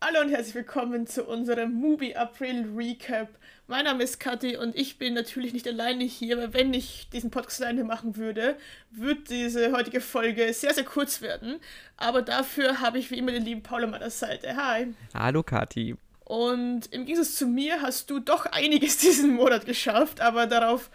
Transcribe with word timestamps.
Hallo 0.00 0.20
und 0.20 0.28
herzlich 0.28 0.54
willkommen 0.54 1.08
zu 1.08 1.24
unserem 1.24 1.72
Movie 1.72 2.14
April 2.14 2.70
Recap. 2.76 3.28
Mein 3.66 3.84
Name 3.84 4.04
ist 4.04 4.20
Kathi 4.20 4.56
und 4.56 4.76
ich 4.76 4.96
bin 4.96 5.12
natürlich 5.12 5.52
nicht 5.52 5.66
alleine 5.66 6.04
hier, 6.04 6.38
weil 6.38 6.54
wenn 6.54 6.72
ich 6.72 7.08
diesen 7.12 7.32
Podcast 7.32 7.62
alleine 7.62 7.82
machen 7.82 8.16
würde, 8.16 8.56
würde 8.92 9.22
diese 9.22 9.72
heutige 9.72 10.00
Folge 10.00 10.52
sehr, 10.52 10.72
sehr 10.72 10.84
kurz 10.84 11.20
werden. 11.20 11.56
Aber 11.96 12.22
dafür 12.22 12.80
habe 12.80 13.00
ich 13.00 13.10
wie 13.10 13.18
immer 13.18 13.32
den 13.32 13.44
lieben 13.44 13.64
Paul 13.64 13.82
an 13.82 13.90
meiner 13.90 14.10
Seite. 14.10 14.54
Hi. 14.54 14.94
Hallo 15.14 15.42
Kathi. 15.42 15.96
Und 16.24 16.86
im 16.92 17.04
Gegensatz 17.04 17.34
zu 17.34 17.48
mir 17.48 17.82
hast 17.82 18.08
du 18.08 18.20
doch 18.20 18.46
einiges 18.46 18.96
diesen 18.98 19.34
Monat 19.34 19.66
geschafft, 19.66 20.20
aber 20.20 20.46
darauf 20.46 20.90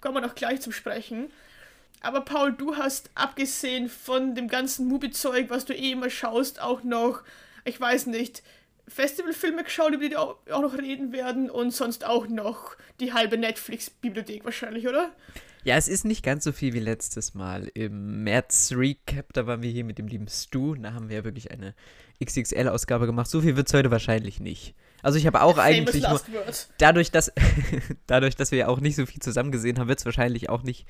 kommen 0.00 0.14
wir 0.16 0.22
noch 0.22 0.34
gleich 0.34 0.62
zum 0.62 0.72
Sprechen. 0.72 1.30
Aber 2.00 2.22
Paul, 2.22 2.54
du 2.54 2.76
hast 2.76 3.10
abgesehen 3.14 3.90
von 3.90 4.34
dem 4.34 4.48
ganzen 4.48 4.88
Movie-Zeug, 4.88 5.50
was 5.50 5.66
du 5.66 5.74
eh 5.74 5.92
immer 5.92 6.08
schaust, 6.08 6.62
auch 6.62 6.84
noch, 6.84 7.22
ich 7.66 7.80
weiß 7.80 8.06
nicht, 8.06 8.42
Festivalfilme 8.88 9.64
geschaut, 9.64 9.92
über 9.92 10.04
die 10.04 10.10
wir 10.10 10.20
auch, 10.20 10.36
auch 10.50 10.62
noch 10.62 10.78
reden 10.78 11.12
werden 11.12 11.50
und 11.50 11.72
sonst 11.72 12.04
auch 12.04 12.28
noch 12.28 12.76
die 13.00 13.12
halbe 13.12 13.36
Netflix-Bibliothek 13.36 14.44
wahrscheinlich, 14.44 14.86
oder? 14.86 15.12
Ja, 15.64 15.76
es 15.76 15.88
ist 15.88 16.04
nicht 16.04 16.24
ganz 16.24 16.44
so 16.44 16.52
viel 16.52 16.74
wie 16.74 16.80
letztes 16.80 17.34
Mal. 17.34 17.68
Im 17.74 18.22
März 18.22 18.72
Recap, 18.72 19.32
da 19.32 19.48
waren 19.48 19.62
wir 19.62 19.70
hier 19.70 19.82
mit 19.82 19.98
dem 19.98 20.06
lieben 20.06 20.28
Stu. 20.28 20.76
Da 20.76 20.92
haben 20.92 21.08
wir 21.08 21.16
ja 21.16 21.24
wirklich 21.24 21.50
eine 21.50 21.74
XXL-Ausgabe 22.24 23.06
gemacht. 23.06 23.28
So 23.28 23.40
viel 23.40 23.56
wird 23.56 23.66
es 23.66 23.74
heute 23.74 23.90
wahrscheinlich 23.90 24.38
nicht. 24.38 24.76
Also 25.02 25.18
ich 25.18 25.26
habe 25.26 25.42
auch 25.42 25.58
eigentlich 25.58 26.02
nur, 26.02 26.20
dadurch, 26.78 27.10
dass 27.10 27.32
dadurch, 28.06 28.36
dass 28.36 28.50
wir 28.50 28.58
ja 28.58 28.68
auch 28.68 28.80
nicht 28.80 28.96
so 28.96 29.06
viel 29.06 29.20
zusammen 29.20 29.52
gesehen 29.52 29.78
haben, 29.78 29.88
wird 29.88 29.98
es 29.98 30.04
wahrscheinlich 30.04 30.48
auch 30.48 30.62
nicht 30.62 30.86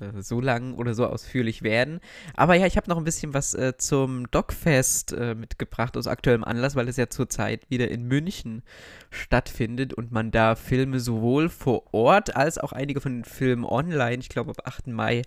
äh, 0.00 0.22
so 0.22 0.40
lang 0.40 0.74
oder 0.74 0.94
so 0.94 1.06
ausführlich 1.06 1.62
werden. 1.62 2.00
Aber 2.34 2.54
ja, 2.54 2.66
ich 2.66 2.76
habe 2.76 2.88
noch 2.88 2.98
ein 2.98 3.04
bisschen 3.04 3.34
was 3.34 3.54
äh, 3.54 3.76
zum 3.76 4.30
Dogfest 4.30 5.12
äh, 5.12 5.34
mitgebracht 5.34 5.96
aus 5.96 6.06
aktuellem 6.06 6.44
Anlass, 6.44 6.76
weil 6.76 6.88
es 6.88 6.96
ja 6.96 7.08
zurzeit 7.08 7.68
wieder 7.68 7.88
in 7.88 8.04
München 8.04 8.62
stattfindet 9.10 9.94
und 9.94 10.12
man 10.12 10.30
da 10.30 10.54
Filme 10.54 11.00
sowohl 11.00 11.48
vor 11.48 11.92
Ort 11.92 12.36
als 12.36 12.58
auch 12.58 12.72
einige 12.72 13.00
von 13.00 13.16
den 13.16 13.24
Filmen 13.24 13.64
online, 13.64 14.18
ich 14.18 14.28
glaube 14.28 14.50
ab 14.50 14.62
8. 14.64 14.88
Mai, 14.88 15.22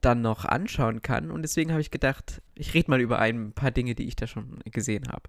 dann 0.00 0.22
noch 0.22 0.44
anschauen 0.44 1.02
kann. 1.02 1.30
Und 1.30 1.42
deswegen 1.42 1.70
habe 1.70 1.80
ich 1.80 1.90
gedacht, 1.90 2.42
ich 2.54 2.74
rede 2.74 2.90
mal 2.90 3.00
über 3.00 3.18
ein 3.18 3.52
paar 3.52 3.70
Dinge, 3.70 3.94
die 3.94 4.06
ich 4.06 4.16
da 4.16 4.26
schon 4.26 4.60
gesehen 4.64 5.08
habe. 5.08 5.28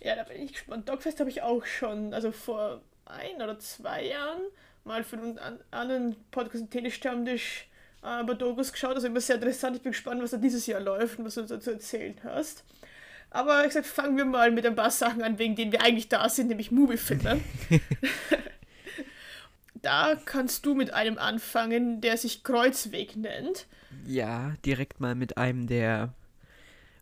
Ja, 0.00 0.16
da 0.16 0.24
bin 0.24 0.42
ich 0.42 0.52
gespannt. 0.52 0.88
Dogfest 0.88 1.20
habe 1.20 1.30
ich 1.30 1.42
auch 1.42 1.64
schon, 1.66 2.14
also 2.14 2.32
vor 2.32 2.80
ein 3.04 3.36
oder 3.36 3.58
zwei 3.58 4.06
Jahren 4.06 4.42
mal 4.84 5.04
für 5.04 5.16
einen 5.16 5.38
anderen 5.70 6.16
Podcast 6.30 6.64
und 6.64 6.70
Telestammtisch 6.70 7.66
äh, 8.02 8.24
bei 8.24 8.34
Dogus 8.34 8.72
geschaut. 8.72 8.94
Also 8.94 9.06
immer 9.06 9.20
sehr 9.20 9.36
interessant. 9.36 9.76
Ich 9.76 9.82
bin 9.82 9.92
gespannt, 9.92 10.22
was 10.22 10.30
da 10.30 10.38
dieses 10.38 10.66
Jahr 10.66 10.80
läuft 10.80 11.18
und 11.18 11.26
was 11.26 11.34
du 11.34 11.42
dazu 11.42 11.70
erzählen 11.70 12.16
hast. 12.24 12.64
Aber 13.30 13.60
ich 13.60 13.68
gesagt, 13.68 13.86
fangen 13.86 14.16
wir 14.16 14.24
mal 14.24 14.50
mit 14.50 14.66
ein 14.66 14.74
paar 14.74 14.90
Sachen 14.90 15.22
an, 15.22 15.38
wegen 15.38 15.54
denen 15.54 15.70
wir 15.70 15.82
eigentlich 15.82 16.08
da 16.08 16.28
sind, 16.28 16.48
nämlich 16.48 16.72
Movie-Filme. 16.72 17.40
da 19.74 20.16
kannst 20.24 20.66
du 20.66 20.74
mit 20.74 20.92
einem 20.92 21.16
anfangen, 21.16 22.00
der 22.00 22.16
sich 22.16 22.42
Kreuzweg 22.42 23.16
nennt. 23.16 23.66
Ja, 24.04 24.54
direkt 24.64 24.98
mal 24.98 25.14
mit 25.14 25.36
einem 25.36 25.68
der 25.68 26.12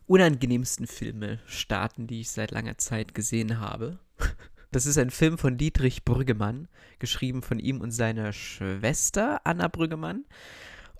unangenehmsten 0.09 0.87
Filme 0.87 1.39
starten, 1.45 2.07
die 2.07 2.21
ich 2.21 2.31
seit 2.31 2.49
langer 2.49 2.77
Zeit 2.77 3.13
gesehen 3.13 3.59
habe. 3.59 3.99
Das 4.71 4.85
ist 4.85 4.99
ein 4.99 5.09
Film 5.09 5.39
von 5.39 5.57
Dietrich 5.57 6.05
Brüggemann, 6.05 6.67
geschrieben 6.99 7.41
von 7.41 7.57
ihm 7.57 7.81
und 7.81 7.89
seiner 7.89 8.33
Schwester 8.33 9.41
Anna 9.43 9.67
Brüggemann. 9.67 10.25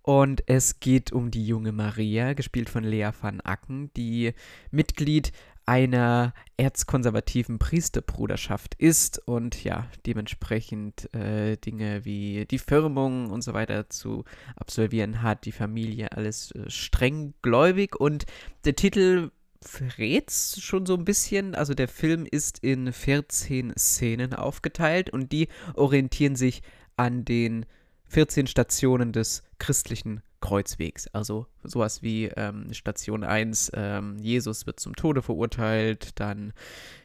Und 0.02 0.42
es 0.48 0.80
geht 0.80 1.12
um 1.12 1.30
die 1.30 1.46
junge 1.46 1.72
Maria, 1.72 2.34
gespielt 2.34 2.68
von 2.68 2.84
Lea 2.84 3.12
van 3.22 3.42
Acken, 3.42 3.94
die 3.94 4.34
Mitglied 4.72 5.34
einer 5.70 6.34
erzkonservativen 6.58 7.60
Priesterbruderschaft 7.60 8.74
ist 8.80 9.22
und 9.28 9.64
ja, 9.64 9.86
dementsprechend 10.04 11.14
äh, 11.14 11.58
Dinge 11.58 12.06
wie 12.06 12.48
die 12.50 12.58
Firmung 12.58 13.30
und 13.30 13.44
so 13.44 13.54
weiter 13.54 13.88
zu 13.88 14.26
absolvieren 14.56 15.22
hat, 15.22 15.46
die 15.46 15.52
Familie, 15.52 16.12
alles 16.12 16.50
äh, 16.54 16.68
streng 16.72 17.36
gläubig 17.44 17.96
und 18.00 18.26
der 18.66 18.76
Titel 18.76 19.30
verrät's 19.62 20.60
schon 20.60 20.88
so 20.88 20.96
ein 20.96 21.06
bisschen. 21.06 21.54
Also 21.54 21.76
der 21.76 21.88
Film 21.88 22.26
ist 22.26 22.58
in 22.64 22.92
14 22.92 23.74
Szenen 23.78 24.34
aufgeteilt 24.34 25.12
und 25.12 25.32
die 25.32 25.50
orientieren 25.76 26.36
sich 26.36 26.64
an 26.98 27.26
den 27.26 27.68
14 28.08 28.48
Stationen 28.48 29.14
des 29.14 29.44
christlichen 29.60 30.24
Kreuzwegs. 30.50 31.08
Also 31.14 31.46
sowas 31.64 32.02
wie 32.02 32.26
ähm, 32.26 32.74
Station 32.74 33.24
1, 33.24 33.72
ähm, 33.76 34.18
Jesus 34.20 34.66
wird 34.66 34.80
zum 34.80 34.96
Tode 34.96 35.22
verurteilt, 35.22 36.20
dann 36.20 36.54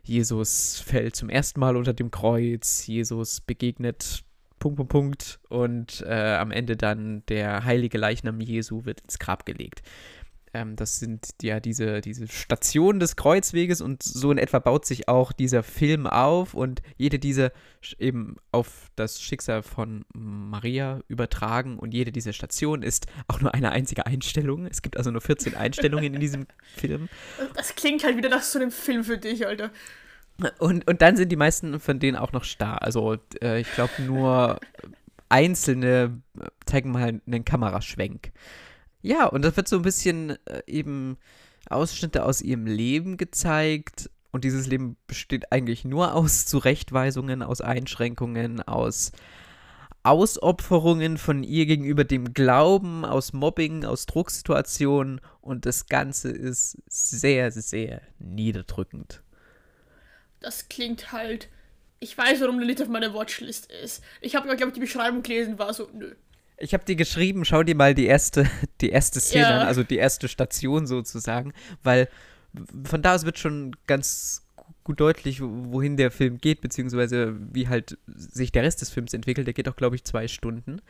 Jesus 0.03 0.81
fällt 0.81 1.15
zum 1.15 1.29
ersten 1.29 1.61
Mal 1.61 1.77
unter 1.77 1.93
dem 1.93 2.11
Kreuz, 2.11 2.87
Jesus 2.87 3.43
begegnet 3.43 4.25
Punkt, 4.59 4.79
Punkt, 4.79 4.93
Punkt 4.93 5.41
und 5.51 6.01
äh, 6.07 6.37
am 6.37 6.53
Ende 6.53 6.79
dann 6.79 7.23
der 7.29 7.67
heilige 7.67 7.99
Leichnam 7.99 8.41
Jesu 8.41 8.87
wird 8.87 9.03
ins 9.03 9.19
Grab 9.19 9.45
gelegt. 9.45 9.83
Ähm, 10.55 10.77
das 10.77 11.01
sind 11.01 11.35
ja 11.43 11.59
diese, 11.59 12.01
diese 12.01 12.29
Stationen 12.29 13.01
des 13.01 13.17
Kreuzweges 13.17 13.81
und 13.81 14.03
so 14.03 14.31
in 14.31 14.39
etwa 14.39 14.61
baut 14.61 14.87
sich 14.87 15.09
auch 15.09 15.33
dieser 15.33 15.63
Film 15.63 16.07
auf 16.07 16.55
und 16.55 16.81
jede 16.97 17.19
dieser 17.19 17.51
eben 17.99 18.37
auf 18.53 18.91
das 18.95 19.21
Schicksal 19.21 19.63
von 19.63 20.05
Maria 20.15 21.01
übertragen 21.09 21.79
und 21.79 21.93
jede 21.93 22.13
dieser 22.13 22.33
Stationen 22.33 22.85
ist 22.85 23.07
auch 23.27 23.41
nur 23.41 23.53
eine 23.53 23.73
einzige 23.73 24.07
Einstellung. 24.07 24.67
Es 24.67 24.81
gibt 24.81 24.97
also 24.97 25.11
nur 25.11 25.21
14 25.21 25.57
Einstellungen 25.57 26.15
in 26.15 26.21
diesem 26.21 26.47
Film. 26.77 27.09
Das 27.55 27.75
klingt 27.75 28.05
halt 28.05 28.17
wieder 28.17 28.29
nach 28.29 28.43
so 28.43 28.61
einem 28.61 28.71
Film 28.71 29.03
für 29.03 29.19
dich, 29.19 29.47
Alter. 29.47 29.71
Und, 30.59 30.87
und 30.89 31.03
dann 31.03 31.17
sind 31.17 31.31
die 31.31 31.37
meisten 31.37 31.79
von 31.81 31.99
denen 31.99 32.17
auch 32.17 32.33
noch 32.33 32.45
starr. 32.45 32.83
Also 32.83 33.17
äh, 33.43 33.61
ich 33.61 33.73
glaube 33.73 34.03
nur 34.03 34.61
einzelne 35.29 36.21
äh, 36.39 36.47
zeigen 36.65 36.93
mal 36.93 37.21
einen 37.27 37.45
Kameraschwenk. 37.45 38.33
Ja, 39.05 39.27
und 39.27 39.43
das 39.43 39.55
wird 39.59 39.69
so 39.69 39.77
ein 39.77 39.83
bisschen 39.83 40.31
äh, 40.47 40.63
eben 40.67 41.19
Ausschnitte 41.69 42.25
aus 42.25 42.41
ihrem 42.41 42.67
Leben 42.67 43.19
gezeigt. 43.19 44.11
Und 44.33 44.45
dieses 44.45 44.67
Leben 44.67 44.97
besteht 45.07 45.53
eigentlich 45.53 45.85
nur 45.85 46.15
aus 46.15 46.47
Zurechtweisungen, 46.47 47.43
aus 47.43 47.61
Einschränkungen, 47.61 48.63
aus 48.63 49.13
Ausopferungen 50.05 51.19
von 51.19 51.43
ihr 51.43 51.67
gegenüber 51.67 52.05
dem 52.05 52.33
Glauben, 52.33 53.05
aus 53.05 53.35
Mobbing, 53.35 53.85
aus 53.85 54.07
Drucksituationen. 54.07 55.21
Und 55.43 55.67
das 55.67 55.87
Ganze 55.87 56.31
ist 56.31 56.79
sehr, 56.89 57.53
sehr 57.53 58.01
niederdrückend. 58.19 59.23
Das 60.41 60.71
klingt 60.71 61.13
halt. 61.13 61.51
Ich 62.01 62.17
weiß, 62.17 62.41
warum 62.41 62.59
Lilith 62.59 62.81
auf 62.81 62.89
meiner 62.89 63.13
Watchlist 63.13 63.71
ist. 63.71 64.03
Ich 64.23 64.35
habe, 64.35 64.47
glaube 64.47 64.69
ich, 64.69 64.73
die 64.73 64.81
Beschreibung 64.81 65.23
gelesen, 65.23 65.59
war 65.59 65.75
so, 65.75 65.91
nö. 65.93 66.15
Ich 66.57 66.73
habe 66.73 66.85
dir 66.85 66.97
geschrieben, 66.97 67.45
schau 67.45 67.63
dir 67.63 67.75
mal 67.75 67.95
die 67.95 68.07
erste, 68.07 68.49
die 68.81 68.91
erste 68.91 69.21
Szene 69.21 69.43
ja. 69.43 69.61
an, 69.61 69.67
also 69.67 69.83
die 69.83 69.97
erste 69.97 70.29
Station 70.29 70.87
sozusagen, 70.87 71.53
weil 71.83 72.09
von 72.85 73.03
da 73.03 73.15
aus 73.15 73.25
wird 73.25 73.39
schon 73.39 73.77
ganz 73.87 74.43
gut 74.85 75.01
deutlich, 75.01 75.41
wohin 75.41 75.97
der 75.97 76.11
Film 76.11 76.39
geht, 76.39 76.61
beziehungsweise 76.61 77.35
wie 77.53 77.69
halt 77.69 77.99
sich 78.07 78.53
der 78.53 78.63
Rest 78.63 78.83
des 78.83 78.91
Films 78.91 79.15
entwickelt. 79.15 79.47
Der 79.47 79.55
geht 79.55 79.69
auch, 79.69 79.77
glaube 79.77 79.97
ich, 79.97 80.05
zwei 80.05 80.29
Stunden. 80.29 80.81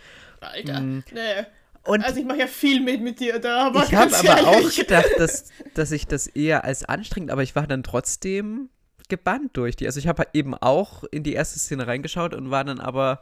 Alter, 0.41 0.81
mhm. 0.81 1.05
nee. 1.13 1.47
Und 1.85 2.03
also 2.03 2.19
ich 2.19 2.27
mache 2.27 2.39
ja 2.39 2.47
viel 2.47 2.81
mit 2.81 3.03
mit 3.03 3.21
dir 3.21 3.39
da, 3.39 3.67
aber 3.67 3.85
ich 3.85 3.95
habe 3.95 4.17
aber 4.17 4.49
auch 4.49 4.75
gedacht, 4.75 5.11
dass, 5.19 5.51
dass 5.75 5.93
ich 5.93 6.07
das 6.07 6.27
eher 6.27 6.65
als 6.65 6.85
anstrengend, 6.85 7.31
aber 7.31 7.43
ich 7.43 7.55
war 7.55 7.67
dann 7.67 7.83
trotzdem 7.83 8.71
gebannt 9.09 9.51
durch 9.57 9.77
die. 9.77 9.87
Also 9.87 10.01
ich 10.01 10.09
habe 10.09 10.27
eben 10.33 10.55
auch 10.55 11.05
in 11.05 11.23
die 11.23 11.35
erste 11.35 11.59
Szene 11.59 11.87
reingeschaut 11.87 12.35
und 12.35 12.51
war 12.51 12.65
dann 12.65 12.81
aber 12.81 13.21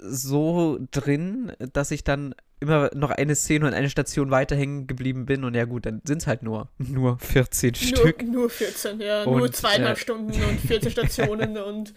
so 0.00 0.78
drin, 0.90 1.52
dass 1.72 1.90
ich 1.90 2.04
dann 2.04 2.34
immer 2.60 2.90
noch 2.94 3.10
eine 3.10 3.34
Szene 3.34 3.66
und 3.66 3.74
eine 3.74 3.90
Station 3.90 4.30
weiter 4.30 4.56
hängen 4.56 4.86
geblieben 4.86 5.26
bin. 5.26 5.44
Und 5.44 5.54
ja 5.54 5.64
gut, 5.64 5.86
dann 5.86 6.00
sind 6.04 6.22
es 6.22 6.26
halt 6.26 6.42
nur, 6.42 6.68
nur 6.78 7.18
14 7.18 7.70
nur, 7.70 7.76
Stück. 7.76 8.22
Nur 8.22 8.50
14, 8.50 9.00
ja. 9.00 9.24
Und, 9.24 9.38
nur 9.38 9.52
zweieinhalb 9.52 9.98
äh, 9.98 10.00
Stunden 10.00 10.42
und 10.44 10.60
14 10.60 10.90
Stationen 10.92 11.58
und 11.58 11.94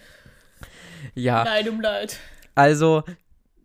ja. 1.15 1.44
Leid 1.44 1.69
um 1.69 1.81
Leid. 1.81 2.18
Also, 2.56 3.03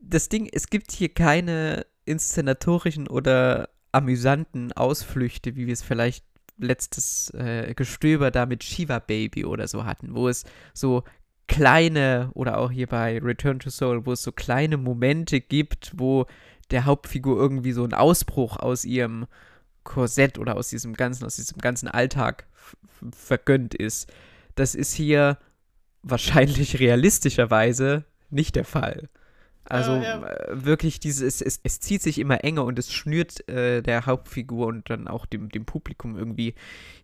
das 0.00 0.28
Ding, 0.28 0.48
es 0.52 0.68
gibt 0.68 0.92
hier 0.92 1.08
keine 1.08 1.86
inszenatorischen 2.04 3.08
oder 3.08 3.70
amüsanten 3.92 4.72
Ausflüchte, 4.72 5.56
wie 5.56 5.66
wir 5.66 5.72
es 5.72 5.82
vielleicht 5.82 6.24
letztes 6.58 7.30
äh, 7.30 7.74
Gestöber 7.74 8.30
da 8.30 8.46
mit 8.46 8.62
Shiva 8.62 8.98
Baby 8.98 9.44
oder 9.44 9.66
so 9.66 9.84
hatten, 9.84 10.14
wo 10.14 10.28
es 10.28 10.44
so 10.72 11.02
kleine, 11.46 12.30
oder 12.34 12.58
auch 12.58 12.70
hier 12.70 12.86
bei 12.86 13.18
Return 13.18 13.58
to 13.58 13.70
Soul, 13.70 14.06
wo 14.06 14.12
es 14.12 14.22
so 14.22 14.32
kleine 14.32 14.76
Momente 14.76 15.40
gibt, 15.40 15.92
wo 15.96 16.26
der 16.70 16.84
Hauptfigur 16.86 17.36
irgendwie 17.36 17.72
so 17.72 17.84
ein 17.84 17.94
Ausbruch 17.94 18.56
aus 18.56 18.84
ihrem 18.84 19.26
Korsett 19.84 20.38
oder 20.38 20.56
aus 20.56 20.70
diesem 20.70 20.94
ganzen, 20.94 21.24
aus 21.24 21.36
diesem 21.36 21.58
ganzen 21.58 21.88
Alltag 21.88 22.46
vergönnt 23.12 23.74
ist. 23.74 24.10
Das 24.54 24.74
ist 24.74 24.94
hier 24.94 25.38
wahrscheinlich 26.02 26.78
realistischerweise 26.80 28.04
nicht 28.30 28.56
der 28.56 28.64
Fall. 28.64 29.08
Also 29.64 29.92
uh, 29.92 30.02
ja. 30.02 30.26
Äh, 30.26 30.64
wirklich 30.64 31.00
dieses, 31.00 31.40
es, 31.40 31.60
es, 31.62 31.80
zieht 31.80 32.02
sich 32.02 32.18
immer 32.18 32.44
enger 32.44 32.64
und 32.64 32.78
es 32.78 32.92
schnürt 32.92 33.48
äh, 33.48 33.82
der 33.82 34.04
Hauptfigur 34.04 34.66
und 34.66 34.90
dann 34.90 35.08
auch 35.08 35.24
dem, 35.24 35.48
dem 35.48 35.64
Publikum 35.64 36.16
irgendwie 36.16 36.54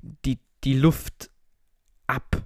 die, 0.02 0.38
die 0.64 0.75
Luft 0.75 1.31
ab. 2.06 2.42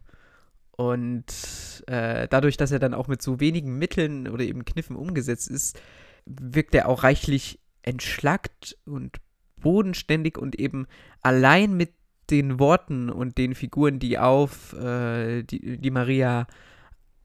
Und 0.76 1.85
äh, 1.87 2.26
dadurch, 2.29 2.56
dass 2.56 2.73
er 2.73 2.79
dann 2.79 2.94
auch 2.94 3.09
mit 3.09 3.23
so 3.23 3.41
wenigen 3.41 3.79
Mitteln 3.79 4.29
oder 4.29 4.44
eben 4.44 4.65
Kniffen 4.65 4.97
umgesetzt 4.97 5.49
ist, 5.49 5.81
wirkt 6.26 6.75
er 6.75 6.88
auch 6.88 7.05
reichlich 7.05 7.61
entschlackt 7.82 8.76
und 8.85 9.19
bodenständig 9.61 10.38
und 10.38 10.59
eben 10.59 10.87
allein 11.21 11.76
mit 11.76 11.93
den 12.31 12.59
Worten 12.59 13.11
und 13.11 13.38
den 13.38 13.55
Figuren, 13.55 13.99
die 13.99 14.19
auf 14.19 14.73
äh, 14.73 15.43
die, 15.43 15.79
die 15.79 15.91
Maria 15.91 16.47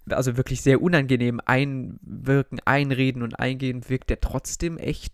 also 0.10 0.38
wirklich 0.38 0.62
sehr 0.62 0.82
unangenehm 0.82 1.40
einwirken, 1.46 2.60
einreden 2.66 3.22
und 3.22 3.40
eingehen, 3.40 3.88
wirkt 3.90 4.12
er 4.12 4.20
trotzdem 4.20 4.78
echt 4.78 5.14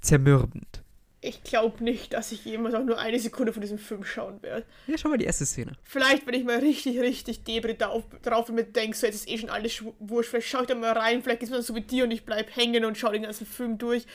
zermürbend. 0.00 0.84
Ich 1.28 1.42
glaube 1.42 1.84
nicht, 1.84 2.14
dass 2.14 2.32
ich 2.32 2.46
jemals 2.46 2.74
auch 2.74 2.82
nur 2.82 2.98
eine 2.98 3.18
Sekunde 3.18 3.52
von 3.52 3.60
diesem 3.60 3.76
Film 3.76 4.02
schauen 4.02 4.42
werde. 4.42 4.64
Ja, 4.86 4.96
schau 4.96 5.10
mal 5.10 5.18
die 5.18 5.26
erste 5.26 5.44
Szene. 5.44 5.72
Vielleicht, 5.82 6.26
wenn 6.26 6.32
ich 6.32 6.44
mal 6.44 6.58
richtig, 6.58 6.98
richtig 7.00 7.44
debris 7.44 7.76
drauf, 7.76 8.04
drauf 8.22 8.48
und 8.48 8.54
mir 8.54 8.64
denke, 8.64 8.96
so 8.96 9.04
jetzt 9.04 9.16
ist 9.16 9.28
eh 9.28 9.36
schon 9.36 9.50
alles 9.50 9.84
wurscht, 9.98 10.30
vielleicht 10.30 10.48
schaue 10.48 10.62
ich 10.62 10.68
da 10.68 10.74
mal 10.74 10.92
rein, 10.92 11.22
vielleicht 11.22 11.42
ist 11.42 11.52
dann 11.52 11.60
so 11.60 11.74
wie 11.74 11.82
dir 11.82 12.04
und 12.04 12.12
ich 12.12 12.24
bleibe 12.24 12.50
hängen 12.50 12.86
und 12.86 12.96
schaue 12.96 13.12
den 13.12 13.24
ganzen 13.24 13.46
Film 13.46 13.76
durch. 13.76 14.06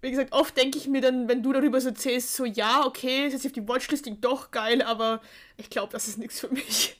Wie 0.00 0.10
gesagt, 0.10 0.32
oft 0.32 0.56
denke 0.56 0.78
ich 0.78 0.88
mir 0.88 1.00
dann, 1.00 1.28
wenn 1.28 1.44
du 1.44 1.52
darüber 1.52 1.80
so 1.80 1.90
erzählst, 1.90 2.34
so 2.34 2.44
ja, 2.44 2.84
okay, 2.84 3.28
ist 3.28 3.34
jetzt 3.34 3.46
auf 3.46 3.52
die 3.52 3.68
Watchlist 3.68 4.10
doch 4.20 4.50
geil, 4.50 4.82
aber 4.82 5.22
ich 5.58 5.70
glaube, 5.70 5.92
das 5.92 6.08
ist 6.08 6.18
nichts 6.18 6.40
für 6.40 6.48
mich. 6.48 6.96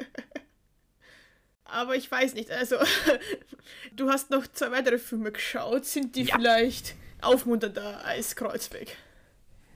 aber 1.64 1.96
ich 1.96 2.08
weiß 2.08 2.34
nicht, 2.34 2.52
also 2.52 2.76
du 3.96 4.08
hast 4.08 4.30
noch 4.30 4.46
zwei 4.46 4.70
weitere 4.70 4.98
Filme 4.98 5.32
geschaut, 5.32 5.84
sind 5.84 6.14
die 6.14 6.22
ja. 6.22 6.36
vielleicht 6.36 6.94
aufmunternder 7.22 8.04
als 8.04 8.36
Kreuzweg? 8.36 8.96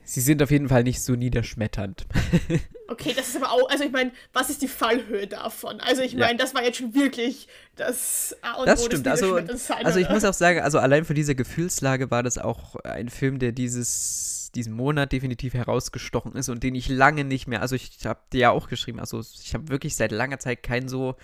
Sie 0.05 0.21
sind 0.21 0.43
auf 0.43 0.51
jeden 0.51 0.69
Fall 0.69 0.83
nicht 0.83 1.01
so 1.01 1.13
niederschmetternd. 1.13 2.05
okay, 2.87 3.13
das 3.15 3.29
ist 3.29 3.37
aber 3.37 3.51
auch, 3.51 3.69
also 3.69 3.83
ich 3.83 3.91
meine, 3.91 4.11
was 4.33 4.49
ist 4.49 4.61
die 4.61 4.67
Fallhöhe 4.67 5.27
davon? 5.27 5.79
Also 5.79 6.01
ich 6.01 6.15
meine, 6.15 6.31
ja. 6.31 6.37
das 6.37 6.53
war 6.53 6.63
jetzt 6.63 6.77
schon 6.77 6.93
wirklich 6.93 7.47
das 7.75 8.35
A 8.41 8.53
und 8.53 8.67
Das 8.67 8.83
stimmt, 8.83 9.07
also, 9.07 9.39
sein, 9.55 9.85
also 9.85 9.99
ich 9.99 10.09
muss 10.09 10.25
auch 10.25 10.33
sagen, 10.33 10.59
also 10.59 10.79
allein 10.79 11.05
von 11.05 11.15
dieser 11.15 11.35
Gefühlslage 11.35 12.11
war 12.11 12.23
das 12.23 12.37
auch 12.37 12.75
ein 12.77 13.09
Film, 13.09 13.39
der 13.39 13.51
dieses, 13.51 14.51
diesen 14.53 14.73
Monat 14.73 15.11
definitiv 15.11 15.53
herausgestochen 15.53 16.33
ist 16.33 16.49
und 16.49 16.63
den 16.63 16.75
ich 16.75 16.89
lange 16.89 17.23
nicht 17.23 17.47
mehr, 17.47 17.61
also 17.61 17.75
ich 17.75 18.05
habe 18.05 18.19
dir 18.33 18.39
ja 18.39 18.49
auch 18.51 18.67
geschrieben, 18.67 18.99
also 18.99 19.21
ich 19.21 19.53
habe 19.53 19.69
wirklich 19.69 19.95
seit 19.95 20.11
langer 20.11 20.39
Zeit 20.39 20.63
keinen 20.63 20.89
so 20.89 21.15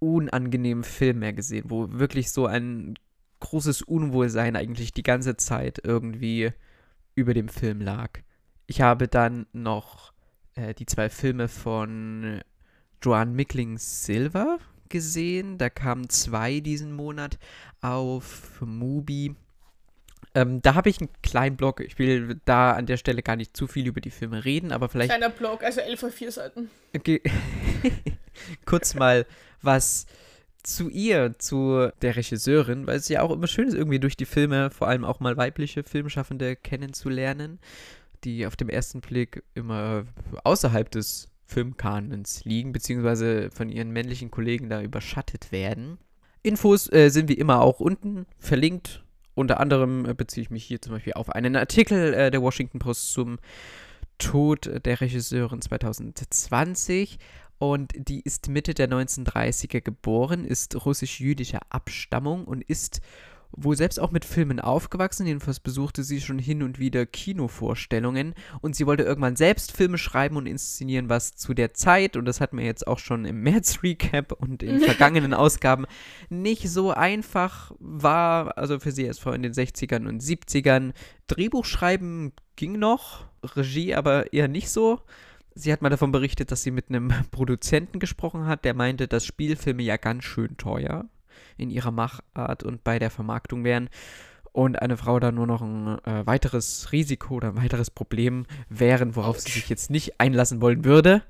unangenehmen 0.00 0.84
Film 0.84 1.20
mehr 1.20 1.32
gesehen, 1.32 1.64
wo 1.68 1.88
wirklich 1.90 2.30
so 2.32 2.46
ein 2.46 2.94
großes 3.40 3.82
Unwohlsein 3.82 4.56
eigentlich 4.56 4.92
die 4.92 5.02
ganze 5.02 5.36
Zeit 5.36 5.80
irgendwie 5.82 6.52
über 7.18 7.34
dem 7.34 7.48
Film 7.48 7.80
lag. 7.80 8.20
Ich 8.66 8.80
habe 8.80 9.08
dann 9.08 9.46
noch 9.52 10.12
äh, 10.54 10.74
die 10.74 10.86
zwei 10.86 11.10
Filme 11.10 11.48
von 11.48 12.40
Joan 13.02 13.32
Mickling 13.34 13.78
Silver 13.78 14.58
gesehen. 14.88 15.58
Da 15.58 15.68
kamen 15.68 16.08
zwei 16.08 16.60
diesen 16.60 16.92
Monat 16.92 17.38
auf 17.80 18.60
Mubi. 18.60 19.34
Ähm, 20.34 20.62
da 20.62 20.74
habe 20.74 20.90
ich 20.90 21.00
einen 21.00 21.10
kleinen 21.22 21.56
Blog. 21.56 21.80
Ich 21.80 21.98
will 21.98 22.40
da 22.44 22.72
an 22.72 22.86
der 22.86 22.96
Stelle 22.96 23.22
gar 23.22 23.36
nicht 23.36 23.56
zu 23.56 23.66
viel 23.66 23.86
über 23.86 24.00
die 24.00 24.10
Filme 24.10 24.44
reden, 24.44 24.70
aber 24.70 24.88
vielleicht. 24.88 25.10
Kleiner 25.10 25.30
Blog, 25.30 25.64
also 25.64 25.80
11 25.80 26.02
auf 26.04 26.14
4 26.14 26.32
Seiten. 26.32 26.70
Okay. 26.94 27.20
Kurz 28.64 28.94
mal 28.94 29.26
was 29.62 30.06
zu 30.68 30.88
ihr, 30.88 31.38
zu 31.38 31.90
der 32.02 32.16
Regisseurin, 32.16 32.86
weil 32.86 32.96
es 32.96 33.08
ja 33.08 33.22
auch 33.22 33.30
immer 33.30 33.46
schön 33.46 33.68
ist, 33.68 33.74
irgendwie 33.74 34.00
durch 34.00 34.16
die 34.16 34.26
Filme, 34.26 34.70
vor 34.70 34.88
allem 34.88 35.04
auch 35.04 35.20
mal 35.20 35.36
weibliche 35.36 35.82
Filmschaffende 35.82 36.56
kennenzulernen, 36.56 37.58
die 38.24 38.46
auf 38.46 38.56
dem 38.56 38.68
ersten 38.68 39.00
Blick 39.00 39.42
immer 39.54 40.04
außerhalb 40.44 40.90
des 40.90 41.28
Filmkanons 41.46 42.44
liegen, 42.44 42.72
beziehungsweise 42.72 43.50
von 43.50 43.70
ihren 43.70 43.90
männlichen 43.90 44.30
Kollegen 44.30 44.68
da 44.68 44.82
überschattet 44.82 45.50
werden. 45.50 45.98
Infos 46.42 46.92
äh, 46.92 47.08
sind 47.08 47.28
wie 47.28 47.34
immer 47.34 47.62
auch 47.62 47.80
unten 47.80 48.26
verlinkt. 48.38 49.04
Unter 49.34 49.60
anderem 49.60 50.04
äh, 50.04 50.14
beziehe 50.14 50.42
ich 50.42 50.50
mich 50.50 50.64
hier 50.64 50.82
zum 50.82 50.92
Beispiel 50.92 51.14
auf 51.14 51.30
einen 51.30 51.56
Artikel 51.56 52.12
äh, 52.12 52.30
der 52.30 52.42
Washington 52.42 52.78
Post 52.78 53.12
zum 53.12 53.38
Tod 54.18 54.68
der 54.84 55.00
Regisseurin 55.00 55.62
2020 55.62 57.18
und 57.58 57.92
die 57.96 58.20
ist 58.20 58.48
Mitte 58.48 58.74
der 58.74 58.88
1930er 58.88 59.80
geboren, 59.80 60.44
ist 60.44 60.84
russisch-jüdischer 60.84 61.60
Abstammung 61.70 62.44
und 62.44 62.62
ist 62.62 63.00
wohl 63.52 63.76
selbst 63.76 63.98
auch 63.98 64.10
mit 64.10 64.24
Filmen 64.24 64.60
aufgewachsen. 64.60 65.26
Jedenfalls 65.26 65.60
besuchte 65.60 66.04
sie 66.04 66.20
schon 66.20 66.38
hin 66.38 66.62
und 66.62 66.78
wieder 66.78 67.06
Kinovorstellungen 67.06 68.34
und 68.60 68.76
sie 68.76 68.86
wollte 68.86 69.02
irgendwann 69.02 69.36
selbst 69.36 69.72
Filme 69.72 69.98
schreiben 69.98 70.36
und 70.36 70.46
inszenieren, 70.46 71.08
was 71.08 71.34
zu 71.34 71.54
der 71.54 71.74
Zeit, 71.74 72.16
und 72.16 72.26
das 72.26 72.40
hatten 72.40 72.58
wir 72.58 72.64
jetzt 72.64 72.86
auch 72.86 72.98
schon 72.98 73.24
im 73.24 73.42
März-Recap 73.42 74.32
und 74.32 74.62
in 74.62 74.80
vergangenen 74.82 75.34
Ausgaben, 75.34 75.86
nicht 76.28 76.68
so 76.68 76.90
einfach 76.92 77.72
war. 77.78 78.58
Also 78.58 78.78
für 78.78 78.92
sie 78.92 79.04
erst 79.04 79.20
vor 79.20 79.34
in 79.34 79.42
den 79.42 79.52
60ern 79.52 80.06
und 80.06 80.22
70ern. 80.22 80.92
Drehbuch 81.26 81.64
schreiben 81.64 82.32
ging 82.56 82.78
noch, 82.78 83.26
Regie 83.42 83.94
aber 83.94 84.32
eher 84.32 84.48
nicht 84.48 84.70
so. 84.70 85.00
Sie 85.58 85.72
hat 85.72 85.82
mal 85.82 85.88
davon 85.88 86.12
berichtet, 86.12 86.52
dass 86.52 86.62
sie 86.62 86.70
mit 86.70 86.88
einem 86.88 87.08
Produzenten 87.32 87.98
gesprochen 87.98 88.46
hat, 88.46 88.64
der 88.64 88.74
meinte, 88.74 89.08
dass 89.08 89.26
Spielfilme 89.26 89.82
ja 89.82 89.96
ganz 89.96 90.22
schön 90.22 90.56
teuer 90.56 91.06
in 91.56 91.70
ihrer 91.70 91.90
Machart 91.90 92.62
und 92.62 92.84
bei 92.84 93.00
der 93.00 93.10
Vermarktung 93.10 93.64
wären 93.64 93.90
und 94.52 94.80
eine 94.80 94.96
Frau 94.96 95.18
da 95.18 95.32
nur 95.32 95.48
noch 95.48 95.60
ein 95.60 95.98
äh, 96.04 96.24
weiteres 96.24 96.92
Risiko 96.92 97.34
oder 97.34 97.48
ein 97.48 97.56
weiteres 97.56 97.90
Problem 97.90 98.46
wären, 98.68 99.16
worauf 99.16 99.40
sie 99.40 99.50
sich 99.50 99.68
jetzt 99.68 99.90
nicht 99.90 100.20
einlassen 100.20 100.60
wollen 100.60 100.84
würde. 100.84 101.24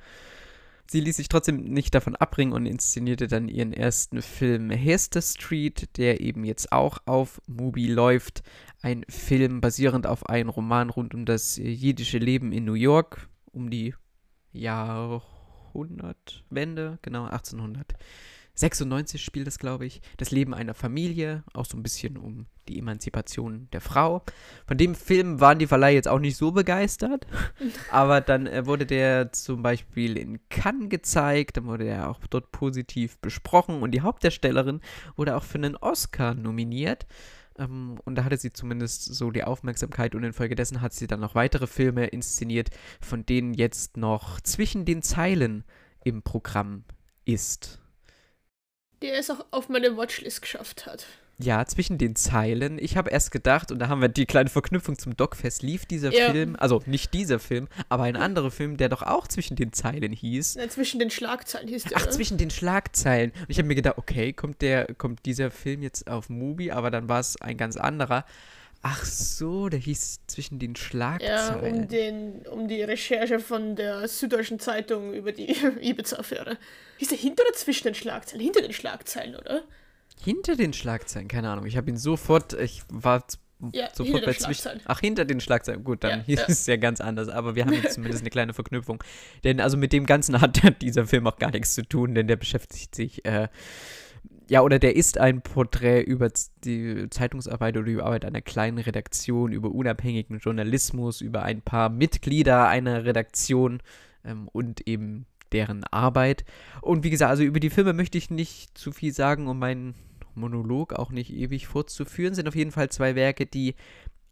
Sie 0.91 1.01
ließ 1.01 1.17
sich 1.17 1.31
trotzdem 1.31 1.65
nicht 1.65 1.95
davon 1.95 2.15
abbringen 2.15 2.53
und 2.53 2.67
inszenierte 2.67 3.29
dann 3.29 3.49
ihren 3.49 3.73
ersten 3.73 4.21
Film 4.21 4.69
Hester 4.69 5.23
Street, 5.23 5.97
der 5.97 6.21
eben 6.21 6.45
jetzt 6.45 6.71
auch 6.71 6.99
auf 7.07 7.41
Mubi 7.47 7.87
läuft. 7.87 8.43
Ein 8.83 9.07
Film 9.09 9.63
basierend 9.63 10.07
auf 10.07 10.29
einem 10.29 10.51
Roman 10.51 10.91
rund 10.91 11.15
um 11.15 11.25
das 11.25 11.57
jiddische 11.57 12.19
Leben 12.19 12.53
in 12.53 12.67
New 12.67 12.75
York, 12.75 13.27
um 13.53 13.71
die 13.71 13.95
Jahrhundertwende, 14.53 16.99
genau 17.03 17.25
1896 17.25 19.23
spielt 19.23 19.47
das, 19.47 19.59
glaube 19.59 19.85
ich. 19.87 20.01
Das 20.17 20.31
Leben 20.31 20.55
einer 20.55 20.73
Familie, 20.75 21.45
auch 21.55 21.67
so 21.67 21.77
ein 21.77 21.83
bisschen 21.83 22.17
um 22.17 22.47
die 22.69 22.79
Emanzipation 22.79 23.69
der 23.73 23.81
Frau. 23.81 24.23
Von 24.67 24.77
dem 24.77 24.95
Film 24.95 25.41
waren 25.41 25.59
die 25.59 25.67
Verleiher 25.67 25.95
jetzt 25.95 26.09
auch 26.09 26.19
nicht 26.19 26.37
so 26.37 26.53
begeistert, 26.53 27.27
aber 27.91 28.21
dann 28.21 28.47
äh, 28.47 28.67
wurde 28.67 28.85
der 28.87 29.33
zum 29.33 29.63
Beispiel 29.63 30.19
in 30.19 30.39
Cannes 30.49 30.91
gezeigt, 30.91 31.57
dann 31.57 31.67
wurde 31.67 31.87
er 31.87 32.11
auch 32.11 32.21
dort 32.29 32.53
positiv 32.53 33.19
besprochen 33.19 33.83
und 33.83 33.93
die 33.93 34.03
Hauptdarstellerin 34.03 34.81
wurde 35.17 35.37
auch 35.37 35.45
für 35.45 35.59
einen 35.59 35.77
Oscar 35.77 36.35
nominiert. 36.35 37.07
Ähm, 37.59 37.99
und 38.05 38.15
da 38.15 38.25
hatte 38.25 38.37
sie 38.37 38.53
zumindest 38.53 39.05
so 39.05 39.31
die 39.31 39.45
Aufmerksamkeit 39.45 40.15
und 40.15 40.25
infolgedessen 40.25 40.81
hat 40.81 40.93
sie 40.93 41.07
dann 41.07 41.21
noch 41.21 41.35
weitere 41.35 41.67
Filme 41.67 42.07
inszeniert, 42.07 42.71
von 43.01 43.27
denen 43.27 43.55
jetzt 43.55 43.97
noch 43.97 44.41
zwischen 44.41 44.85
den 44.85 45.03
Zeilen 45.03 45.65
im 46.05 46.23
Programm 46.23 46.85
ist. 47.25 47.81
Der 49.03 49.19
es 49.19 49.31
auch 49.31 49.45
auf 49.51 49.69
meine 49.69 49.97
Watchlist 49.97 50.43
geschafft 50.43 50.87
hat. 50.87 51.07
Ja, 51.41 51.65
zwischen 51.67 51.99
den 51.99 52.17
Zeilen. 52.17 52.79
Ich 52.81 52.97
habe 52.97 53.11
erst 53.11 53.31
gedacht, 53.31 53.71
und 53.71 53.79
da 53.79 53.89
haben 53.89 54.01
wir 54.01 54.09
die 54.09 54.27
kleine 54.27 54.51
Verknüpfung 54.51 54.99
zum 54.99 55.17
Dogfest, 55.17 55.63
lief 55.63 55.87
dieser 55.87 56.13
ja. 56.13 56.33
Film, 56.33 56.57
also 56.59 56.83
nicht 56.87 57.15
dieser 57.15 57.39
Film, 57.39 57.69
aber 57.89 58.03
ein 58.05 58.17
anderer 58.17 58.51
Film, 58.51 58.77
der 58.77 58.89
doch 58.89 59.03
auch 59.03 59.29
zwischen 59.29 59.55
den 59.55 59.73
Zeilen 59.73 60.13
hieß. 60.13 60.57
Ja, 60.57 60.69
zwischen 60.69 60.99
den 60.99 61.11
Schlagzeilen 61.11 61.69
hieß 61.69 61.85
der. 61.85 61.99
Ach, 61.99 62.07
zwischen 62.09 62.39
den 62.39 62.51
Schlagzeilen. 62.51 63.31
Und 63.31 63.51
ich 63.51 63.59
habe 63.59 63.69
mir 63.69 63.77
gedacht, 63.77 63.99
okay, 63.99 64.33
kommt, 64.33 64.63
der, 64.63 64.93
kommt 64.95 65.27
dieser 65.27 65.53
Film 65.53 65.83
jetzt 65.83 66.11
auf 66.11 66.29
Mubi, 66.29 66.73
aber 66.73 66.91
dann 66.91 67.09
war 67.09 67.21
es 67.21 67.41
ein 67.41 67.57
ganz 67.57 67.77
anderer. 67.77 68.25
Ach 68.83 69.05
so, 69.05 69.69
der 69.69 69.79
hieß 69.79 70.21
zwischen 70.27 70.59
den 70.59 70.75
Schlagzeilen. 70.75 71.75
Ja, 71.77 71.83
um, 71.83 71.89
den, 71.89 72.47
um 72.49 72.69
die 72.69 72.83
Recherche 72.83 73.39
von 73.39 73.77
der 73.77 74.07
Süddeutschen 74.09 74.59
Zeitung 74.59 75.15
über 75.15 75.31
die 75.31 75.51
Ibiza-Affäre. 75.81 76.59
Hieß 76.99 77.09
der 77.09 77.19
hinter 77.19 77.45
oder 77.45 77.55
zwischen 77.55 77.85
den 77.85 77.95
Schlagzeilen? 77.95 78.43
Hinter 78.43 78.63
den 78.63 78.73
Schlagzeilen, 78.73 79.37
oder? 79.37 79.63
Hinter 80.25 80.57
den 80.57 80.73
Schlagzeilen, 80.73 81.29
keine 81.29 81.51
Ahnung. 81.51 81.67
Ich 81.67 81.77
habe 81.77 81.91
ihn 81.91 81.97
sofort, 81.97 82.53
ich 82.55 82.83
war 82.89 83.25
ja, 83.73 83.89
sofort 83.93 84.25
bei 84.25 84.33
zwischen. 84.35 84.81
Ach, 84.85 85.01
hinter 85.01 85.25
den 85.25 85.41
Schlagzeilen. 85.41 85.85
Gut, 85.85 86.05
dann 86.05 86.21
ja, 86.21 86.27
hieß 86.27 86.41
ja. 86.41 86.47
es 86.49 86.67
ja 86.67 86.77
ganz 86.77 87.01
anders, 87.01 87.29
aber 87.29 87.55
wir 87.55 87.65
haben 87.65 87.73
jetzt 87.73 87.95
zumindest 87.95 88.23
eine 88.23 88.31
kleine 88.31 88.55
Verknüpfung. 88.55 89.03
Denn 89.45 89.61
also 89.61 89.77
mit 89.77 89.93
dem 89.93 90.07
Ganzen 90.07 90.41
hat 90.41 90.61
dieser 90.83 91.07
Film 91.07 91.27
auch 91.27 91.39
gar 91.39 91.51
nichts 91.51 91.75
zu 91.75 91.83
tun, 91.83 92.15
denn 92.15 92.29
der 92.29 92.37
beschäftigt 92.37 92.95
sich, 92.95 93.25
äh, 93.25 93.49
ja, 94.49 94.63
oder 94.63 94.79
der 94.79 94.97
ist 94.97 95.19
ein 95.19 95.43
Porträt 95.43 96.03
über 96.03 96.31
die 96.65 97.11
Zeitungsarbeit 97.11 97.77
oder 97.77 97.87
die 97.87 98.01
Arbeit 98.01 98.25
einer 98.25 98.41
kleinen 98.41 98.79
Redaktion, 98.79 99.53
über 99.53 99.71
unabhängigen 99.71 100.39
Journalismus, 100.39 101.21
über 101.21 101.43
ein 101.43 101.61
paar 101.61 101.91
Mitglieder 101.91 102.67
einer 102.67 103.05
Redaktion 103.05 103.83
ähm, 104.25 104.49
und 104.49 104.87
eben 104.87 105.27
deren 105.53 105.85
Arbeit. 105.85 106.45
Und 106.81 107.05
wie 107.05 107.11
gesagt, 107.11 107.31
also 107.31 107.43
über 107.43 107.61
die 107.61 107.71
Filme 107.71 107.93
möchte 107.93 108.17
ich 108.17 108.31
nicht 108.31 108.77
zu 108.77 108.93
viel 108.93 109.13
sagen, 109.13 109.49
um 109.49 109.59
meinen 109.59 109.95
Monolog 110.39 110.93
auch 110.93 111.11
nicht 111.11 111.33
ewig 111.33 111.67
fortzuführen, 111.67 112.35
sind 112.35 112.49
auf 112.49 112.57
jeden 112.57 112.71
Fall 112.71 112.89
zwei 112.91 113.15
Werke, 113.15 113.47
die 113.47 113.75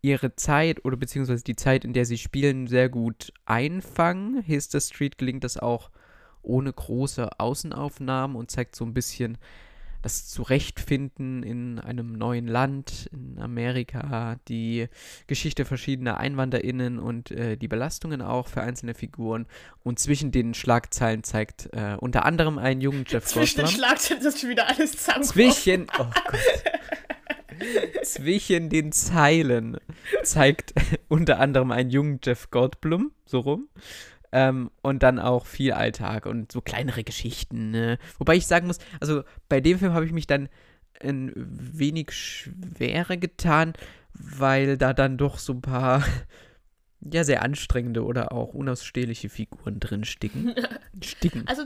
ihre 0.02 0.36
Zeit 0.36 0.84
oder 0.84 0.96
beziehungsweise 0.96 1.44
die 1.44 1.56
Zeit, 1.56 1.84
in 1.84 1.92
der 1.92 2.04
sie 2.04 2.18
spielen, 2.18 2.66
sehr 2.66 2.88
gut 2.88 3.32
einfangen. 3.44 4.42
Hister 4.42 4.80
Street 4.80 5.18
gelingt 5.18 5.44
das 5.44 5.56
auch 5.56 5.90
ohne 6.42 6.72
große 6.72 7.40
Außenaufnahmen 7.40 8.36
und 8.36 8.50
zeigt 8.50 8.76
so 8.76 8.84
ein 8.84 8.94
bisschen 8.94 9.36
das 10.06 10.28
Zurechtfinden 10.28 11.42
in 11.42 11.80
einem 11.80 12.12
neuen 12.12 12.46
Land, 12.46 13.10
in 13.10 13.40
Amerika, 13.40 14.36
die 14.46 14.86
Geschichte 15.26 15.64
verschiedener 15.64 16.20
EinwanderInnen 16.20 17.00
und 17.00 17.32
äh, 17.32 17.56
die 17.56 17.66
Belastungen 17.66 18.22
auch 18.22 18.46
für 18.46 18.60
einzelne 18.60 18.94
Figuren. 18.94 19.46
Und 19.82 19.98
zwischen 19.98 20.30
den 20.30 20.54
Schlagzeilen 20.54 21.25
zeigt 21.25 21.70
äh, 21.72 21.96
unter 21.98 22.25
anderem 22.25 22.56
ein 22.56 22.80
jungen 22.86 23.04
Jeff 23.08 23.25
Zwischen 23.25 23.62
den. 23.62 23.66
Schlagzeilen 23.66 24.25
ist 24.25 24.40
schon 24.40 24.50
wieder 24.50 24.68
alles 24.68 24.92
zusammen. 24.92 25.25
Zwischen, 25.25 25.88
oh 25.98 26.04
Gott. 26.28 26.40
Zwischen 28.04 28.68
den 28.70 28.92
Zeilen 28.92 29.78
zeigt 30.22 30.72
unter 31.08 31.40
anderem 31.40 31.72
ein 31.72 31.90
jungen 31.90 32.20
Jeff 32.22 32.52
Goldblum, 32.52 33.10
so 33.25 33.40
rum. 33.40 33.68
Ähm, 34.36 34.70
und 34.82 35.02
dann 35.02 35.18
auch 35.18 35.46
viel 35.46 35.72
Alltag 35.72 36.26
und 36.26 36.52
so 36.52 36.60
kleinere 36.60 37.04
Geschichten. 37.04 37.70
Ne? 37.70 37.98
Wobei 38.18 38.36
ich 38.36 38.46
sagen 38.46 38.66
muss, 38.66 38.76
also 39.00 39.22
bei 39.48 39.62
dem 39.62 39.78
Film 39.78 39.94
habe 39.94 40.04
ich 40.04 40.12
mich 40.12 40.26
dann 40.26 40.50
ein 41.00 41.32
wenig 41.34 42.12
schwerer 42.12 43.16
getan, 43.16 43.72
weil 44.12 44.76
da 44.76 44.92
dann 44.92 45.16
doch 45.16 45.38
so 45.38 45.54
ein 45.54 45.62
paar 45.62 46.04
ja 47.00 47.24
sehr 47.24 47.40
anstrengende 47.40 48.04
oder 48.04 48.32
auch 48.32 48.52
unausstehliche 48.52 49.30
Figuren 49.30 49.80
drin 49.80 50.04
sticken. 50.04 50.54
sticken. 51.02 51.44
Also 51.46 51.62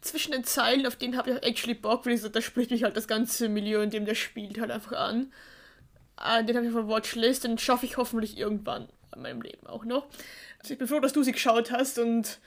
zwischen 0.00 0.30
den 0.30 0.44
Zeilen, 0.44 0.86
auf 0.86 0.94
den 0.94 1.16
habe 1.16 1.30
ich 1.30 1.36
auch 1.36 1.42
actually 1.42 1.74
Bock, 1.74 2.06
weil 2.06 2.12
ich 2.12 2.20
so, 2.20 2.28
da 2.28 2.40
spricht 2.40 2.70
mich 2.70 2.84
halt 2.84 2.96
das 2.96 3.08
ganze 3.08 3.48
Milieu, 3.48 3.82
in 3.82 3.90
dem 3.90 4.04
der 4.04 4.14
spielt, 4.14 4.60
halt 4.60 4.70
einfach 4.70 4.92
an. 4.92 5.32
Äh, 6.22 6.44
den 6.44 6.54
habe 6.54 6.64
ich 6.64 6.72
auf 6.72 6.80
der 6.80 6.88
Watchlist, 6.88 7.42
den 7.42 7.58
schaffe 7.58 7.86
ich 7.86 7.96
hoffentlich 7.96 8.38
irgendwann 8.38 8.88
in 9.16 9.22
meinem 9.22 9.42
Leben 9.42 9.66
auch 9.66 9.84
noch. 9.84 10.06
Also 10.64 10.72
ich 10.72 10.78
bin 10.78 10.88
froh, 10.88 11.00
dass 11.00 11.12
du 11.12 11.22
sie 11.22 11.32
geschaut 11.32 11.70
hast 11.70 11.98
und 11.98 12.40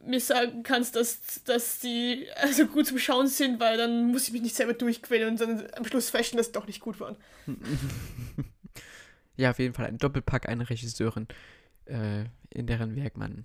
mir 0.00 0.18
sagen 0.18 0.64
kannst, 0.64 0.96
dass, 0.96 1.44
dass 1.44 1.78
die 1.78 2.26
also 2.34 2.66
gut 2.66 2.88
zum 2.88 2.98
Schauen 2.98 3.28
sind, 3.28 3.60
weil 3.60 3.76
dann 3.76 4.10
muss 4.10 4.26
ich 4.26 4.32
mich 4.32 4.42
nicht 4.42 4.56
selber 4.56 4.72
durchquälen 4.72 5.28
und 5.28 5.40
dann 5.40 5.68
am 5.76 5.84
Schluss 5.84 6.10
feststellen, 6.10 6.38
dass 6.38 6.46
sie 6.46 6.52
doch 6.52 6.66
nicht 6.66 6.80
gut 6.80 6.98
waren. 6.98 7.16
ja, 9.36 9.50
auf 9.50 9.60
jeden 9.60 9.72
Fall 9.72 9.86
ein 9.86 9.98
Doppelpack, 9.98 10.48
eine 10.48 10.68
Regisseurin, 10.68 11.28
äh, 11.84 12.24
in 12.48 12.66
deren 12.66 12.96
Werk 12.96 13.16
man 13.16 13.44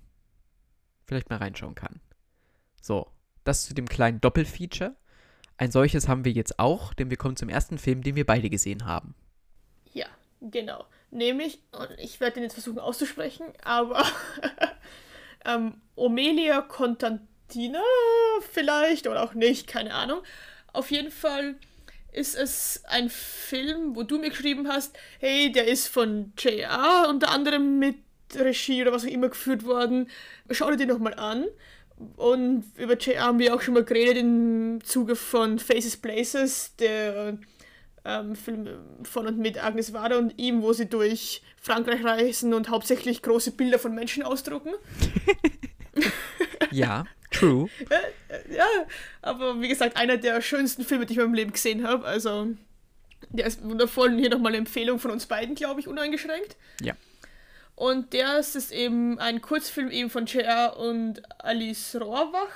vielleicht 1.04 1.30
mal 1.30 1.36
reinschauen 1.36 1.76
kann. 1.76 2.00
So, 2.82 3.06
das 3.44 3.64
zu 3.64 3.74
dem 3.74 3.86
kleinen 3.86 4.20
Doppelfeature. 4.20 4.96
Ein 5.56 5.70
solches 5.70 6.08
haben 6.08 6.24
wir 6.24 6.32
jetzt 6.32 6.58
auch, 6.58 6.94
denn 6.94 7.10
wir 7.10 7.16
kommen 7.16 7.36
zum 7.36 7.48
ersten 7.48 7.78
Film, 7.78 8.02
den 8.02 8.16
wir 8.16 8.26
beide 8.26 8.50
gesehen 8.50 8.86
haben. 8.86 9.14
Ja, 9.92 10.06
genau. 10.40 10.84
Nämlich, 11.10 11.60
und 11.72 11.90
ich 11.98 12.20
werde 12.20 12.34
den 12.34 12.42
jetzt 12.44 12.54
versuchen 12.54 12.78
auszusprechen, 12.78 13.46
aber 13.62 14.04
ähm, 15.44 15.80
Omelia 15.94 16.60
Contantina 16.62 17.80
vielleicht 18.50 19.06
oder 19.06 19.22
auch 19.22 19.34
nicht, 19.34 19.66
keine 19.66 19.94
Ahnung. 19.94 20.22
Auf 20.72 20.90
jeden 20.90 21.10
Fall 21.10 21.56
ist 22.12 22.34
es 22.34 22.82
ein 22.86 23.10
Film, 23.10 23.94
wo 23.94 24.02
du 24.02 24.18
mir 24.18 24.30
geschrieben 24.30 24.68
hast, 24.68 24.96
hey, 25.20 25.52
der 25.52 25.68
ist 25.68 25.88
von 25.88 26.32
JR 26.38 27.06
unter 27.08 27.30
anderem 27.30 27.78
mit 27.78 27.96
Regie 28.34 28.82
oder 28.82 28.92
was 28.92 29.04
auch 29.04 29.08
immer 29.08 29.28
geführt 29.28 29.64
worden. 29.64 30.10
Schau 30.50 30.70
dir 30.70 30.76
den 30.76 30.88
nochmal 30.88 31.14
an. 31.14 31.46
Und 32.16 32.64
über 32.76 32.96
JR 32.98 33.22
haben 33.22 33.38
wir 33.38 33.54
auch 33.54 33.62
schon 33.62 33.74
mal 33.74 33.84
geredet 33.84 34.18
im 34.18 34.80
Zuge 34.84 35.16
von 35.16 35.58
Faces 35.58 35.96
Places, 35.96 36.74
der 36.76 37.38
ähm, 38.06 38.36
Film 38.36 38.68
von 39.02 39.26
und 39.26 39.38
mit 39.38 39.62
Agnes 39.62 39.92
Varda 39.92 40.16
und 40.16 40.38
ihm, 40.38 40.62
wo 40.62 40.72
sie 40.72 40.86
durch 40.86 41.42
Frankreich 41.60 42.04
reisen 42.04 42.54
und 42.54 42.68
hauptsächlich 42.68 43.22
große 43.22 43.52
Bilder 43.52 43.78
von 43.78 43.94
Menschen 43.94 44.22
ausdrucken. 44.22 44.70
ja, 46.70 47.04
true. 47.32 47.68
ja, 48.56 48.66
aber 49.22 49.60
wie 49.60 49.68
gesagt, 49.68 49.96
einer 49.96 50.16
der 50.16 50.40
schönsten 50.40 50.84
Filme, 50.84 51.06
die 51.06 51.14
ich 51.14 51.18
in 51.18 51.24
meinem 51.24 51.34
Leben 51.34 51.52
gesehen 51.52 51.86
habe. 51.86 52.06
Also, 52.06 52.48
der 53.30 53.46
ist 53.46 53.64
wundervoll 53.64 54.10
und 54.10 54.18
hier 54.18 54.30
nochmal 54.30 54.52
eine 54.52 54.58
Empfehlung 54.58 55.00
von 55.00 55.10
uns 55.10 55.26
beiden, 55.26 55.54
glaube 55.56 55.80
ich, 55.80 55.88
uneingeschränkt. 55.88 56.56
Ja. 56.80 56.94
Und 57.76 58.14
der 58.14 58.38
ist 58.38 58.72
eben 58.72 59.18
ein 59.18 59.42
Kurzfilm 59.42 59.90
eben 59.90 60.08
von 60.08 60.24
JR 60.24 60.78
und 60.78 61.20
Alice 61.44 61.94
Rohrwacher. 62.00 62.48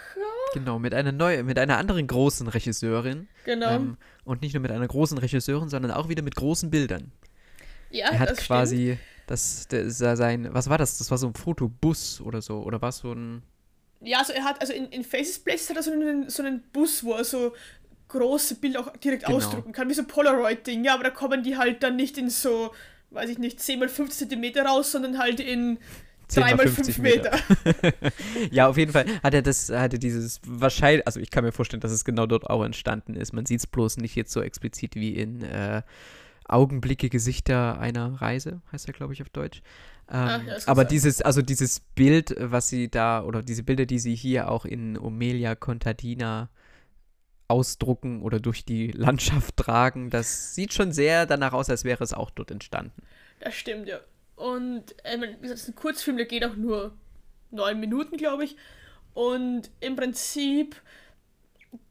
Genau, 0.54 0.78
mit 0.78 0.94
einer 0.94 1.12
neuen, 1.12 1.44
mit 1.44 1.58
einer 1.58 1.76
anderen 1.76 2.06
großen 2.06 2.48
Regisseurin. 2.48 3.28
Genau. 3.44 3.70
Ähm, 3.70 3.96
und 4.24 4.40
nicht 4.40 4.54
nur 4.54 4.62
mit 4.62 4.70
einer 4.70 4.88
großen 4.88 5.18
Regisseurin, 5.18 5.68
sondern 5.68 5.90
auch 5.90 6.08
wieder 6.08 6.22
mit 6.22 6.36
großen 6.36 6.70
Bildern. 6.70 7.12
Ja, 7.90 8.08
er 8.08 8.18
hat 8.18 8.30
das 8.30 8.38
quasi 8.38 8.98
das, 9.26 9.68
das 9.68 9.98
sein, 9.98 10.48
was 10.52 10.70
war 10.70 10.78
das? 10.78 10.96
Das 10.96 11.10
war 11.10 11.18
so 11.18 11.26
ein 11.26 11.34
Fotobus 11.34 12.22
oder 12.22 12.40
so, 12.40 12.62
oder 12.62 12.80
war 12.80 12.88
es 12.88 12.98
so 12.98 13.12
ein. 13.12 13.42
Ja, 14.00 14.20
also 14.20 14.32
er 14.32 14.44
hat, 14.44 14.58
also 14.62 14.72
in, 14.72 14.86
in 14.86 15.04
Faces 15.04 15.38
Place 15.38 15.68
hat 15.68 15.76
er 15.76 15.82
so 15.82 15.92
einen, 15.92 16.30
so 16.30 16.42
einen 16.42 16.62
Bus, 16.72 17.04
wo 17.04 17.12
er 17.12 17.24
so 17.24 17.52
große 18.08 18.54
Bilder 18.56 18.80
auch 18.80 18.96
direkt 18.96 19.26
genau. 19.26 19.36
ausdrucken 19.36 19.72
kann, 19.72 19.88
wie 19.90 19.94
so 19.94 20.04
Polaroid-Ding, 20.04 20.82
ja, 20.82 20.94
aber 20.94 21.04
da 21.04 21.10
kommen 21.10 21.42
die 21.42 21.58
halt 21.58 21.82
dann 21.82 21.96
nicht 21.96 22.16
in 22.16 22.30
so 22.30 22.72
weiß 23.10 23.30
ich 23.30 23.38
nicht, 23.38 23.60
10 23.60 23.78
mal 23.78 23.88
50 23.88 24.18
Zentimeter 24.18 24.64
raus, 24.64 24.92
sondern 24.92 25.18
halt 25.18 25.40
in 25.40 25.78
3 26.28 26.54
mal 26.54 26.68
5 26.68 26.98
Meter. 26.98 27.38
Meter. 27.64 27.92
ja, 28.50 28.68
auf 28.68 28.76
jeden 28.76 28.92
Fall 28.92 29.06
hat 29.22 29.34
er 29.34 29.42
das, 29.42 29.70
hatte 29.70 29.98
dieses 29.98 30.40
wahrscheinlich, 30.46 31.06
also 31.06 31.18
ich 31.20 31.30
kann 31.30 31.44
mir 31.44 31.52
vorstellen, 31.52 31.80
dass 31.80 31.90
es 31.90 32.04
genau 32.04 32.26
dort 32.26 32.48
auch 32.48 32.64
entstanden 32.64 33.14
ist. 33.14 33.32
Man 33.32 33.46
sieht 33.46 33.60
es 33.60 33.66
bloß 33.66 33.96
nicht 33.96 34.14
jetzt 34.14 34.32
so 34.32 34.40
explizit 34.40 34.94
wie 34.94 35.14
in 35.14 35.42
äh, 35.42 35.82
Augenblicke, 36.46 37.08
Gesichter 37.08 37.80
einer 37.80 38.20
Reise, 38.20 38.60
heißt 38.72 38.88
er, 38.88 38.94
glaube 38.94 39.12
ich, 39.12 39.22
auf 39.22 39.30
Deutsch. 39.30 39.62
Ähm, 40.10 40.18
Ach, 40.18 40.42
ja, 40.44 40.56
aber 40.66 40.82
sein. 40.82 40.88
dieses, 40.88 41.22
also 41.22 41.42
dieses 41.42 41.80
Bild, 41.80 42.34
was 42.38 42.68
sie 42.68 42.88
da, 42.88 43.22
oder 43.22 43.42
diese 43.42 43.62
Bilder, 43.62 43.86
die 43.86 43.98
sie 43.98 44.14
hier 44.14 44.50
auch 44.50 44.64
in 44.64 44.98
Omelia 44.98 45.54
Contadina 45.54 46.48
ausdrucken 47.50 48.22
oder 48.22 48.40
durch 48.40 48.64
die 48.64 48.92
Landschaft 48.92 49.56
tragen. 49.56 50.10
Das 50.10 50.54
sieht 50.54 50.72
schon 50.72 50.92
sehr 50.92 51.26
danach 51.26 51.52
aus, 51.52 51.68
als 51.68 51.84
wäre 51.84 52.02
es 52.04 52.12
auch 52.12 52.30
dort 52.30 52.50
entstanden. 52.50 53.02
Das 53.40 53.54
stimmt, 53.54 53.88
ja. 53.88 54.00
Und 54.36 54.94
äh, 55.04 55.20
wie 55.20 55.26
gesagt, 55.26 55.44
das 55.44 55.62
ist 55.62 55.68
ein 55.68 55.74
Kurzfilm, 55.74 56.16
der 56.16 56.26
geht 56.26 56.44
auch 56.44 56.56
nur 56.56 56.96
neun 57.50 57.80
Minuten, 57.80 58.16
glaube 58.16 58.44
ich. 58.44 58.56
Und 59.12 59.70
im 59.80 59.96
Prinzip 59.96 60.76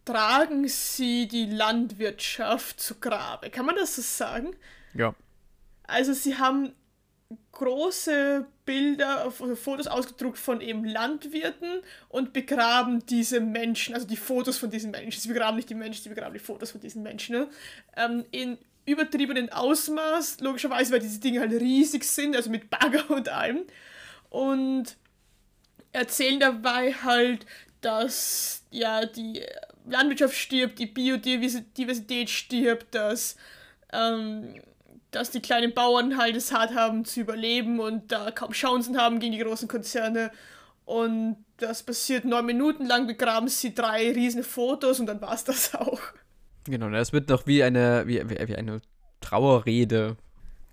tragen 0.05 0.67
sie 0.67 1.27
die 1.27 1.45
Landwirtschaft 1.45 2.79
zu 2.79 2.95
Grabe. 2.95 3.49
Kann 3.49 3.65
man 3.65 3.75
das 3.75 3.95
so 3.95 4.01
sagen? 4.01 4.55
Ja. 4.93 5.13
Also 5.83 6.13
sie 6.13 6.37
haben 6.37 6.73
große 7.51 8.47
Bilder, 8.65 9.23
also 9.25 9.55
Fotos 9.55 9.87
ausgedruckt 9.87 10.37
von 10.37 10.61
eben 10.61 10.85
Landwirten 10.85 11.81
und 12.07 12.33
begraben 12.33 13.05
diese 13.05 13.39
Menschen, 13.39 13.93
also 13.93 14.07
die 14.07 14.17
Fotos 14.17 14.57
von 14.57 14.71
diesen 14.71 14.91
Menschen. 14.91 15.21
Sie 15.21 15.27
begraben 15.27 15.57
nicht 15.57 15.69
die 15.69 15.75
Menschen, 15.75 16.03
sie 16.03 16.09
begraben 16.09 16.33
die 16.33 16.39
Fotos 16.39 16.71
von 16.71 16.81
diesen 16.81 17.03
Menschen. 17.03 17.35
Ne? 17.35 17.49
Ähm, 17.97 18.25
in 18.31 18.57
übertriebenen 18.85 19.51
Ausmaß, 19.51 20.39
logischerweise, 20.39 20.91
weil 20.91 20.99
diese 20.99 21.19
Dinge 21.19 21.41
halt 21.41 21.51
riesig 21.53 22.03
sind, 22.03 22.35
also 22.35 22.49
mit 22.49 22.69
Bagger 22.69 23.09
und 23.11 23.29
allem. 23.29 23.65
Und 24.29 24.97
erzählen 25.91 26.39
dabei 26.39 26.93
halt, 26.93 27.45
dass 27.81 28.63
ja 28.71 29.05
die 29.05 29.43
Landwirtschaft 29.85 30.35
stirbt, 30.35 30.79
die 30.79 30.85
Biodiversität 30.85 32.29
stirbt, 32.29 32.93
dass 32.93 33.35
ähm, 33.91 34.61
dass 35.11 35.31
die 35.31 35.41
kleinen 35.41 35.73
Bauern 35.73 36.17
halt 36.17 36.35
es 36.35 36.53
hart 36.53 36.75
haben 36.75 37.05
zu 37.05 37.21
überleben 37.21 37.79
und 37.79 38.11
da 38.11 38.31
kaum 38.31 38.51
Chancen 38.51 38.97
haben 38.97 39.19
gegen 39.19 39.33
die 39.33 39.39
großen 39.39 39.67
Konzerne. 39.67 40.31
Und 40.85 41.37
das 41.57 41.83
passiert 41.83 42.25
neun 42.25 42.45
Minuten 42.45 42.85
lang, 42.85 43.07
begraben 43.07 43.47
sie 43.47 43.73
drei 43.73 44.11
riesen 44.11 44.43
Fotos 44.43 44.99
und 44.99 45.07
dann 45.07 45.21
war 45.21 45.33
es 45.33 45.43
das 45.43 45.73
auch. 45.75 46.01
Genau, 46.65 46.89
das 46.89 47.13
wird 47.13 47.29
noch 47.29 47.47
wie 47.47 47.63
eine, 47.63 48.03
wie, 48.05 48.21
wie 48.29 48.55
eine 48.55 48.81
Trauerrede 49.21 50.17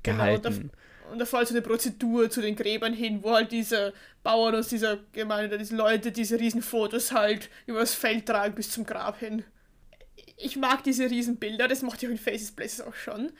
gehalten. 0.02 0.43
Genau, 0.43 1.12
und 1.12 1.19
da, 1.21 1.25
folgt 1.25 1.49
so 1.49 1.55
eine 1.55 1.62
Prozedur 1.62 2.28
zu 2.31 2.40
den 2.40 2.57
Gräbern 2.57 2.93
hin, 2.93 3.23
wo 3.23 3.33
halt 3.33 3.52
diese 3.52 3.93
Bauern 4.23 4.55
aus 4.57 4.69
dieser 4.69 4.99
Gemeinde, 5.12 5.57
diese 5.57 5.76
Leute 5.76 6.12
diese 6.12 6.38
riesen 6.38 6.62
Fotos 6.62 7.12
halt 7.12 7.49
übers 7.66 7.95
Feld 7.95 8.26
tragen 8.26 8.55
bis 8.55 8.71
zum 8.71 8.85
Grab 8.85 9.21
hin. 9.21 9.45
Ich 10.37 10.57
mag 10.57 10.83
diese 10.83 11.09
riesen 11.09 11.37
Bilder, 11.37 11.69
das 11.69 11.83
macht 11.83 12.02
ja 12.02 12.11
in 12.11 12.19
Faces 12.19 12.52
Places 12.52 12.81
auch 12.81 12.95
schon 12.95 13.33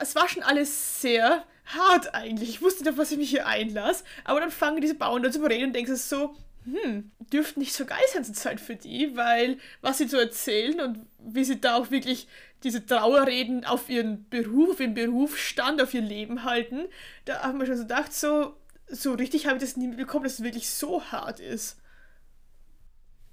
es 0.00 0.14
war 0.14 0.28
schon 0.28 0.42
alles 0.42 1.00
sehr 1.00 1.44
hart 1.66 2.14
eigentlich. 2.14 2.48
Ich 2.48 2.62
wusste 2.62 2.82
nicht, 2.82 2.92
auf 2.92 2.98
was 2.98 3.12
ich 3.12 3.18
mich 3.18 3.30
hier 3.30 3.46
einlasse. 3.46 4.04
Aber 4.24 4.40
dann 4.40 4.50
fangen 4.50 4.80
diese 4.80 4.94
Bauern 4.94 5.22
da 5.22 5.30
zu 5.30 5.42
reden 5.42 5.66
und 5.66 5.72
denkst 5.74 5.92
so, 5.92 6.34
hm, 6.64 7.10
dürfte 7.32 7.58
nicht 7.58 7.72
so 7.74 7.84
geil 7.84 7.98
sein 8.12 8.24
zur 8.24 8.34
Zeit 8.34 8.60
für 8.60 8.76
die, 8.76 9.16
weil 9.16 9.58
was 9.80 9.98
sie 9.98 10.08
so 10.08 10.18
erzählen 10.18 10.80
und 10.80 11.06
wie 11.18 11.44
sie 11.44 11.60
da 11.60 11.76
auch 11.76 11.90
wirklich 11.90 12.28
diese 12.64 12.84
Trauerreden 12.84 13.64
auf 13.64 13.88
ihren 13.88 14.28
Beruf, 14.28 14.72
auf 14.72 14.80
ihren 14.80 14.94
Berufsstand, 14.94 15.80
auf 15.80 15.94
ihr 15.94 16.00
Leben 16.00 16.44
halten, 16.44 16.86
da 17.24 17.42
haben 17.42 17.58
wir 17.60 17.66
schon 17.66 17.76
so 17.76 17.82
gedacht, 17.82 18.12
so, 18.12 18.56
so 18.88 19.14
richtig 19.14 19.46
habe 19.46 19.56
ich 19.56 19.62
das 19.62 19.76
nie 19.76 19.86
mitbekommen, 19.86 20.24
dass 20.24 20.34
es 20.34 20.42
wirklich 20.42 20.68
so 20.68 21.02
hart 21.04 21.40
ist. 21.40 21.80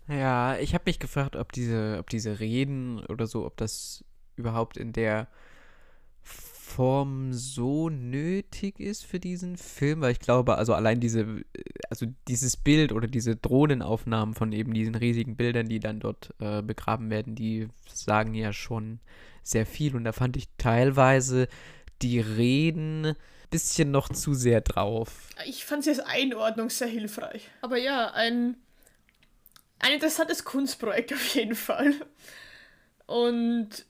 Ja, 0.08 0.58
ich 0.58 0.76
habe 0.76 0.84
mich 0.86 1.00
gefragt, 1.00 1.36
ob 1.36 1.52
diese, 1.52 1.98
ob 2.00 2.10
diese 2.10 2.40
Reden 2.40 3.04
oder 3.06 3.26
so, 3.26 3.46
ob 3.46 3.58
das 3.58 4.06
überhaupt 4.36 4.78
in 4.78 4.94
der 4.94 5.28
Form 6.66 7.32
so 7.32 7.90
nötig 7.90 8.80
ist 8.80 9.06
für 9.06 9.20
diesen 9.20 9.56
Film, 9.56 10.02
weil 10.02 10.12
ich 10.12 10.20
glaube, 10.20 10.58
also 10.58 10.74
allein 10.74 11.00
diese, 11.00 11.44
also 11.90 12.08
dieses 12.28 12.58
Bild 12.58 12.92
oder 12.92 13.08
diese 13.08 13.36
Drohnenaufnahmen 13.36 14.34
von 14.36 14.52
eben 14.52 14.74
diesen 14.74 14.96
riesigen 14.96 15.38
Bildern, 15.38 15.70
die 15.70 15.80
dann 15.80 16.00
dort 16.00 16.34
äh, 16.40 16.62
begraben 16.62 17.10
werden, 17.10 17.36
die 17.36 17.68
sagen 17.88 18.34
ja 18.34 18.52
schon 18.52 19.00
sehr 19.44 19.66
viel 19.66 19.96
und 19.96 20.04
da 20.04 20.12
fand 20.12 20.36
ich 20.36 20.50
teilweise 20.58 21.48
die 22.02 22.20
Reden 22.20 23.06
ein 23.06 23.16
bisschen 23.52 23.92
noch 23.92 24.10
zu 24.10 24.34
sehr 24.34 24.62
drauf. 24.62 25.30
Ich 25.46 25.64
fand 25.64 25.84
sie 25.84 25.92
als 25.92 26.00
Einordnung 26.00 26.70
sehr 26.70 26.88
hilfreich. 26.88 27.48
Aber 27.62 27.78
ja, 27.78 28.12
ein, 28.12 28.58
ein 29.80 29.94
interessantes 29.94 30.44
Kunstprojekt 30.44 31.14
auf 31.14 31.36
jeden 31.36 31.56
Fall. 31.56 31.94
Und 33.06 33.86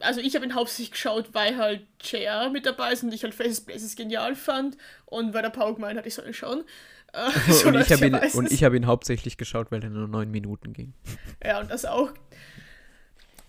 also 0.00 0.20
ich 0.20 0.34
habe 0.34 0.44
ihn 0.44 0.54
hauptsächlich 0.54 0.92
geschaut, 0.92 1.30
weil 1.32 1.56
halt 1.56 1.86
JR 2.00 2.50
mit 2.50 2.66
dabei 2.66 2.92
ist 2.92 3.02
und 3.02 3.12
ich 3.12 3.22
halt 3.22 3.34
Faces 3.34 3.60
Places 3.60 3.96
genial 3.96 4.34
fand 4.34 4.76
und 5.06 5.34
weil 5.34 5.42
der 5.42 5.50
Paul 5.50 5.74
gemeint 5.74 5.98
hat, 5.98 6.06
ich 6.06 6.14
soll 6.14 6.26
ihn 6.26 6.34
schauen. 6.34 6.64
Äh, 7.12 7.30
so 7.52 7.68
und, 7.68 7.76
ich 7.76 7.88
ja 7.88 7.96
ihn, 7.98 8.14
und, 8.14 8.52
ich 8.52 8.64
habe 8.64 8.76
ihn, 8.76 8.86
hauptsächlich 8.86 9.36
geschaut, 9.36 9.70
weil 9.70 9.82
er 9.82 9.90
nur 9.90 10.08
neun 10.08 10.30
Minuten 10.30 10.72
ging. 10.72 10.92
Ja, 11.44 11.60
und 11.60 11.70
das 11.70 11.84
auch. 11.84 12.10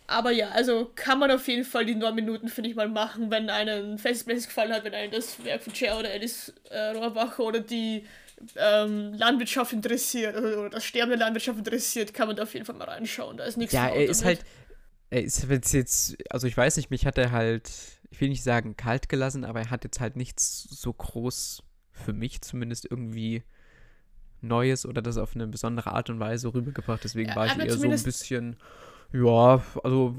Aber 0.10 0.32
ja, 0.32 0.50
also 0.52 0.90
kann 0.96 1.20
man 1.20 1.32
auf 1.32 1.46
jeden 1.50 1.66
Fall 1.66 1.86
die 1.86 1.96
neun 1.96 2.16
Minuten, 2.16 2.48
finde 2.48 2.70
ich, 2.70 2.78
mal 2.78 2.88
machen, 2.88 3.30
wenn 3.30 3.50
einen 3.50 3.98
Faces 3.98 4.24
Places 4.24 4.48
gefallen 4.48 4.72
hat, 4.72 4.86
wenn 4.86 4.94
einen 4.94 5.12
das 5.12 5.44
Werk 5.44 5.64
von 5.64 5.74
JR 5.74 6.00
oder 6.00 6.10
Alice 6.10 6.54
äh, 6.70 6.92
Rohrbacher 6.92 7.44
oder 7.44 7.60
die 7.60 8.06
ähm, 8.56 9.14
Landwirtschaft 9.16 9.74
interessiert 9.74 10.38
oder, 10.38 10.60
oder 10.60 10.70
das 10.70 10.86
Sterben 10.86 11.10
der 11.10 11.20
Landwirtschaft 11.20 11.58
interessiert, 11.58 12.14
kann 12.14 12.28
man 12.28 12.38
da 12.38 12.44
auf 12.44 12.54
jeden 12.54 12.66
Fall 12.66 12.76
mal 12.76 12.86
reinschauen. 12.86 13.36
Da 13.36 13.44
ist 13.44 13.58
nichts 13.58 13.74
Ja, 13.74 13.90
er 13.90 14.06
ist 14.06 14.24
halt 14.24 14.40
er 15.10 15.24
ist 15.24 15.74
jetzt, 15.74 16.18
also 16.30 16.48
ich 16.48 16.58
weiß 16.58 16.78
nicht, 16.78 16.90
mich 16.90 17.06
hat 17.06 17.18
er 17.18 17.32
halt, 17.32 17.72
ich 18.10 18.20
will 18.20 18.30
nicht 18.30 18.44
sagen 18.44 18.76
kalt 18.76 19.10
gelassen, 19.10 19.46
aber 19.46 19.62
er 19.62 19.70
hat 19.70 19.84
jetzt 19.84 20.00
halt 20.00 20.16
nichts 20.16 20.64
so 20.64 20.92
groß 20.92 21.64
für 21.92 22.14
mich 22.14 22.42
zumindest 22.42 22.86
irgendwie 22.90 23.44
Neues 24.42 24.86
oder 24.86 25.02
das 25.02 25.18
auf 25.18 25.36
eine 25.36 25.48
besondere 25.48 25.92
Art 25.92 26.10
und 26.10 26.20
Weise 26.20 26.54
rübergebracht. 26.54 27.04
Deswegen 27.04 27.30
ja, 27.30 27.36
war 27.36 27.46
ich 27.48 27.58
eher 27.58 27.78
so 27.78 27.90
ein 27.90 28.04
bisschen, 28.04 28.58
ja, 29.14 29.64
also 29.84 30.16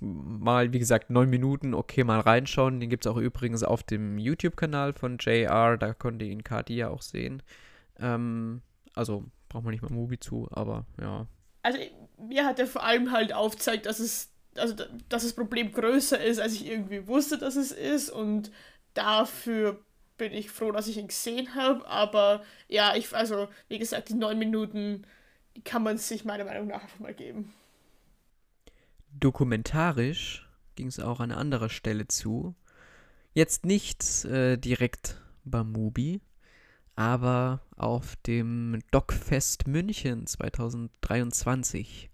mal, 0.00 0.72
wie 0.72 0.78
gesagt, 0.78 1.10
neun 1.10 1.28
Minuten, 1.28 1.74
okay, 1.74 2.04
mal 2.04 2.20
reinschauen. 2.20 2.80
Den 2.80 2.88
gibt 2.88 3.04
es 3.04 3.12
auch 3.12 3.18
übrigens 3.18 3.62
auf 3.62 3.82
dem 3.82 4.16
YouTube-Kanal 4.16 4.94
von 4.94 5.18
JR, 5.18 5.76
da 5.76 5.92
konnte 5.92 6.24
ihn 6.24 6.42
Kati 6.42 6.76
ja 6.76 6.88
auch 6.88 7.02
sehen. 7.02 7.42
Ähm, 7.98 8.62
also 8.94 9.24
braucht 9.48 9.64
man 9.64 9.72
nicht 9.72 9.82
mal 9.82 9.92
Mubi 9.92 10.18
zu, 10.18 10.48
aber 10.52 10.86
ja, 11.00 11.26
also 11.62 11.78
mir 12.28 12.44
hat 12.44 12.58
er 12.58 12.66
vor 12.66 12.84
allem 12.84 13.12
halt 13.12 13.32
aufgezeigt, 13.32 13.86
dass 13.86 13.98
es, 13.98 14.30
also 14.56 14.74
dass 15.08 15.22
das 15.22 15.32
Problem 15.32 15.72
größer 15.72 16.22
ist, 16.22 16.40
als 16.40 16.54
ich 16.54 16.66
irgendwie 16.66 17.06
wusste, 17.06 17.38
dass 17.38 17.56
es 17.56 17.72
ist. 17.72 18.10
Und 18.10 18.50
dafür 18.94 19.80
bin 20.16 20.32
ich 20.32 20.50
froh, 20.50 20.72
dass 20.72 20.86
ich 20.86 20.98
ihn 20.98 21.08
gesehen 21.08 21.54
habe. 21.54 21.86
Aber 21.86 22.42
ja, 22.68 22.94
ich, 22.94 23.14
also, 23.14 23.48
wie 23.68 23.78
gesagt, 23.78 24.08
die 24.10 24.14
neun 24.14 24.38
Minuten, 24.38 25.06
die 25.56 25.62
kann 25.62 25.82
man 25.82 25.98
sich 25.98 26.24
meiner 26.24 26.44
Meinung 26.44 26.68
nach 26.68 26.82
einfach 26.82 26.98
mal 26.98 27.14
geben. 27.14 27.52
Dokumentarisch 29.12 30.48
ging 30.76 30.86
es 30.86 31.00
auch 31.00 31.20
an 31.20 31.32
anderer 31.32 31.68
Stelle 31.68 32.06
zu. 32.06 32.54
Jetzt 33.32 33.64
nicht 33.64 34.24
äh, 34.24 34.56
direkt 34.56 35.20
bei 35.44 35.64
Mubi, 35.64 36.20
aber 37.00 37.62
auf 37.76 38.16
dem 38.26 38.78
Dockfest 38.90 39.66
München 39.66 40.26
2023. 40.26 42.10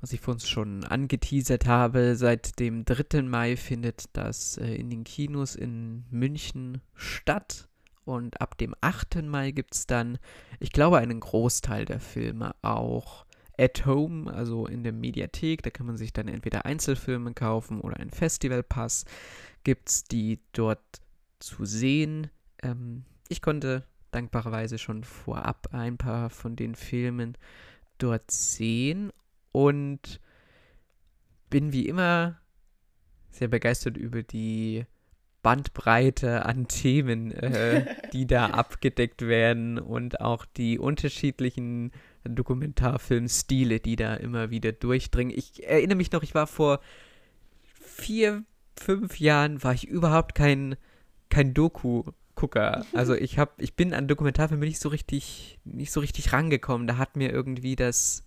Was 0.00 0.12
ich 0.12 0.20
vor 0.20 0.34
uns 0.34 0.48
schon 0.48 0.84
angeteasert 0.84 1.66
habe, 1.66 2.14
seit 2.14 2.60
dem 2.60 2.84
3. 2.84 3.22
Mai 3.22 3.56
findet 3.56 4.04
das 4.12 4.56
äh, 4.56 4.72
in 4.72 4.88
den 4.88 5.02
Kinos 5.02 5.56
in 5.56 6.04
München 6.10 6.80
statt. 6.94 7.68
Und 8.04 8.40
ab 8.40 8.56
dem 8.56 8.72
8. 8.82 9.20
Mai 9.24 9.50
gibt 9.50 9.74
es 9.74 9.88
dann, 9.88 10.18
ich 10.60 10.70
glaube, 10.70 10.98
einen 10.98 11.18
Großteil 11.18 11.84
der 11.84 11.98
Filme 11.98 12.54
auch 12.62 13.26
at 13.58 13.84
home, 13.84 14.32
also 14.32 14.66
in 14.68 14.84
der 14.84 14.92
Mediathek. 14.92 15.64
Da 15.64 15.70
kann 15.70 15.86
man 15.86 15.96
sich 15.96 16.12
dann 16.12 16.28
entweder 16.28 16.66
Einzelfilme 16.66 17.34
kaufen 17.34 17.80
oder 17.80 17.96
einen 17.96 18.10
Festivalpass. 18.10 19.06
Gibt 19.64 19.88
es 19.88 20.04
die 20.04 20.38
dort 20.52 21.02
zu 21.40 21.64
sehen. 21.64 22.30
Ähm, 22.62 23.06
ich 23.32 23.42
konnte 23.42 23.84
dankbarerweise 24.12 24.78
schon 24.78 25.04
vorab 25.04 25.68
ein 25.72 25.96
paar 25.96 26.30
von 26.30 26.54
den 26.54 26.74
Filmen 26.74 27.36
dort 27.98 28.30
sehen 28.30 29.10
und 29.50 30.20
bin 31.50 31.72
wie 31.72 31.86
immer 31.86 32.38
sehr 33.30 33.48
begeistert 33.48 33.96
über 33.96 34.22
die 34.22 34.84
Bandbreite 35.42 36.46
an 36.46 36.68
Themen, 36.68 37.32
äh, 37.32 37.96
die 38.12 38.26
da 38.26 38.46
abgedeckt 38.50 39.22
werden 39.22 39.78
und 39.78 40.20
auch 40.20 40.44
die 40.44 40.78
unterschiedlichen 40.78 41.90
Dokumentarfilmstile, 42.24 43.80
die 43.80 43.96
da 43.96 44.14
immer 44.14 44.50
wieder 44.50 44.72
durchdringen. 44.72 45.36
Ich 45.36 45.66
erinnere 45.66 45.96
mich 45.96 46.12
noch, 46.12 46.22
ich 46.22 46.34
war 46.34 46.46
vor 46.46 46.80
vier, 47.64 48.44
fünf 48.76 49.18
Jahren, 49.18 49.62
war 49.62 49.74
ich 49.74 49.88
überhaupt 49.88 50.34
kein, 50.34 50.76
kein 51.28 51.54
Doku 51.54 52.04
Gucker. 52.42 52.84
Also 52.92 53.14
ich 53.14 53.38
habe, 53.38 53.52
ich 53.58 53.76
bin 53.76 53.94
an 53.94 54.08
Dokumentarfilme 54.08 54.64
nicht 54.64 54.80
so 54.80 54.88
richtig, 54.88 55.60
nicht 55.64 55.92
so 55.92 56.00
richtig 56.00 56.32
rangekommen. 56.32 56.88
Da 56.88 56.96
hat 56.96 57.14
mir 57.14 57.30
irgendwie 57.30 57.76
das, 57.76 58.24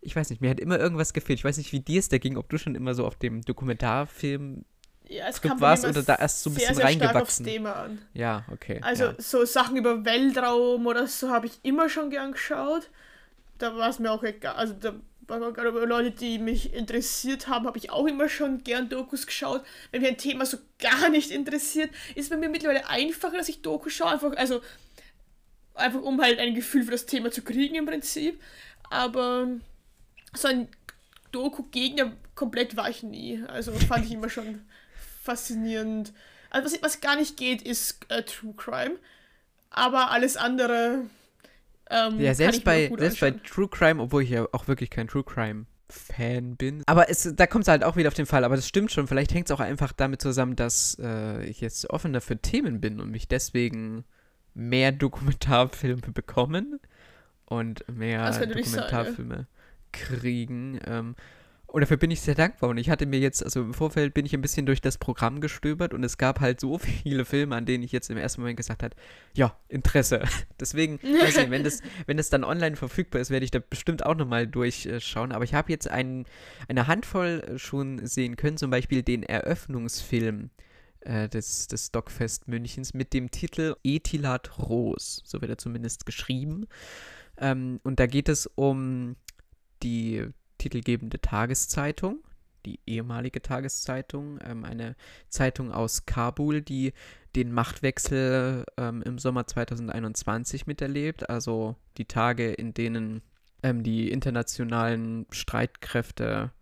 ich 0.00 0.14
weiß 0.14 0.30
nicht, 0.30 0.40
mir 0.40 0.50
hat 0.50 0.60
immer 0.60 0.78
irgendwas 0.78 1.12
gefehlt. 1.12 1.40
Ich 1.40 1.44
weiß 1.44 1.56
nicht, 1.56 1.72
wie 1.72 1.80
dir 1.80 1.98
es 1.98 2.08
da 2.08 2.18
ging, 2.18 2.36
ob 2.36 2.48
du 2.48 2.58
schon 2.58 2.76
immer 2.76 2.94
so 2.94 3.04
auf 3.04 3.16
dem 3.16 3.42
Dokumentarfilm 3.42 4.64
ja, 5.08 5.26
es 5.26 5.42
kommt 5.42 5.60
warst 5.60 5.84
oder 5.84 6.02
da 6.02 6.14
erst 6.14 6.42
so 6.42 6.50
ein 6.50 6.54
bisschen 6.54 6.76
sehr, 6.76 6.76
sehr 6.76 6.84
reingewachsen. 6.84 7.10
Stark 7.10 7.22
aufs 7.22 7.38
Thema 7.42 7.72
an. 7.72 7.98
Ja, 8.12 8.44
okay. 8.52 8.78
Also 8.82 9.04
ja. 9.06 9.14
so 9.18 9.44
Sachen 9.44 9.76
über 9.76 10.04
Weltraum 10.04 10.86
oder 10.86 11.08
so 11.08 11.30
habe 11.30 11.46
ich 11.46 11.58
immer 11.64 11.88
schon 11.88 12.10
gern 12.10 12.32
geschaut. 12.32 12.88
Da 13.56 13.74
war 13.74 13.88
es 13.88 13.98
mir 13.98 14.12
auch 14.12 14.22
egal. 14.22 14.54
Also 14.54 14.74
da 14.74 14.94
Leute, 15.28 16.10
die 16.10 16.38
mich 16.38 16.72
interessiert 16.72 17.48
haben, 17.48 17.66
habe 17.66 17.78
ich 17.78 17.90
auch 17.90 18.06
immer 18.06 18.28
schon 18.28 18.64
gern 18.64 18.88
Dokus 18.88 19.26
geschaut. 19.26 19.62
Wenn 19.90 20.00
mich 20.00 20.10
ein 20.10 20.16
Thema 20.16 20.46
so 20.46 20.58
gar 20.78 21.10
nicht 21.10 21.30
interessiert, 21.30 21.90
ist 22.14 22.24
es 22.24 22.30
bei 22.30 22.36
mir 22.36 22.48
mittlerweile 22.48 22.88
einfacher, 22.88 23.36
dass 23.36 23.48
ich 23.48 23.60
Dokus 23.60 23.92
schaue. 23.92 24.12
Einfach, 24.12 24.36
also, 24.36 24.62
einfach 25.74 26.00
um 26.00 26.20
halt 26.20 26.38
ein 26.38 26.54
Gefühl 26.54 26.82
für 26.82 26.92
das 26.92 27.06
Thema 27.06 27.30
zu 27.30 27.42
kriegen 27.42 27.74
im 27.74 27.86
Prinzip. 27.86 28.40
Aber 28.90 29.48
so 30.34 30.48
ein 30.48 30.68
Doku-Gegner 31.32 32.12
komplett 32.34 32.76
war 32.76 32.88
ich 32.88 33.02
nie. 33.02 33.42
Also 33.48 33.72
fand 33.72 34.06
ich 34.06 34.12
immer 34.12 34.30
schon 34.30 34.62
faszinierend. 35.22 36.12
Also 36.50 36.72
was, 36.72 36.82
was 36.82 37.00
gar 37.00 37.16
nicht 37.16 37.36
geht, 37.36 37.62
ist 37.62 37.98
äh, 38.08 38.22
True 38.22 38.54
Crime. 38.56 38.96
Aber 39.70 40.10
alles 40.10 40.36
andere 40.36 41.02
ähm, 41.90 42.20
ja, 42.20 42.34
selbst, 42.34 42.64
bei, 42.64 42.90
selbst 42.98 43.20
bei 43.20 43.30
True 43.30 43.68
Crime, 43.68 44.02
obwohl 44.02 44.22
ich 44.22 44.30
ja 44.30 44.46
auch 44.52 44.68
wirklich 44.68 44.90
kein 44.90 45.08
True 45.08 45.24
Crime 45.24 45.66
Fan 45.90 46.56
bin. 46.56 46.82
Aber 46.86 47.08
es, 47.08 47.32
da 47.34 47.46
kommt 47.46 47.62
es 47.62 47.68
halt 47.68 47.82
auch 47.82 47.96
wieder 47.96 48.08
auf 48.08 48.14
den 48.14 48.26
Fall. 48.26 48.44
Aber 48.44 48.56
das 48.56 48.68
stimmt 48.68 48.92
schon. 48.92 49.06
Vielleicht 49.06 49.32
hängt 49.32 49.48
es 49.48 49.50
auch 49.52 49.60
einfach 49.60 49.92
damit 49.92 50.20
zusammen, 50.20 50.54
dass 50.54 50.98
äh, 51.02 51.44
ich 51.44 51.60
jetzt 51.60 51.88
offener 51.90 52.20
für 52.20 52.36
Themen 52.36 52.80
bin 52.80 53.00
und 53.00 53.10
mich 53.10 53.28
deswegen 53.28 54.04
mehr 54.54 54.92
Dokumentarfilme 54.92 56.12
bekommen 56.12 56.78
und 57.46 57.88
mehr 57.88 58.30
Dokumentarfilme 58.30 59.34
sein, 59.34 59.46
ja. 59.46 59.92
kriegen. 59.92 60.80
Ähm, 60.84 61.14
und 61.70 61.82
dafür 61.82 61.98
bin 61.98 62.10
ich 62.10 62.22
sehr 62.22 62.34
dankbar. 62.34 62.70
Und 62.70 62.78
ich 62.78 62.88
hatte 62.88 63.04
mir 63.04 63.20
jetzt, 63.20 63.44
also 63.44 63.60
im 63.60 63.74
Vorfeld 63.74 64.14
bin 64.14 64.24
ich 64.24 64.32
ein 64.32 64.40
bisschen 64.40 64.64
durch 64.64 64.80
das 64.80 64.96
Programm 64.96 65.42
gestöbert 65.42 65.92
und 65.92 66.02
es 66.02 66.16
gab 66.16 66.40
halt 66.40 66.60
so 66.60 66.78
viele 67.04 67.26
Filme, 67.26 67.54
an 67.54 67.66
denen 67.66 67.84
ich 67.84 67.92
jetzt 67.92 68.08
im 68.08 68.16
ersten 68.16 68.40
Moment 68.40 68.56
gesagt 68.56 68.82
habe, 68.82 68.96
ja, 69.34 69.54
Interesse. 69.68 70.22
Deswegen, 70.60 70.98
weiß 71.02 71.36
nicht, 71.36 71.50
wenn 71.50 71.64
das, 71.64 71.82
wenn 72.06 72.16
das 72.16 72.30
dann 72.30 72.42
online 72.42 72.76
verfügbar 72.76 73.20
ist, 73.20 73.30
werde 73.30 73.44
ich 73.44 73.50
da 73.50 73.58
bestimmt 73.58 74.04
auch 74.06 74.14
nochmal 74.14 74.46
durchschauen. 74.46 75.30
Aber 75.30 75.44
ich 75.44 75.52
habe 75.52 75.70
jetzt 75.70 75.90
ein, 75.90 76.24
eine 76.68 76.86
Handvoll 76.86 77.58
schon 77.58 78.04
sehen 78.06 78.36
können, 78.36 78.56
zum 78.56 78.70
Beispiel 78.70 79.02
den 79.02 79.22
Eröffnungsfilm 79.22 80.48
äh, 81.00 81.28
des, 81.28 81.68
des 81.68 81.88
Stockfest 81.88 82.48
Münchens 82.48 82.94
mit 82.94 83.12
dem 83.12 83.30
Titel 83.30 83.76
Etilat 83.84 84.58
Ros. 84.58 85.20
So 85.26 85.42
wird 85.42 85.50
er 85.50 85.58
zumindest 85.58 86.06
geschrieben. 86.06 86.66
Ähm, 87.36 87.78
und 87.82 88.00
da 88.00 88.06
geht 88.06 88.30
es 88.30 88.46
um 88.46 89.16
die 89.82 90.26
titelgebende 90.58 91.20
Tageszeitung, 91.20 92.22
die 92.66 92.80
ehemalige 92.86 93.40
Tageszeitung, 93.40 94.38
ähm, 94.44 94.64
eine 94.64 94.96
Zeitung 95.28 95.72
aus 95.72 96.06
Kabul, 96.06 96.60
die 96.60 96.92
den 97.36 97.52
Machtwechsel 97.52 98.64
ähm, 98.76 99.02
im 99.02 99.18
Sommer 99.18 99.46
2021 99.46 100.66
miterlebt, 100.66 101.30
also 101.30 101.76
die 101.96 102.06
Tage, 102.06 102.52
in 102.52 102.74
denen 102.74 103.22
ähm, 103.62 103.82
die 103.82 104.10
internationalen 104.10 105.26
Streitkräfte 105.30 106.52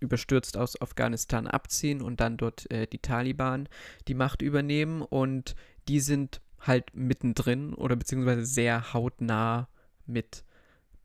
überstürzt 0.00 0.56
aus 0.56 0.80
Afghanistan 0.80 1.46
abziehen 1.46 2.00
und 2.00 2.20
dann 2.20 2.36
dort 2.36 2.70
äh, 2.70 2.86
die 2.86 2.98
Taliban 2.98 3.68
die 4.08 4.14
Macht 4.14 4.42
übernehmen. 4.42 5.02
Und 5.02 5.54
die 5.88 6.00
sind 6.00 6.40
halt 6.60 6.94
mittendrin 6.94 7.74
oder 7.74 7.96
beziehungsweise 7.96 8.44
sehr 8.44 8.92
hautnah 8.92 9.68
mit 10.06 10.44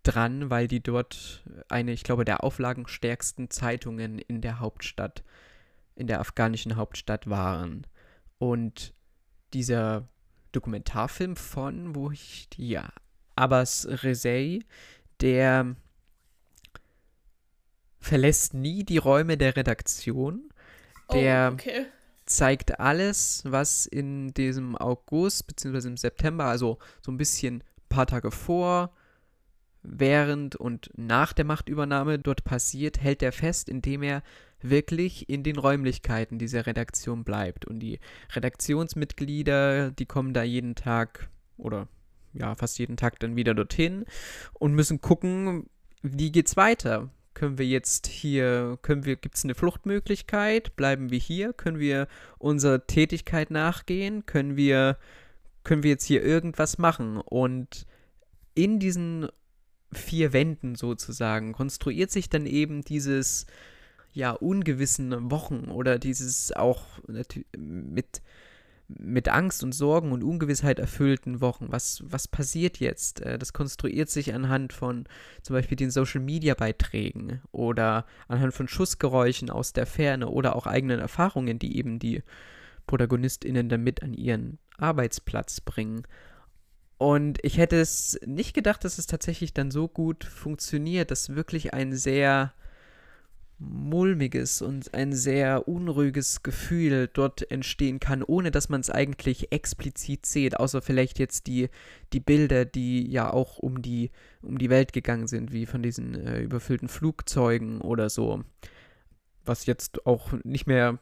dran, 0.08 0.50
weil 0.50 0.68
die 0.68 0.82
dort 0.82 1.44
eine, 1.70 1.92
ich 1.92 2.04
glaube, 2.04 2.26
der 2.26 2.44
auflagenstärksten 2.44 3.50
Zeitungen 3.50 4.20
in 4.20 4.42
der 4.42 4.60
Hauptstadt 4.60 5.24
in 5.96 6.08
der 6.08 6.20
afghanischen 6.20 6.76
Hauptstadt 6.76 7.30
waren. 7.30 7.88
Und 8.38 8.94
dieser 9.54 10.08
Dokumentarfilm 10.52 11.36
von, 11.36 11.96
wo 11.96 12.12
ich, 12.12 12.50
ja, 12.58 12.90
Abbas 13.36 13.88
Rezei, 13.90 14.60
der 15.22 15.76
verlässt 18.00 18.54
nie 18.54 18.84
die 18.84 18.98
Räume 18.98 19.38
der 19.38 19.56
Redaktion. 19.56 20.50
Der 21.12 21.50
oh, 21.52 21.54
okay. 21.54 21.86
zeigt 22.26 22.80
alles, 22.80 23.44
was 23.46 23.86
in 23.86 24.34
diesem 24.34 24.76
August 24.76 25.48
bzw. 25.48 25.88
im 25.88 25.98
September, 25.98 26.46
also 26.46 26.78
so 27.02 27.12
ein 27.12 27.18
bisschen 27.18 27.58
ein 27.58 27.64
paar 27.90 28.08
Tage 28.08 28.32
vor, 28.32 28.94
während 29.88 30.56
und 30.56 30.90
nach 30.96 31.34
der 31.34 31.46
Machtübernahme 31.46 32.20
dort 32.20 32.44
passiert, 32.44 33.02
hält 33.02 33.22
er 33.24 33.32
fest, 33.32 33.70
indem 33.70 34.04
er 34.04 34.24
wirklich 34.62 35.30
in 35.30 35.44
den 35.44 35.58
Räumlichkeiten 35.58 36.40
dieser 36.40 36.66
Redaktion 36.66 37.24
bleibt. 37.24 37.66
Und 37.66 37.80
die 37.80 38.00
Redaktionsmitglieder, 38.34 39.92
die 39.92 40.06
kommen 40.06 40.34
da 40.34 40.44
jeden 40.44 40.76
Tag 40.76 41.30
oder 41.58 41.88
ja, 42.34 42.56
fast 42.56 42.80
jeden 42.80 42.98
Tag 42.98 43.20
dann 43.20 43.36
wieder 43.36 43.54
dorthin 43.54 44.06
und 44.54 44.74
müssen 44.74 45.02
gucken, 45.02 45.70
wie 46.02 46.32
geht's 46.32 46.58
weiter? 46.58 47.10
Können 47.34 47.58
wir 47.58 47.66
jetzt 47.66 48.08
hier, 48.08 48.78
können 48.82 49.06
wir, 49.06 49.18
gibt 49.18 49.36
es 49.36 49.44
eine 49.44 49.56
Fluchtmöglichkeit? 49.56 50.76
Bleiben 50.76 51.12
wir 51.12 51.20
hier? 51.20 51.54
Können 51.54 51.80
wir 51.80 52.08
unserer 52.38 52.88
Tätigkeit 52.88 53.52
nachgehen? 53.52 54.26
Können 54.26 54.56
wir, 54.56 54.98
können 55.64 55.84
wir 55.84 55.92
jetzt 55.92 56.06
hier 56.06 56.24
irgendwas 56.24 56.78
machen? 56.78 57.18
Und 57.18 57.86
in 58.54 58.80
diesen 58.80 59.28
vier 59.98 60.34
Wänden 60.34 60.76
sozusagen 60.76 61.54
konstruiert 61.54 62.12
sich 62.12 62.30
dann 62.30 62.46
eben 62.46 62.84
dieses 62.84 63.46
ja 64.14 64.32
ungewissen 64.32 65.32
Wochen 65.32 65.66
oder 65.70 66.00
dieses 66.00 66.52
auch 66.54 66.86
mit 67.58 68.22
mit 68.88 69.30
Angst 69.30 69.64
und 69.64 69.74
Sorgen 69.74 70.12
und 70.12 70.24
Ungewissheit 70.24 70.80
erfüllten 70.80 71.42
Wochen. 71.42 71.68
Was, 71.72 72.04
was 72.06 72.28
passiert 72.28 72.80
jetzt? 72.80 73.22
Äh, 73.22 73.40
das 73.40 73.54
konstruiert 73.54 74.10
sich 74.10 74.34
anhand 74.34 74.74
von 74.74 75.06
zum 75.42 75.56
Beispiel 75.56 75.76
den 75.76 75.92
Social-Media-Beiträgen 75.92 77.42
oder 77.52 78.06
anhand 78.28 78.54
von 78.54 78.68
Schussgeräuschen 78.68 79.50
aus 79.50 79.74
der 79.74 79.86
Ferne 79.86 80.30
oder 80.30 80.56
auch 80.56 80.68
eigenen 80.68 81.00
Erfahrungen, 81.00 81.58
die 81.58 81.78
eben 81.78 82.00
die 82.00 82.22
ProtagonistInnen 82.86 83.70
damit 83.70 84.04
an 84.04 84.14
ihren 84.14 84.60
Arbeitsplatz 84.78 85.62
bringen. 85.62 86.04
Und 86.98 87.40
ich 87.44 87.58
hätte 87.58 87.80
es 87.80 88.20
nicht 88.26 88.54
gedacht, 88.54 88.86
dass 88.86 88.98
es 88.98 89.08
tatsächlich 89.08 89.54
dann 89.54 89.70
so 89.72 89.88
gut 89.88 90.24
funktioniert, 90.24 91.12
dass 91.12 91.36
wirklich 91.36 91.74
ein 91.74 91.94
sehr 91.94 92.54
mulmiges 93.58 94.62
und 94.62 94.94
ein 94.94 95.14
sehr 95.14 95.68
unruhiges 95.68 96.44
Gefühl 96.44 97.10
dort 97.12 97.50
entstehen 97.52 98.00
kann, 98.00 98.22
ohne 98.22 98.52
dass 98.52 98.70
man 98.70 98.82
es 98.82 98.90
eigentlich 98.90 99.52
explizit 99.52 100.26
sieht, 100.26 100.60
außer 100.60 100.82
vielleicht 100.82 101.20
jetzt 101.20 101.48
die, 101.48 101.70
die 102.12 102.20
Bilder, 102.20 102.66
die 102.66 103.10
ja 103.10 103.32
auch 103.32 103.58
um 103.58 103.82
die, 103.82 104.12
um 104.42 104.58
die 104.58 104.70
Welt 104.70 104.92
gegangen 104.92 105.28
sind, 105.28 105.54
wie 105.54 105.66
von 105.66 105.82
diesen 105.82 106.16
äh, 106.16 106.42
überfüllten 106.42 106.90
Flugzeugen 106.90 107.80
oder 107.80 108.10
so, 108.10 108.44
was 109.46 109.66
jetzt 109.66 110.06
auch 110.06 110.34
nicht 110.44 110.68
mehr, 110.68 111.00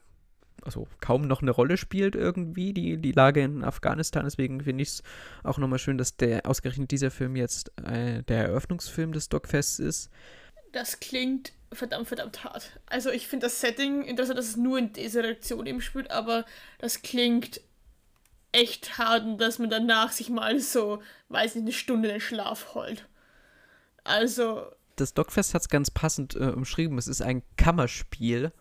also 0.65 0.87
kaum 1.01 1.27
noch 1.27 1.41
eine 1.41 1.51
Rolle 1.51 1.77
spielt 1.77 2.15
irgendwie, 2.15 2.73
die, 2.73 2.97
die 2.97 3.11
Lage 3.11 3.41
in 3.41 3.63
Afghanistan, 3.63 4.25
deswegen 4.25 4.61
finde 4.61 4.83
ich 4.83 4.89
es 4.89 5.03
auch 5.43 5.57
nochmal 5.57 5.79
schön, 5.79 5.97
dass 5.97 6.15
der 6.15 6.45
ausgerechnet 6.45 6.91
dieser 6.91 7.11
Film 7.11 7.35
jetzt 7.35 7.71
äh, 7.83 8.23
der 8.23 8.45
Eröffnungsfilm 8.45 9.11
des 9.11 9.29
Dogfests 9.29 9.79
ist. 9.79 10.09
Das 10.71 10.99
klingt 10.99 11.53
verdammt, 11.71 12.07
verdammt 12.07 12.43
hart. 12.43 12.79
Also 12.85 13.09
ich 13.11 13.27
finde 13.27 13.45
das 13.45 13.61
Setting 13.61 14.03
interessant, 14.03 14.37
dass 14.37 14.47
es 14.47 14.57
nur 14.57 14.77
in 14.77 14.93
dieser 14.93 15.23
Reaktion 15.23 15.65
eben 15.65 15.81
spielt, 15.81 16.11
aber 16.11 16.45
das 16.79 17.01
klingt 17.01 17.61
echt 18.51 18.97
hart 18.97 19.25
und 19.25 19.39
dass 19.39 19.59
man 19.59 19.69
danach 19.69 20.11
sich 20.11 20.29
mal 20.29 20.59
so, 20.59 21.01
weiß 21.29 21.55
nicht, 21.55 21.63
eine 21.63 21.73
Stunde 21.73 22.07
den 22.07 22.21
Schlaf 22.21 22.73
holt. 22.75 23.07
Also. 24.03 24.67
Das 24.95 25.13
Dogfest 25.13 25.53
hat 25.53 25.63
es 25.63 25.69
ganz 25.69 25.89
passend 25.89 26.35
äh, 26.35 26.45
umschrieben. 26.45 26.97
Es 26.97 27.07
ist 27.07 27.21
ein 27.21 27.41
Kammerspiel. 27.57 28.51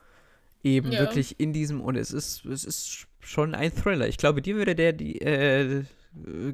Eben 0.62 0.92
ja. 0.92 1.01
wirklich 1.01 1.40
in 1.40 1.53
diesem, 1.53 1.81
und 1.81 1.96
es 1.96 2.12
ist, 2.12 2.44
es 2.44 2.64
ist 2.64 3.07
schon 3.20 3.55
ein 3.55 3.75
Thriller. 3.75 4.09
Ich 4.09 4.16
glaube, 4.16 4.42
dir 4.42 4.57
würde 4.57 4.75
der 4.75 4.92
die, 4.92 5.20
äh, 5.20 5.85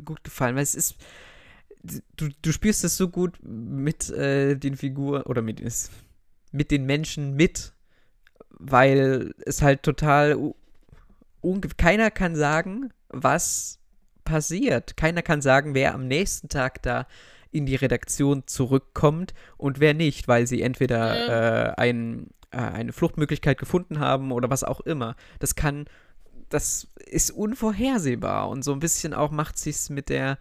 gut 0.04 0.24
gefallen, 0.24 0.56
weil 0.56 0.62
es 0.62 0.74
ist. 0.74 0.96
Du, 2.16 2.28
du 2.42 2.52
spielst 2.52 2.84
es 2.84 2.96
so 2.96 3.08
gut 3.08 3.38
mit 3.42 4.10
äh, 4.10 4.56
den 4.56 4.76
Figuren 4.76 5.22
oder 5.22 5.42
mit, 5.42 5.62
mit 6.50 6.70
den 6.70 6.86
Menschen 6.86 7.34
mit, 7.34 7.72
weil 8.50 9.32
es 9.46 9.62
halt 9.62 9.84
total 9.84 10.54
keiner 11.76 12.10
kann 12.10 12.34
sagen, 12.34 12.92
was 13.08 13.78
passiert. 14.24 14.96
Keiner 14.96 15.22
kann 15.22 15.40
sagen, 15.40 15.74
wer 15.74 15.94
am 15.94 16.08
nächsten 16.08 16.48
Tag 16.48 16.82
da 16.82 17.06
in 17.50 17.64
die 17.64 17.76
Redaktion 17.76 18.42
zurückkommt 18.46 19.32
und 19.56 19.80
wer 19.80 19.94
nicht, 19.94 20.28
weil 20.28 20.46
sie 20.46 20.60
entweder 20.60 21.70
äh, 21.70 21.74
ein, 21.76 22.28
äh, 22.50 22.58
eine 22.58 22.92
Fluchtmöglichkeit 22.92 23.58
gefunden 23.58 23.98
haben 23.98 24.32
oder 24.32 24.50
was 24.50 24.64
auch 24.64 24.80
immer. 24.80 25.16
Das 25.38 25.54
kann, 25.54 25.86
das 26.48 26.88
ist 27.06 27.30
unvorhersehbar 27.30 28.48
und 28.48 28.62
so 28.62 28.72
ein 28.72 28.80
bisschen 28.80 29.14
auch 29.14 29.30
macht 29.30 29.58
sich's 29.58 29.90
mit 29.90 30.08
der 30.08 30.38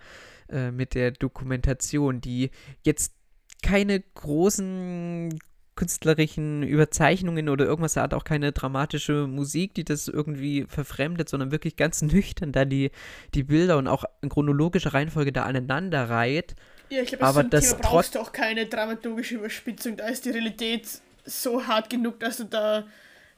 äh, 0.49 0.71
mit 0.71 0.95
der 0.95 1.11
Dokumentation, 1.11 2.21
die 2.21 2.51
jetzt 2.83 3.13
keine 3.61 3.99
großen 3.99 5.37
künstlerischen 5.75 6.63
Überzeichnungen 6.63 7.47
oder 7.49 7.65
irgendwas, 7.65 7.95
er 7.95 8.03
hat 8.03 8.13
auch 8.13 8.23
keine 8.23 8.51
dramatische 8.51 9.27
Musik, 9.27 9.73
die 9.75 9.85
das 9.85 10.07
irgendwie 10.07 10.65
verfremdet, 10.67 11.29
sondern 11.29 11.51
wirklich 11.51 11.77
ganz 11.77 12.01
nüchtern 12.01 12.51
da 12.51 12.65
die, 12.65 12.91
die 13.33 13.43
Bilder 13.43 13.77
und 13.77 13.87
auch 13.87 14.03
in 14.21 14.29
chronologischer 14.29 14.93
Reihenfolge 14.93 15.31
da 15.31 15.43
aneinander 15.43 16.09
reiht. 16.09 16.55
Ja, 16.89 17.01
ich 17.01 17.09
glaube, 17.09 17.25
aber 17.25 17.43
das 17.43 17.69
Thema 17.69 17.81
brauchst 17.81 18.15
du 18.15 18.19
auch 18.19 18.31
keine 18.31 18.65
dramaturgische 18.65 19.35
Überspitzung, 19.35 19.97
da 19.97 20.07
ist 20.07 20.25
die 20.25 20.31
Realität 20.31 21.01
so 21.27 21.67
hart 21.67 21.89
genug, 21.89 22.19
dass 22.19 22.37
du 22.37 22.45
da 22.45 22.87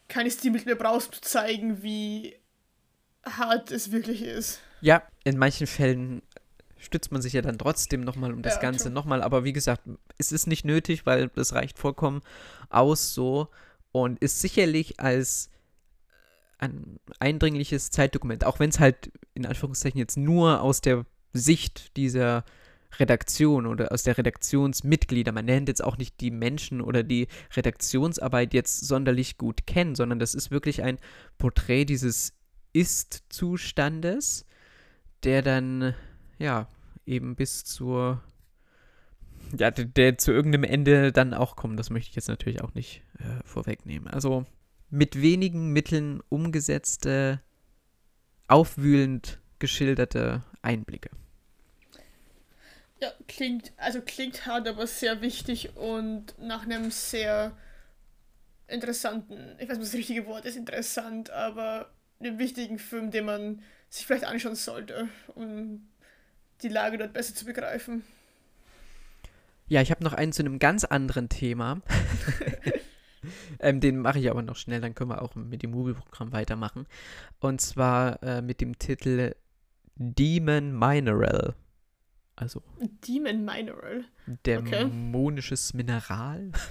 keine 0.08 0.32
Stilmittel 0.32 0.66
mehr 0.66 0.76
brauchst, 0.76 1.14
zu 1.16 1.22
zeigen, 1.22 1.84
wie 1.84 2.36
hart 3.26 3.72
es 3.72 3.92
wirklich 3.92 4.22
ist. 4.24 4.60
Ja, 4.82 5.04
in 5.24 5.38
manchen 5.38 5.68
Fällen 5.68 6.22
stützt 6.78 7.12
man 7.12 7.22
sich 7.22 7.34
ja 7.34 7.42
dann 7.42 7.58
trotzdem 7.58 8.02
nochmal 8.02 8.34
um 8.34 8.42
das 8.42 8.56
ja, 8.56 8.62
Ganze 8.62 8.90
nochmal. 8.90 9.22
Aber 9.22 9.44
wie 9.44 9.54
gesagt, 9.54 9.82
es 10.18 10.32
ist 10.32 10.48
nicht 10.48 10.66
nötig, 10.66 11.06
weil 11.06 11.30
es 11.36 11.54
reicht 11.54 11.78
vollkommen 11.78 12.22
aus 12.70 13.14
so 13.14 13.50
und 13.92 14.20
ist 14.20 14.40
sicherlich 14.40 15.00
als 15.00 15.50
ein 16.58 17.00
eindringliches 17.20 17.90
Zeitdokument, 17.90 18.46
auch 18.46 18.60
wenn 18.60 18.70
es 18.70 18.80
halt 18.80 19.12
in 19.34 19.46
Anführungszeichen 19.46 20.00
jetzt 20.00 20.18
nur 20.18 20.62
aus 20.62 20.82
der 20.82 21.06
Sicht 21.34 21.96
dieser 21.98 22.44
Redaktion 22.98 23.66
oder 23.66 23.92
aus 23.92 24.04
der 24.04 24.18
Redaktionsmitglieder, 24.18 25.32
man 25.32 25.46
nennt 25.46 25.68
jetzt 25.68 25.84
auch 25.84 25.98
nicht 25.98 26.20
die 26.22 26.32
Menschen 26.32 26.82
oder 26.82 27.04
die 27.04 27.28
Redaktionsarbeit 27.56 28.54
jetzt 28.54 28.88
sonderlich 28.88 29.38
gut 29.38 29.68
kennen, 29.68 29.96
sondern 29.96 30.20
das 30.20 30.34
ist 30.34 30.52
wirklich 30.52 30.82
ein 30.84 30.98
Porträt 31.38 31.86
dieses 31.86 32.34
Ist-Zustandes, 32.74 34.46
der 35.24 35.42
dann 35.42 35.94
ja, 36.40 36.68
eben 37.06 37.36
bis 37.36 37.64
zur, 37.64 38.24
ja, 39.58 39.70
der, 39.70 39.86
der, 39.86 40.18
zu 40.18 40.32
irgendeinem 40.32 40.64
Ende 40.64 41.12
dann 41.12 41.34
auch 41.34 41.56
kommt. 41.56 41.78
Das 41.78 41.90
möchte 41.90 42.10
ich 42.10 42.16
jetzt 42.16 42.30
natürlich 42.30 42.62
auch 42.62 42.74
nicht 42.74 43.04
äh, 43.20 43.44
vorwegnehmen. 43.44 44.08
Also 44.08 44.46
mit 44.90 45.22
wenigen 45.22 45.72
Mitteln 45.72 46.22
umgesetzte, 46.30 47.42
aufwühlend 48.48 49.40
geschilderte 49.60 50.44
Einblicke. 50.62 51.10
Ja, 53.02 53.14
klingt, 53.28 53.72
also 53.78 54.02
klingt 54.02 54.46
hart, 54.46 54.68
aber 54.68 54.86
sehr 54.86 55.22
wichtig 55.22 55.76
und 55.78 56.38
nach 56.38 56.64
einem 56.64 56.92
sehr 56.92 57.56
interessanten, 58.68 59.56
ich 59.58 59.70
weiß 59.70 59.78
nicht, 59.78 59.82
was 59.82 59.92
das 59.92 59.94
richtige 59.94 60.26
Wort 60.28 60.46
ist, 60.46 60.58
interessant, 60.58 61.30
aber 61.30 61.92
einem 62.20 62.40
wichtigen 62.40 62.78
Film, 62.78 63.10
den 63.12 63.26
man 63.26 63.62
sich 63.90 64.06
vielleicht 64.06 64.26
anschauen 64.26 64.56
sollte, 64.56 65.08
um 65.36 65.88
die 66.62 66.68
Lage 66.68 66.98
dort 66.98 67.14
besser 67.14 67.34
zu 67.34 67.46
begreifen. 67.46 68.04
Ja, 69.68 69.82
ich 69.82 69.92
habe 69.92 70.04
noch 70.04 70.14
einen 70.14 70.34
zu 70.34 70.44
einem 70.44 70.60
ganz 70.60 70.84
anderen 70.84 71.30
Thema. 71.30 71.82
ähm, 73.60 73.80
den 73.80 74.00
mache 74.00 74.20
ich 74.20 74.30
aber 74.30 74.42
noch 74.42 74.56
schnell, 74.56 74.82
dann 74.82 74.96
können 74.96 75.12
wir 75.12 75.22
auch 75.22 75.36
mit 75.36 75.64
dem 75.64 75.72
Movie-Programm 75.72 76.34
weitermachen. 76.34 76.86
Und 77.40 77.62
zwar 77.62 78.22
äh, 78.24 78.42
mit 78.42 78.62
dem 78.62 78.78
Titel 78.78 79.36
Demon 79.96 80.78
Mineral. 80.78 81.56
Also. 82.40 82.64
Demon 83.06 83.44
Mineral. 83.44 84.06
Dämonisches 84.46 85.74
okay. 85.74 85.78
Mineral. 85.78 86.52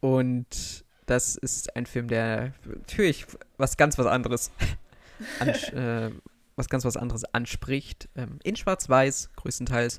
Und 0.00 0.84
das 1.06 1.34
ist 1.34 1.74
ein 1.74 1.86
Film, 1.86 2.06
der 2.06 2.54
natürlich 2.64 3.26
was 3.56 3.76
ganz 3.76 3.98
was 3.98 4.06
anderes 4.06 4.52
an, 5.40 5.48
äh, 5.48 6.12
was 6.54 6.68
ganz 6.68 6.84
was 6.84 6.96
anderes 6.96 7.24
anspricht. 7.24 8.08
Ähm, 8.14 8.38
in 8.44 8.54
Schwarz-Weiß 8.54 9.30
größtenteils. 9.34 9.98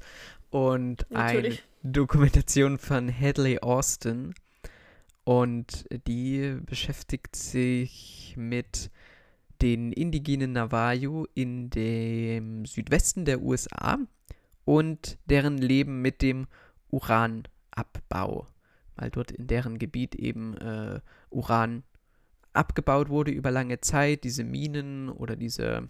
Und 0.50 1.06
Natürlich. 1.10 1.64
eine 1.84 1.92
Dokumentation 1.92 2.78
von 2.78 3.14
Hadley 3.14 3.60
Austin. 3.60 4.34
Und 5.26 5.86
die 6.08 6.58
beschäftigt 6.66 7.36
sich 7.36 8.36
mit 8.38 8.92
den 9.62 9.92
indigenen 9.92 10.54
Navajo 10.54 11.28
in 11.34 11.70
dem 11.70 12.66
Südwesten 12.66 13.26
der 13.26 13.42
USA 13.42 13.98
und 14.66 15.18
deren 15.26 15.58
Leben 15.58 16.02
mit 16.02 16.22
dem 16.22 16.48
Uranabbau, 16.90 18.48
weil 18.96 19.10
dort 19.12 19.32
in 19.32 19.48
deren 19.48 19.80
Gebiet 19.80 20.16
eben 20.16 20.56
äh, 20.58 21.00
Uran 21.30 21.84
abgebaut 22.54 23.10
wurde 23.10 23.32
über 23.32 23.52
lange 23.52 23.82
Zeit, 23.82 24.24
diese 24.24 24.44
Minen 24.44 25.10
oder 25.10 25.36
diese, 25.36 25.90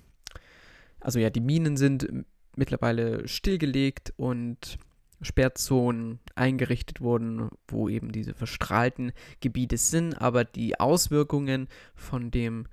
also 0.99 1.19
ja, 1.19 1.29
die 1.29 1.41
Minen 1.41 1.77
sind 1.77 2.07
mittlerweile 2.55 3.27
stillgelegt 3.27 4.13
und 4.17 4.77
Sperrzonen 5.21 6.19
eingerichtet 6.35 7.01
wurden, 7.01 7.49
wo 7.67 7.89
eben 7.89 8.11
diese 8.11 8.33
verstrahlten 8.33 9.11
Gebiete 9.39 9.77
sind, 9.77 10.13
aber 10.15 10.43
die 10.43 10.79
Auswirkungen 10.79 11.67
von 11.95 12.31
dem, 12.31 12.67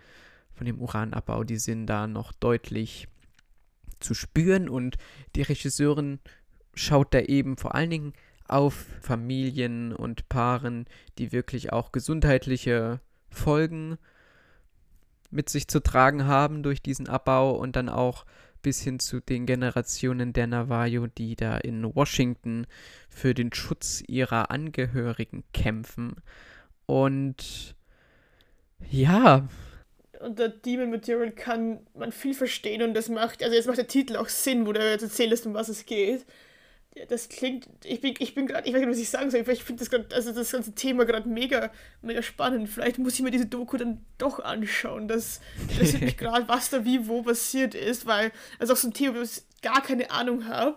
von 0.62 0.66
dem 0.66 0.80
Uranabbau, 0.80 1.42
die 1.42 1.56
sind 1.56 1.86
da 1.88 2.06
noch 2.06 2.32
deutlich 2.32 3.08
zu 3.98 4.14
spüren 4.14 4.68
und 4.68 4.96
die 5.34 5.42
Regisseurin 5.42 6.20
schaut 6.72 7.14
da 7.14 7.18
eben 7.18 7.56
vor 7.56 7.74
allen 7.74 7.90
Dingen 7.90 8.12
auf 8.46 8.86
Familien 9.00 9.92
und 9.92 10.28
Paaren, 10.28 10.86
die 11.18 11.32
wirklich 11.32 11.72
auch 11.72 11.90
gesundheitliche 11.90 13.00
Folgen 13.28 13.98
mit 15.32 15.48
sich 15.48 15.66
zu 15.66 15.82
tragen 15.82 16.26
haben 16.26 16.62
durch 16.62 16.80
diesen 16.80 17.08
Abbau 17.08 17.56
und 17.56 17.74
dann 17.74 17.88
auch 17.88 18.24
bis 18.62 18.80
hin 18.82 19.00
zu 19.00 19.18
den 19.18 19.46
Generationen 19.46 20.32
der 20.32 20.46
Navajo, 20.46 21.08
die 21.08 21.34
da 21.34 21.56
in 21.56 21.92
Washington 21.92 22.68
für 23.08 23.34
den 23.34 23.52
Schutz 23.52 24.00
ihrer 24.06 24.52
Angehörigen 24.52 25.42
kämpfen. 25.52 26.14
Und 26.86 27.74
ja. 28.88 29.48
Unter 30.22 30.48
Demon 30.48 30.90
Material 30.90 31.30
kann 31.32 31.80
man 31.94 32.12
viel 32.12 32.34
verstehen 32.34 32.82
und 32.82 32.94
das 32.94 33.08
macht, 33.08 33.42
also 33.42 33.54
jetzt 33.54 33.66
macht 33.66 33.78
der 33.78 33.88
Titel 33.88 34.16
auch 34.16 34.28
Sinn, 34.28 34.66
wo 34.66 34.72
du 34.72 34.80
jetzt 34.80 35.02
erzählst, 35.02 35.46
um 35.46 35.54
was 35.54 35.68
es 35.68 35.84
geht 35.84 36.24
das 37.08 37.28
klingt, 37.28 37.68
ich 37.84 38.00
bin, 38.02 38.14
ich 38.18 38.34
bin 38.34 38.46
gerade, 38.46 38.68
ich 38.68 38.74
weiß 38.74 38.80
nicht, 38.80 38.90
was 38.90 38.98
ich 38.98 39.08
sagen 39.08 39.30
soll, 39.30 39.40
ich 39.40 39.64
finde 39.64 39.80
das 39.80 39.90
gerade, 39.90 40.14
also 40.14 40.32
das 40.32 40.52
ganze 40.52 40.74
Thema 40.74 41.06
gerade 41.06 41.26
mega, 41.26 41.70
mega 42.02 42.22
spannend. 42.22 42.68
Vielleicht 42.68 42.98
muss 42.98 43.14
ich 43.14 43.22
mir 43.22 43.30
diese 43.30 43.46
Doku 43.46 43.78
dann 43.78 44.04
doch 44.18 44.40
anschauen. 44.40 45.08
Das 45.08 45.40
interessiert 45.68 46.02
mich 46.02 46.16
gerade, 46.18 46.46
was 46.48 46.68
da 46.68 46.84
wie, 46.84 47.08
wo 47.08 47.22
passiert 47.22 47.74
ist, 47.74 48.04
weil 48.04 48.30
es 48.58 48.70
auch 48.70 48.76
so 48.76 48.88
ein 48.88 48.94
Thema, 48.94 49.16
wo 49.16 49.22
ich 49.22 49.42
gar 49.62 49.82
keine 49.82 50.10
Ahnung 50.10 50.46
habe, 50.46 50.76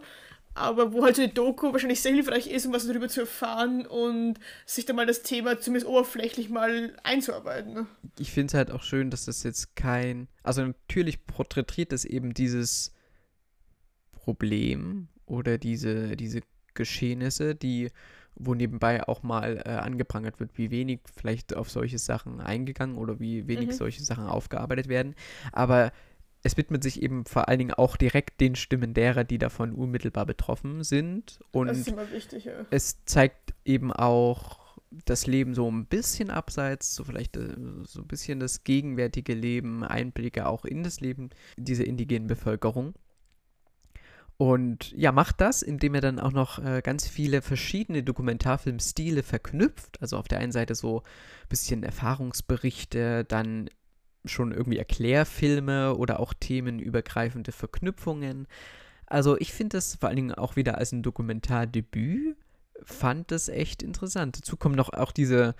aber 0.56 0.94
wo 0.94 1.04
halt 1.04 1.18
so 1.18 1.22
eine 1.22 1.32
Doku 1.32 1.74
wahrscheinlich 1.74 2.02
sehr 2.02 2.14
hilfreich 2.14 2.48
ist, 2.48 2.66
um 2.66 2.74
was 2.74 2.88
darüber 2.88 3.10
zu 3.10 3.22
erfahren 3.22 3.86
und 3.86 4.40
sich 4.66 4.86
dann 4.86 4.96
mal 4.96 5.06
das 5.06 5.22
Thema 5.22 5.60
zumindest 5.60 5.86
oberflächlich 5.86 6.50
mal 6.50 6.96
einzuarbeiten. 7.04 7.74
Ne? 7.74 7.88
Ich 8.18 8.32
finde 8.32 8.48
es 8.48 8.54
halt 8.54 8.72
auch 8.72 8.82
schön, 8.82 9.10
dass 9.10 9.26
das 9.26 9.44
jetzt 9.44 9.76
kein, 9.76 10.30
also 10.44 10.66
natürlich 10.66 11.26
porträtiert 11.26 11.92
es 11.92 12.06
eben 12.06 12.34
dieses 12.34 12.94
Problem 14.14 15.10
oder 15.26 15.58
diese, 15.58 16.16
diese 16.16 16.40
Geschehnisse, 16.74 17.54
die, 17.54 17.90
wo 18.36 18.54
nebenbei 18.54 19.06
auch 19.08 19.24
mal 19.24 19.62
äh, 19.66 19.70
angeprangert 19.70 20.40
wird, 20.40 20.58
wie 20.58 20.72
wenig 20.72 21.02
vielleicht 21.16 21.54
auf 21.54 21.70
solche 21.70 22.00
Sachen 22.00 22.40
eingegangen 22.40 22.98
oder 22.98 23.20
wie 23.20 23.48
wenig 23.48 23.68
mhm. 23.68 23.74
solche 23.74 24.04
Sachen 24.04 24.26
aufgearbeitet 24.26 24.88
werden. 24.88 25.16
Aber 25.52 25.92
es 26.46 26.58
widmet 26.58 26.84
sich 26.84 27.02
eben 27.02 27.26
vor 27.26 27.48
allen 27.50 27.58
Dingen 27.58 27.74
auch 27.74 27.98
direkt 27.98 28.40
den 28.40 28.56
Stimmen 28.56 28.94
derer, 28.94 29.24
die 29.24 29.40
davon 29.40 29.74
unmittelbar 29.74 30.28
betroffen 30.28 30.84
sind. 30.84 31.40
Und 31.52 31.68
das 31.68 31.80
ist 31.80 31.88
immer 31.88 32.12
wichtig, 32.12 32.46
ja. 32.46 32.54
es 32.70 33.04
zeigt 33.06 33.56
eben 33.66 33.92
auch 33.92 34.78
das 35.06 35.26
Leben 35.26 35.56
so 35.56 35.70
ein 35.70 35.88
bisschen 35.88 36.30
abseits, 36.30 36.94
so 36.94 37.04
vielleicht 37.04 37.36
äh, 37.36 37.56
so 37.86 38.02
ein 38.02 38.08
bisschen 38.08 38.40
das 38.40 38.64
gegenwärtige 38.64 39.34
Leben, 39.34 39.84
Einblicke 39.84 40.46
auch 40.46 40.66
in 40.66 40.84
das 40.84 41.02
Leben 41.02 41.32
dieser 41.58 41.86
indigenen 41.86 42.28
Bevölkerung. 42.28 42.94
Und 44.38 44.92
ja, 44.92 45.12
macht 45.12 45.42
das, 45.42 45.64
indem 45.64 45.96
er 45.96 46.02
dann 46.02 46.20
auch 46.20 46.32
noch 46.32 46.64
äh, 46.64 46.84
ganz 46.84 47.08
viele 47.08 47.42
verschiedene 47.42 48.04
Dokumentarfilmstile 48.04 49.24
verknüpft. 49.24 50.00
Also 50.00 50.18
auf 50.18 50.28
der 50.28 50.40
einen 50.40 50.52
Seite 50.52 50.76
so 50.76 51.00
ein 51.00 51.50
bisschen 51.50 51.82
Erfahrungsberichte, 51.82 53.26
dann 53.26 53.68
schon 54.28 54.52
irgendwie 54.52 54.78
Erklärfilme 54.78 55.96
oder 55.96 56.20
auch 56.20 56.34
themenübergreifende 56.34 57.52
Verknüpfungen. 57.52 58.48
Also 59.06 59.38
ich 59.38 59.54
finde 59.54 59.78
das 59.78 59.96
vor 59.96 60.10
allen 60.10 60.16
Dingen 60.16 60.34
auch 60.34 60.56
wieder 60.56 60.78
als 60.78 60.92
ein 60.92 61.04
Dokumentardebüt, 61.04 62.36
fand 62.84 63.32
das 63.32 63.50
echt 63.50 63.84
interessant. 63.84 64.38
Dazu 64.38 64.58
kommen 64.58 64.76
noch 64.76 64.94
auch 64.94 65.12
diese 65.12 65.56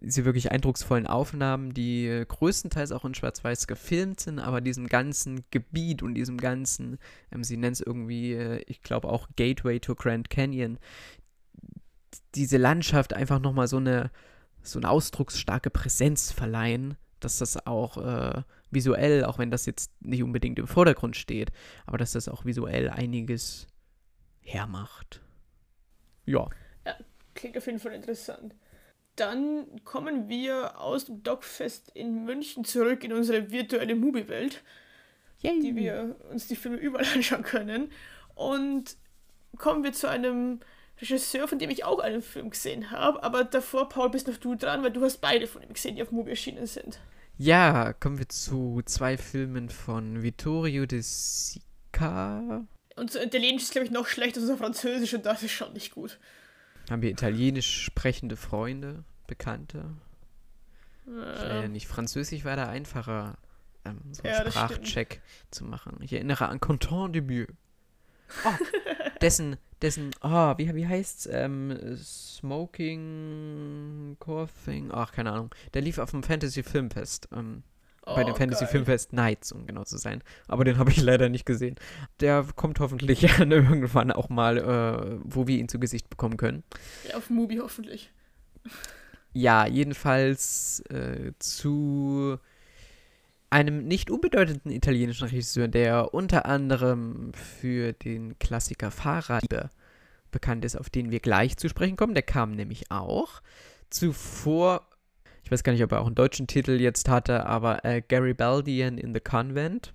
diese 0.00 0.24
wirklich 0.24 0.50
eindrucksvollen 0.50 1.06
Aufnahmen, 1.06 1.74
die 1.74 2.24
größtenteils 2.26 2.92
auch 2.92 3.04
in 3.04 3.14
Schwarz-Weiß 3.14 3.66
gefilmt 3.66 4.20
sind, 4.20 4.38
aber 4.38 4.60
diesem 4.60 4.86
ganzen 4.86 5.44
Gebiet 5.50 6.02
und 6.02 6.14
diesem 6.14 6.38
ganzen, 6.38 6.98
ähm, 7.30 7.44
sie 7.44 7.56
nennt 7.56 7.76
es 7.76 7.80
irgendwie, 7.80 8.32
äh, 8.32 8.62
ich 8.66 8.82
glaube 8.82 9.08
auch 9.08 9.28
Gateway 9.36 9.78
to 9.80 9.94
Grand 9.94 10.30
Canyon, 10.30 10.78
diese 12.34 12.56
Landschaft 12.56 13.12
einfach 13.12 13.40
nochmal 13.40 13.68
so 13.68 13.76
eine, 13.76 14.10
so 14.62 14.78
eine 14.78 14.88
ausdrucksstarke 14.88 15.70
Präsenz 15.70 16.32
verleihen, 16.32 16.96
dass 17.24 17.38
das 17.38 17.66
auch 17.66 17.96
äh, 17.96 18.42
visuell, 18.70 19.24
auch 19.24 19.38
wenn 19.38 19.50
das 19.50 19.66
jetzt 19.66 19.92
nicht 20.00 20.22
unbedingt 20.22 20.58
im 20.58 20.66
Vordergrund 20.66 21.16
steht, 21.16 21.50
aber 21.86 21.98
dass 21.98 22.12
das 22.12 22.28
auch 22.28 22.44
visuell 22.44 22.88
einiges 22.90 23.66
hermacht. 24.40 25.20
Ja. 26.26 26.48
Ja, 26.86 26.96
klingt 27.34 27.56
auf 27.56 27.66
jeden 27.66 27.78
Fall 27.78 27.92
interessant 27.92 28.54
dann 29.20 29.84
kommen 29.84 30.28
wir 30.28 30.80
aus 30.80 31.04
dem 31.04 31.22
Dogfest 31.22 31.90
in 31.94 32.24
München 32.24 32.64
zurück 32.64 33.04
in 33.04 33.12
unsere 33.12 33.50
virtuelle 33.50 33.94
Movie-Welt, 33.94 34.62
die 35.42 35.76
wir 35.76 36.16
uns 36.30 36.48
die 36.48 36.56
Filme 36.56 36.78
überall 36.78 37.04
anschauen 37.14 37.42
können. 37.42 37.92
Und 38.34 38.96
kommen 39.58 39.84
wir 39.84 39.92
zu 39.92 40.08
einem 40.08 40.60
Regisseur, 41.00 41.48
von 41.48 41.58
dem 41.58 41.70
ich 41.70 41.84
auch 41.84 41.98
einen 41.98 42.22
Film 42.22 42.50
gesehen 42.50 42.90
habe. 42.90 43.22
Aber 43.22 43.44
davor, 43.44 43.88
Paul, 43.90 44.10
bist 44.10 44.26
noch 44.26 44.38
du 44.38 44.54
dran, 44.54 44.82
weil 44.82 44.90
du 44.90 45.02
hast 45.02 45.18
beide 45.18 45.46
von 45.46 45.62
ihm 45.62 45.72
gesehen, 45.72 45.96
die 45.96 46.02
auf 46.02 46.12
Movie 46.12 46.30
erschienen 46.30 46.66
sind. 46.66 46.98
Ja, 47.42 47.94
kommen 47.94 48.18
wir 48.18 48.28
zu 48.28 48.82
zwei 48.84 49.16
Filmen 49.16 49.70
von 49.70 50.22
Vittorio 50.22 50.84
De 50.84 51.00
Sica. 51.00 52.66
Unser 52.96 53.24
Italienisch 53.24 53.62
ist, 53.62 53.72
glaube 53.72 53.86
ich, 53.86 53.90
noch 53.90 54.06
schlechter 54.08 54.42
als 54.42 54.50
unser 54.50 54.58
Französisch 54.58 55.14
und 55.14 55.24
das 55.24 55.42
ist 55.42 55.52
schon 55.52 55.72
nicht 55.72 55.94
gut. 55.94 56.18
Haben 56.90 57.00
wir 57.00 57.08
italienisch 57.08 57.82
sprechende 57.84 58.36
Freunde? 58.36 59.04
Bekannte. 59.26 59.86
Ja. 61.06 61.66
nicht 61.66 61.88
Französisch 61.88 62.44
war 62.44 62.56
da 62.56 62.68
einfacher, 62.68 63.38
ähm, 63.86 64.00
so 64.12 64.22
einen 64.22 64.34
ja, 64.34 64.50
Sprachcheck 64.50 65.22
zu 65.50 65.64
machen. 65.64 65.96
Ich 66.02 66.12
erinnere 66.12 66.46
an 66.46 66.60
Content 66.60 67.14
de 67.14 67.22
Mieux. 67.22 67.48
Oh, 68.44 68.52
dessen, 69.22 69.56
dessen, 69.82 70.10
oh, 70.22 70.54
wie, 70.56 70.74
wie 70.74 70.86
heißt's? 70.86 71.28
Ähm, 71.30 71.96
Smoking 71.96 74.16
Thing? 74.64 74.90
Ach, 74.92 75.12
keine 75.12 75.32
Ahnung. 75.32 75.54
Der 75.74 75.82
lief 75.82 75.98
auf 75.98 76.10
dem 76.10 76.22
Fantasy 76.22 76.62
Filmfest. 76.62 77.28
Ähm, 77.32 77.62
oh, 78.06 78.14
bei 78.14 78.24
dem 78.24 78.34
Fantasy 78.34 78.64
geil. 78.64 78.72
Filmfest 78.72 79.12
Nights, 79.12 79.52
um 79.52 79.66
genau 79.66 79.84
zu 79.84 79.98
sein. 79.98 80.22
Aber 80.48 80.64
den 80.64 80.78
habe 80.78 80.90
ich 80.90 81.00
leider 81.00 81.28
nicht 81.28 81.46
gesehen. 81.46 81.76
Der 82.20 82.46
kommt 82.56 82.80
hoffentlich 82.80 83.22
irgendwann 83.38 84.12
auch 84.12 84.28
mal, 84.28 84.58
äh, 84.58 85.18
wo 85.24 85.46
wir 85.46 85.58
ihn 85.58 85.68
zu 85.68 85.78
Gesicht 85.78 86.10
bekommen 86.10 86.36
können. 86.36 86.62
Ja, 87.08 87.16
auf 87.16 87.30
Mubi 87.30 87.56
hoffentlich. 87.56 88.10
Ja, 89.32 89.66
jedenfalls 89.66 90.80
äh, 90.90 91.32
zu 91.38 92.38
einem 93.50 93.86
nicht 93.86 94.10
unbedeutenden 94.10 94.70
italienischen 94.70 95.26
Regisseur, 95.26 95.68
der 95.68 96.14
unter 96.14 96.46
anderem 96.46 97.32
für 97.34 97.92
den 97.92 98.38
Klassiker 98.38 98.90
Fahrraddiebe 98.90 99.70
bekannt 100.30 100.64
ist, 100.64 100.76
auf 100.76 100.88
den 100.88 101.10
wir 101.10 101.20
gleich 101.20 101.56
zu 101.56 101.68
sprechen 101.68 101.96
kommen. 101.96 102.14
Der 102.14 102.22
kam 102.22 102.52
nämlich 102.52 102.90
auch 102.90 103.42
zuvor, 103.90 104.88
ich 105.42 105.50
weiß 105.50 105.64
gar 105.64 105.72
nicht, 105.72 105.82
ob 105.82 105.90
er 105.90 106.00
auch 106.00 106.06
einen 106.06 106.14
deutschen 106.14 106.46
Titel 106.46 106.80
jetzt 106.80 107.08
hatte, 107.08 107.44
aber 107.46 107.84
äh, 107.84 108.02
Garibaldian 108.02 108.98
in 108.98 109.12
the 109.12 109.20
Convent 109.20 109.92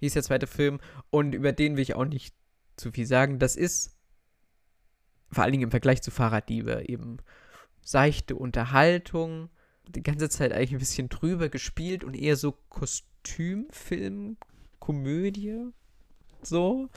hieß 0.00 0.14
der 0.14 0.24
zweite 0.24 0.48
Film 0.48 0.80
und 1.10 1.34
über 1.34 1.52
den 1.52 1.76
will 1.76 1.82
ich 1.82 1.94
auch 1.94 2.04
nicht 2.04 2.34
zu 2.76 2.90
viel 2.90 3.06
sagen. 3.06 3.38
Das 3.38 3.54
ist 3.54 3.96
vor 5.30 5.44
allen 5.44 5.52
Dingen 5.52 5.64
im 5.64 5.70
Vergleich 5.70 6.02
zu 6.02 6.10
Fahrraddiebe 6.10 6.84
eben 6.88 7.18
seichte 7.80 8.34
Unterhaltung, 8.34 9.48
die 9.88 10.02
ganze 10.02 10.28
Zeit 10.28 10.52
eigentlich 10.52 10.72
ein 10.72 10.78
bisschen 10.78 11.08
drüber 11.08 11.48
gespielt 11.48 12.04
und 12.04 12.14
eher 12.14 12.36
so 12.36 12.52
Kostümfilm, 12.68 14.36
Komödie, 14.78 15.68
so. 16.42 16.88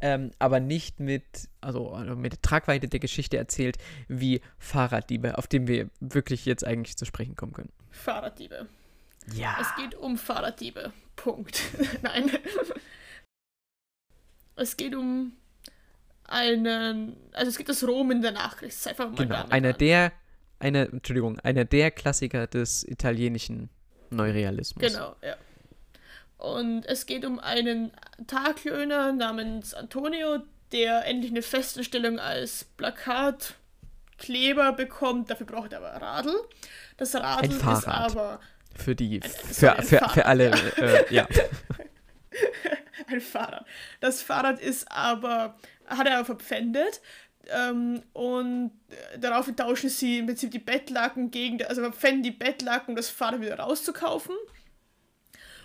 Ähm, 0.00 0.32
aber 0.38 0.60
nicht 0.60 1.00
mit, 1.00 1.48
also, 1.60 1.92
also 1.92 2.14
mit 2.14 2.32
der 2.32 2.42
Tragweite 2.42 2.88
der 2.88 3.00
Geschichte 3.00 3.38
erzählt, 3.38 3.78
wie 4.08 4.42
Fahrraddiebe, 4.58 5.38
auf 5.38 5.46
dem 5.46 5.66
wir 5.66 5.88
wirklich 6.00 6.44
jetzt 6.44 6.66
eigentlich 6.66 6.96
zu 6.96 7.06
sprechen 7.06 7.36
kommen 7.36 7.52
können. 7.52 7.72
Fahrraddiebe. 7.90 8.68
Ja. 9.32 9.56
Es 9.60 9.74
geht 9.76 9.94
um 9.94 10.18
Fahrraddiebe. 10.18 10.92
Punkt. 11.16 11.62
Nein. 12.02 12.30
es 14.56 14.76
geht 14.76 14.94
um 14.94 15.32
einen, 16.24 17.16
also 17.32 17.48
es 17.48 17.56
gibt 17.56 17.68
das 17.68 17.84
Rom 17.84 18.10
in 18.10 18.20
der 18.20 18.32
Nachkriegszeit. 18.32 18.96
Genau, 19.16 19.46
einer 19.48 19.72
der, 19.72 20.12
eine, 20.64 20.88
Entschuldigung, 20.88 21.38
einer 21.40 21.66
der 21.66 21.90
Klassiker 21.90 22.46
des 22.46 22.84
italienischen 22.84 23.68
Neurealismus. 24.10 24.82
Genau, 24.82 25.14
ja. 25.22 25.36
Und 26.38 26.86
es 26.86 27.06
geht 27.06 27.24
um 27.24 27.38
einen 27.38 27.92
Taglöhner 28.26 29.12
namens 29.12 29.74
Antonio, 29.74 30.38
der 30.72 31.06
endlich 31.06 31.30
eine 31.30 31.42
Festanstellung 31.42 32.18
als 32.18 32.64
Plakatkleber 32.76 34.72
bekommt. 34.72 35.30
Dafür 35.30 35.46
braucht 35.46 35.72
er 35.72 35.78
aber 35.78 35.92
Radl. 36.00 36.34
Das 36.96 37.14
Radl 37.14 37.50
ist 37.50 37.86
aber. 37.86 38.40
Für 38.74 38.94
die, 38.94 39.20
ein, 39.22 39.30
für, 39.30 39.52
sorry, 39.52 39.82
für, 39.82 40.08
für, 40.08 40.26
alle, 40.26 40.50
äh, 40.78 41.14
ja. 41.14 41.28
ein 43.06 43.20
Fahrrad. 43.20 43.64
Das 44.00 44.22
Fahrrad 44.22 44.60
ist 44.60 44.90
aber, 44.90 45.56
hat 45.86 46.06
er 46.06 46.16
aber 46.16 46.24
verpfändet. 46.24 47.00
Ähm, 47.50 48.02
und 48.12 48.72
darauf 49.18 49.50
tauschen 49.54 49.90
sie 49.90 50.18
im 50.18 50.26
Prinzip 50.26 50.50
die 50.50 50.58
Bettlaken 50.58 51.30
gegen, 51.30 51.62
also 51.64 51.82
verpfänden 51.82 52.22
die 52.22 52.30
Bettlaken, 52.30 52.90
um 52.90 52.96
das 52.96 53.10
Fahrrad 53.10 53.40
wieder 53.40 53.58
rauszukaufen. 53.58 54.34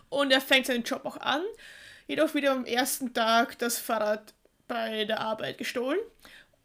Und 0.09 0.31
er 0.31 0.41
fängt 0.41 0.65
seinen 0.65 0.83
Job 0.83 1.05
auch 1.05 1.17
an. 1.17 1.41
Jedoch 2.07 2.33
wieder 2.33 2.51
am 2.51 2.65
ersten 2.65 3.13
Tag 3.13 3.57
das 3.59 3.77
Fahrrad 3.77 4.33
bei 4.67 5.05
der 5.05 5.19
Arbeit 5.21 5.57
gestohlen. 5.57 5.99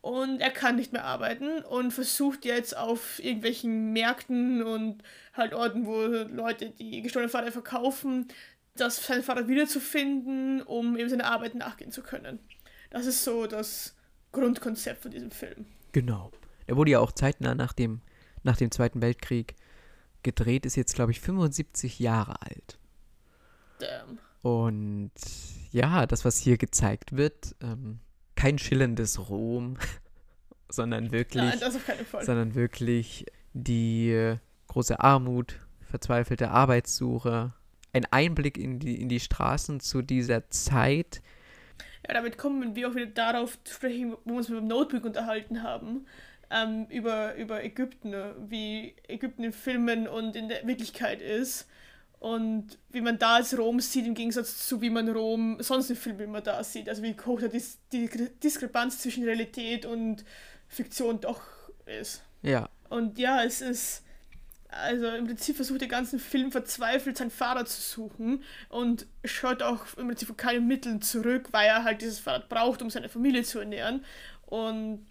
Und 0.01 0.41
er 0.41 0.51
kann 0.51 0.77
nicht 0.77 0.93
mehr 0.93 1.05
arbeiten 1.05 1.61
und 1.63 1.91
versucht 1.91 2.45
jetzt 2.45 2.77
auf 2.77 3.25
irgendwelchen 3.25 3.95
Märkten 3.95 4.63
und 4.63 5.03
halt 5.33 5.55
Orten, 5.55 5.87
wo 5.87 5.97
Leute 6.03 6.71
die 6.71 7.01
gestohlene 7.01 7.31
Fahrräder 7.31 7.53
verkaufen, 7.53 8.29
das 8.77 9.05
sein 9.05 9.23
Fahrrad 9.23 9.49
wiederzufinden, 9.49 10.61
um 10.61 10.99
eben 10.99 11.09
seiner 11.09 11.31
Arbeit 11.31 11.55
nachgehen 11.55 11.91
zu 11.91 12.03
können. 12.03 12.39
Das 12.91 13.07
ist 13.07 13.25
so 13.25 13.47
das 13.47 13.97
Grundkonzept 14.35 15.03
von 15.03 15.11
diesem 15.11 15.31
Film. 15.31 15.67
Genau. 15.93 16.31
Er 16.67 16.77
wurde 16.77 16.93
ja 16.93 17.01
auch 17.01 17.13
zeitnah 17.13 17.55
nach 17.55 17.73
dem, 17.73 18.01
nach 18.43 18.57
dem 18.57 18.71
Zweiten 18.71 19.01
Weltkrieg 19.01 19.55
gedreht, 20.23 20.67
ist 20.67 20.77
jetzt, 20.77 20.95
glaube 20.95 21.13
ich, 21.13 21.21
75 21.21 21.99
Jahre 21.99 22.43
alt. 22.43 22.79
Damn. 23.79 24.19
Und 24.43 25.13
ja, 25.73 26.07
das, 26.07 26.25
was 26.25 26.39
hier 26.39 26.59
gezeigt 26.59 27.17
wird, 27.17 27.55
ähm, 27.63 28.01
kein 28.35 28.59
schillerndes 28.59 29.29
Rom, 29.29 29.77
sondern 30.69 31.13
wirklich, 31.13 31.61
Nein, 31.61 31.73
sondern 32.23 32.55
wirklich 32.55 33.27
die 33.53 34.37
große 34.69 35.01
Armut, 35.01 35.55
verzweifelte 35.83 36.51
Arbeitssuche, 36.51 37.53
ein 37.93 38.05
Einblick 38.11 38.59
in 38.59 38.81
die, 38.81 39.01
in 39.01 39.09
die 39.09 39.21
Straßen 39.21 39.81
zu 39.81 40.03
dieser 40.03 40.51
Zeit. 40.51 41.23
Ja, 42.07 42.15
damit 42.15 42.37
kommen 42.39 42.77
wir 42.77 42.89
auch 42.89 42.95
wieder 42.95 43.07
darauf 43.07 43.63
zu 43.65 43.75
sprechen, 43.75 44.17
wo 44.25 44.33
wir 44.33 44.37
uns 44.37 44.49
mit 44.49 44.59
dem 44.59 44.67
Notebook 44.67 45.05
unterhalten 45.05 45.63
haben, 45.63 46.07
ähm, 46.51 46.87
über, 46.91 47.35
über 47.37 47.65
Ägypten, 47.65 48.15
wie 48.49 48.95
Ägypten 49.09 49.45
in 49.45 49.53
Filmen 49.53 50.07
und 50.07 50.37
in 50.37 50.49
der 50.49 50.67
Wirklichkeit 50.67 51.23
ist. 51.23 51.67
Und 52.21 52.79
wie 52.91 53.03
man 53.03 53.19
da 53.19 53.35
als 53.35 53.57
Rom 53.57 53.81
sieht, 53.81 54.07
im 54.07 54.15
Gegensatz 54.15 54.67
zu 54.67 54.81
wie 54.81 54.89
man 54.89 55.11
Rom 55.11 55.59
sonst 55.61 55.91
in 55.91 55.97
Filmen 55.97 56.21
immer 56.21 56.41
da 56.41 56.65
sieht. 56.65 56.89
Also 56.89 57.03
wie 57.03 57.15
hoch 57.27 57.41
da 57.41 57.49
die, 57.49 57.63
die 57.93 58.09
Diskrepanz 58.43 59.01
zwischen 59.01 59.25
Realität 59.25 59.85
und 59.85 60.25
Fiktion 60.69 61.21
doch 61.21 61.43
ist. 61.85 62.23
Ja. 62.43 62.69
Und 62.89 63.19
ja, 63.19 63.45
es 63.45 63.61
ist. 63.61 64.05
Also 64.83 65.09
im 65.09 65.27
Prinzip 65.27 65.57
versucht 65.57 65.81
der 65.81 65.89
ganze 65.89 66.19
Film 66.19 66.53
verzweifelt 66.53 67.17
sein 67.17 67.31
Fahrrad 67.31 67.69
zu 67.69 67.81
suchen 67.81 68.43
und 68.69 69.07
schaut 69.25 69.63
auch 69.63 69.87
im 69.97 70.09
Prinzip 70.09 70.29
von 70.29 70.37
keinen 70.37 70.67
Mitteln 70.67 71.01
zurück, 71.01 71.49
weil 71.53 71.69
er 71.69 71.85
halt 71.85 72.03
dieses 72.03 72.19
Fahrrad 72.19 72.49
braucht, 72.49 72.83
um 72.83 72.91
seine 72.91 73.09
Familie 73.09 73.45
zu 73.45 73.61
ernähren. 73.61 74.05
Und 74.47 75.07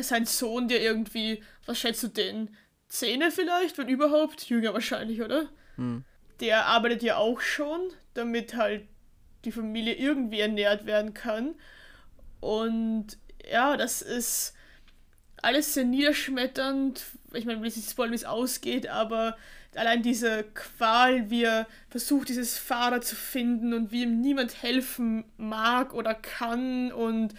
sein 0.00 0.26
Sohn, 0.26 0.68
der 0.68 0.82
irgendwie, 0.82 1.42
was 1.64 1.78
schätzt 1.78 2.02
du 2.02 2.08
den? 2.08 2.54
Zähne 2.88 3.30
vielleicht, 3.30 3.78
wenn 3.78 3.88
überhaupt? 3.88 4.48
Jünger 4.48 4.74
wahrscheinlich, 4.74 5.22
oder? 5.22 5.48
Hm 5.76 6.04
der 6.40 6.66
arbeitet 6.66 7.02
ja 7.02 7.16
auch 7.16 7.40
schon, 7.40 7.80
damit 8.14 8.56
halt 8.56 8.86
die 9.44 9.52
Familie 9.52 9.94
irgendwie 9.94 10.40
ernährt 10.40 10.86
werden 10.86 11.14
kann. 11.14 11.54
Und 12.40 13.18
ja, 13.50 13.76
das 13.76 14.02
ist 14.02 14.54
alles 15.46 15.74
sehr 15.74 15.84
niederschmetternd. 15.84 17.04
Ich 17.32 17.44
meine, 17.44 17.62
will 17.62 17.70
nicht 17.70 17.88
spoilern, 17.88 18.12
wie 18.12 18.16
es 18.16 18.24
ausgeht, 18.24 18.88
aber 18.88 19.36
allein 19.76 20.02
diese 20.02 20.44
Qual, 20.54 21.30
wie 21.30 21.44
er 21.44 21.68
versucht, 21.88 22.28
dieses 22.28 22.58
Fahrrad 22.58 23.04
zu 23.04 23.14
finden 23.14 23.72
und 23.72 23.92
wie 23.92 24.02
ihm 24.02 24.20
niemand 24.20 24.62
helfen 24.62 25.24
mag 25.36 25.94
oder 25.94 26.14
kann 26.14 26.92
und 26.92 27.34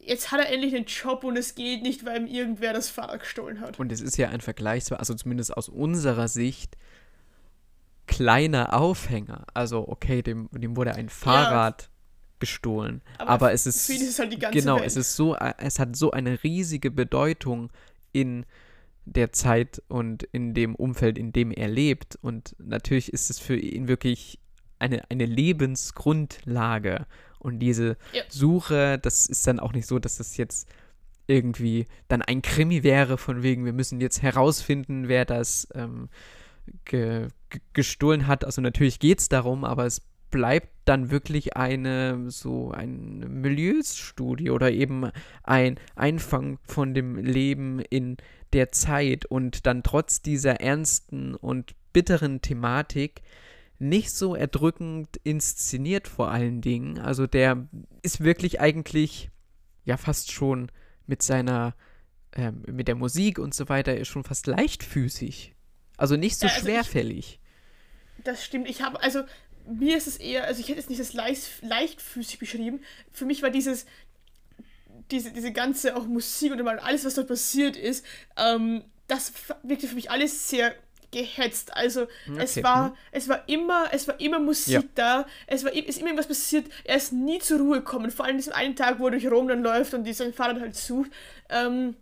jetzt 0.00 0.32
hat 0.32 0.40
er 0.40 0.50
endlich 0.50 0.74
einen 0.74 0.86
Job 0.86 1.24
und 1.24 1.36
es 1.36 1.54
geht 1.54 1.82
nicht, 1.82 2.04
weil 2.04 2.22
ihm 2.22 2.26
irgendwer 2.26 2.72
das 2.72 2.88
Fahrrad 2.88 3.20
gestohlen 3.20 3.60
hat. 3.60 3.78
Und 3.78 3.92
es 3.92 4.00
ist 4.00 4.16
ja 4.16 4.28
ein 4.28 4.40
Vergleich, 4.40 4.90
also 4.92 5.14
zumindest 5.14 5.56
aus 5.56 5.68
unserer 5.68 6.28
Sicht, 6.28 6.76
kleiner 8.06 8.74
Aufhänger. 8.74 9.46
Also, 9.54 9.88
okay, 9.88 10.22
dem, 10.22 10.48
dem 10.52 10.76
wurde 10.76 10.94
ein 10.94 11.08
Fahrrad. 11.08 11.90
Gestohlen. 12.44 13.00
Aber, 13.16 13.30
aber 13.30 13.52
es 13.52 13.66
ist. 13.66 13.88
halt 14.18 14.30
die 14.30 14.38
ganze 14.38 14.58
genau, 14.58 14.76
Welt. 14.76 14.86
es 14.86 14.96
ist 14.96 15.16
so, 15.16 15.34
es 15.34 15.78
hat 15.78 15.96
so 15.96 16.10
eine 16.10 16.42
riesige 16.42 16.90
Bedeutung 16.90 17.70
in 18.12 18.44
der 19.06 19.32
Zeit 19.32 19.82
und 19.88 20.24
in 20.24 20.52
dem 20.52 20.74
Umfeld, 20.74 21.16
in 21.16 21.32
dem 21.32 21.50
er 21.50 21.68
lebt. 21.68 22.16
Und 22.20 22.54
natürlich 22.58 23.12
ist 23.14 23.30
es 23.30 23.38
für 23.38 23.56
ihn 23.56 23.88
wirklich 23.88 24.38
eine, 24.78 25.02
eine 25.10 25.24
Lebensgrundlage. 25.24 27.06
Und 27.38 27.60
diese 27.60 27.96
ja. 28.12 28.22
Suche, 28.28 28.98
das 28.98 29.24
ist 29.24 29.46
dann 29.46 29.58
auch 29.58 29.72
nicht 29.72 29.86
so, 29.86 29.98
dass 29.98 30.18
das 30.18 30.36
jetzt 30.36 30.68
irgendwie 31.26 31.86
dann 32.08 32.20
ein 32.20 32.42
Krimi 32.42 32.82
wäre, 32.82 33.16
von 33.16 33.42
wegen, 33.42 33.64
wir 33.64 33.72
müssen 33.72 34.02
jetzt 34.02 34.20
herausfinden, 34.20 35.08
wer 35.08 35.24
das 35.24 35.66
ähm, 35.74 36.10
ge 36.84 37.28
gestohlen 37.72 38.26
hat. 38.26 38.44
Also 38.44 38.60
natürlich 38.60 38.98
geht 38.98 39.20
es 39.20 39.28
darum, 39.28 39.64
aber 39.64 39.86
es 39.86 40.02
bleibt 40.34 40.70
dann 40.84 41.12
wirklich 41.12 41.56
eine 41.56 42.28
so 42.28 42.72
ein 42.72 43.40
Milieusstudie 43.40 44.50
oder 44.50 44.72
eben 44.72 45.12
ein 45.44 45.78
Einfang 45.94 46.58
von 46.64 46.92
dem 46.92 47.14
Leben 47.14 47.78
in 47.78 48.16
der 48.52 48.72
Zeit 48.72 49.26
und 49.26 49.64
dann 49.64 49.84
trotz 49.84 50.22
dieser 50.22 50.60
ernsten 50.60 51.36
und 51.36 51.76
bitteren 51.92 52.42
Thematik 52.42 53.22
nicht 53.78 54.10
so 54.10 54.34
erdrückend 54.34 55.20
inszeniert 55.22 56.08
vor 56.08 56.32
allen 56.32 56.60
Dingen. 56.60 56.98
Also 56.98 57.28
der 57.28 57.68
ist 58.02 58.24
wirklich 58.24 58.60
eigentlich 58.60 59.30
ja 59.84 59.96
fast 59.96 60.32
schon 60.32 60.72
mit 61.06 61.22
seiner 61.22 61.76
ähm, 62.32 62.64
mit 62.66 62.88
der 62.88 62.96
Musik 62.96 63.38
und 63.38 63.54
so 63.54 63.68
weiter 63.68 63.96
ist 63.96 64.08
schon 64.08 64.24
fast 64.24 64.48
leichtfüßig. 64.48 65.54
Also 65.96 66.16
nicht 66.16 66.40
so 66.40 66.48
ja, 66.48 66.52
also 66.52 66.66
schwerfällig. 66.66 67.38
Ich, 67.38 68.24
das 68.24 68.44
stimmt. 68.44 68.68
Ich 68.68 68.82
habe, 68.82 69.02
also 69.02 69.22
mir 69.66 69.96
ist 69.96 70.06
es 70.06 70.16
eher, 70.16 70.44
also 70.44 70.60
ich 70.60 70.68
hätte 70.68 70.80
es 70.80 70.88
nicht 70.88 71.00
als 71.00 71.12
leicht, 71.12 71.62
leichtfüßig 71.62 72.38
beschrieben. 72.38 72.80
Für 73.12 73.24
mich 73.24 73.42
war 73.42 73.50
dieses, 73.50 73.86
diese, 75.10 75.32
diese 75.32 75.52
ganze 75.52 75.96
auch 75.96 76.06
Musik 76.06 76.52
und 76.52 76.66
alles, 76.66 77.04
was 77.04 77.14
dort 77.14 77.28
passiert 77.28 77.76
ist, 77.76 78.04
ähm, 78.36 78.84
das 79.06 79.32
wirkte 79.62 79.86
für 79.86 79.94
mich 79.94 80.10
alles 80.10 80.48
sehr 80.48 80.74
gehetzt. 81.10 81.74
Also 81.76 82.02
hm, 82.24 82.34
okay. 82.34 82.42
es 82.44 82.62
war, 82.62 82.86
hm. 82.86 82.96
es 83.12 83.28
war 83.28 83.48
immer, 83.48 83.88
es 83.92 84.08
war 84.08 84.20
immer 84.20 84.38
Musik 84.38 84.74
ja. 84.74 84.82
da, 84.94 85.26
es 85.46 85.64
war 85.64 85.72
ist 85.72 85.98
immer 85.98 86.08
irgendwas 86.08 86.26
passiert, 86.26 86.66
er 86.84 86.96
ist 86.96 87.12
nie 87.12 87.38
zur 87.38 87.60
Ruhe 87.60 87.78
gekommen. 87.78 88.10
Vor 88.10 88.24
allem 88.24 88.36
diesen 88.36 88.52
einen 88.52 88.76
Tag, 88.76 88.98
wo 88.98 89.06
er 89.06 89.12
durch 89.12 89.30
Rom 89.30 89.48
dann 89.48 89.62
läuft 89.62 89.94
und 89.94 90.12
sein 90.12 90.32
Fahrrad 90.32 90.60
halt 90.60 90.74
sucht. 90.74 91.10
Ähm, 91.48 91.96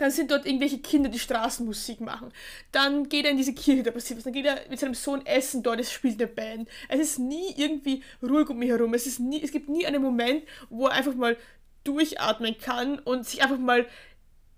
dann 0.00 0.10
sind 0.10 0.30
dort 0.30 0.46
irgendwelche 0.46 0.78
Kinder, 0.78 1.10
die 1.10 1.18
Straßenmusik 1.18 2.00
machen. 2.00 2.32
Dann 2.72 3.08
geht 3.08 3.26
er 3.26 3.32
in 3.32 3.36
diese 3.36 3.52
Kirche, 3.52 3.82
da 3.82 3.90
passiert 3.90 4.16
was. 4.16 4.24
Dann 4.24 4.32
geht 4.32 4.46
er 4.46 4.58
mit 4.70 4.80
seinem 4.80 4.94
Sohn 4.94 5.24
essen 5.26 5.62
dort, 5.62 5.78
es 5.78 5.92
spielt 5.92 6.20
eine 6.20 6.26
Band. 6.26 6.68
Es 6.88 7.00
ist 7.00 7.18
nie 7.18 7.52
irgendwie 7.56 8.02
ruhig 8.22 8.48
um 8.48 8.58
mich 8.58 8.70
herum. 8.70 8.94
Es, 8.94 9.06
ist 9.06 9.20
nie, 9.20 9.42
es 9.42 9.52
gibt 9.52 9.68
nie 9.68 9.86
einen 9.86 10.02
Moment, 10.02 10.44
wo 10.70 10.86
er 10.86 10.92
einfach 10.92 11.14
mal 11.14 11.36
durchatmen 11.84 12.56
kann 12.58 12.98
und 12.98 13.26
sich 13.26 13.42
einfach 13.42 13.58
mal 13.58 13.86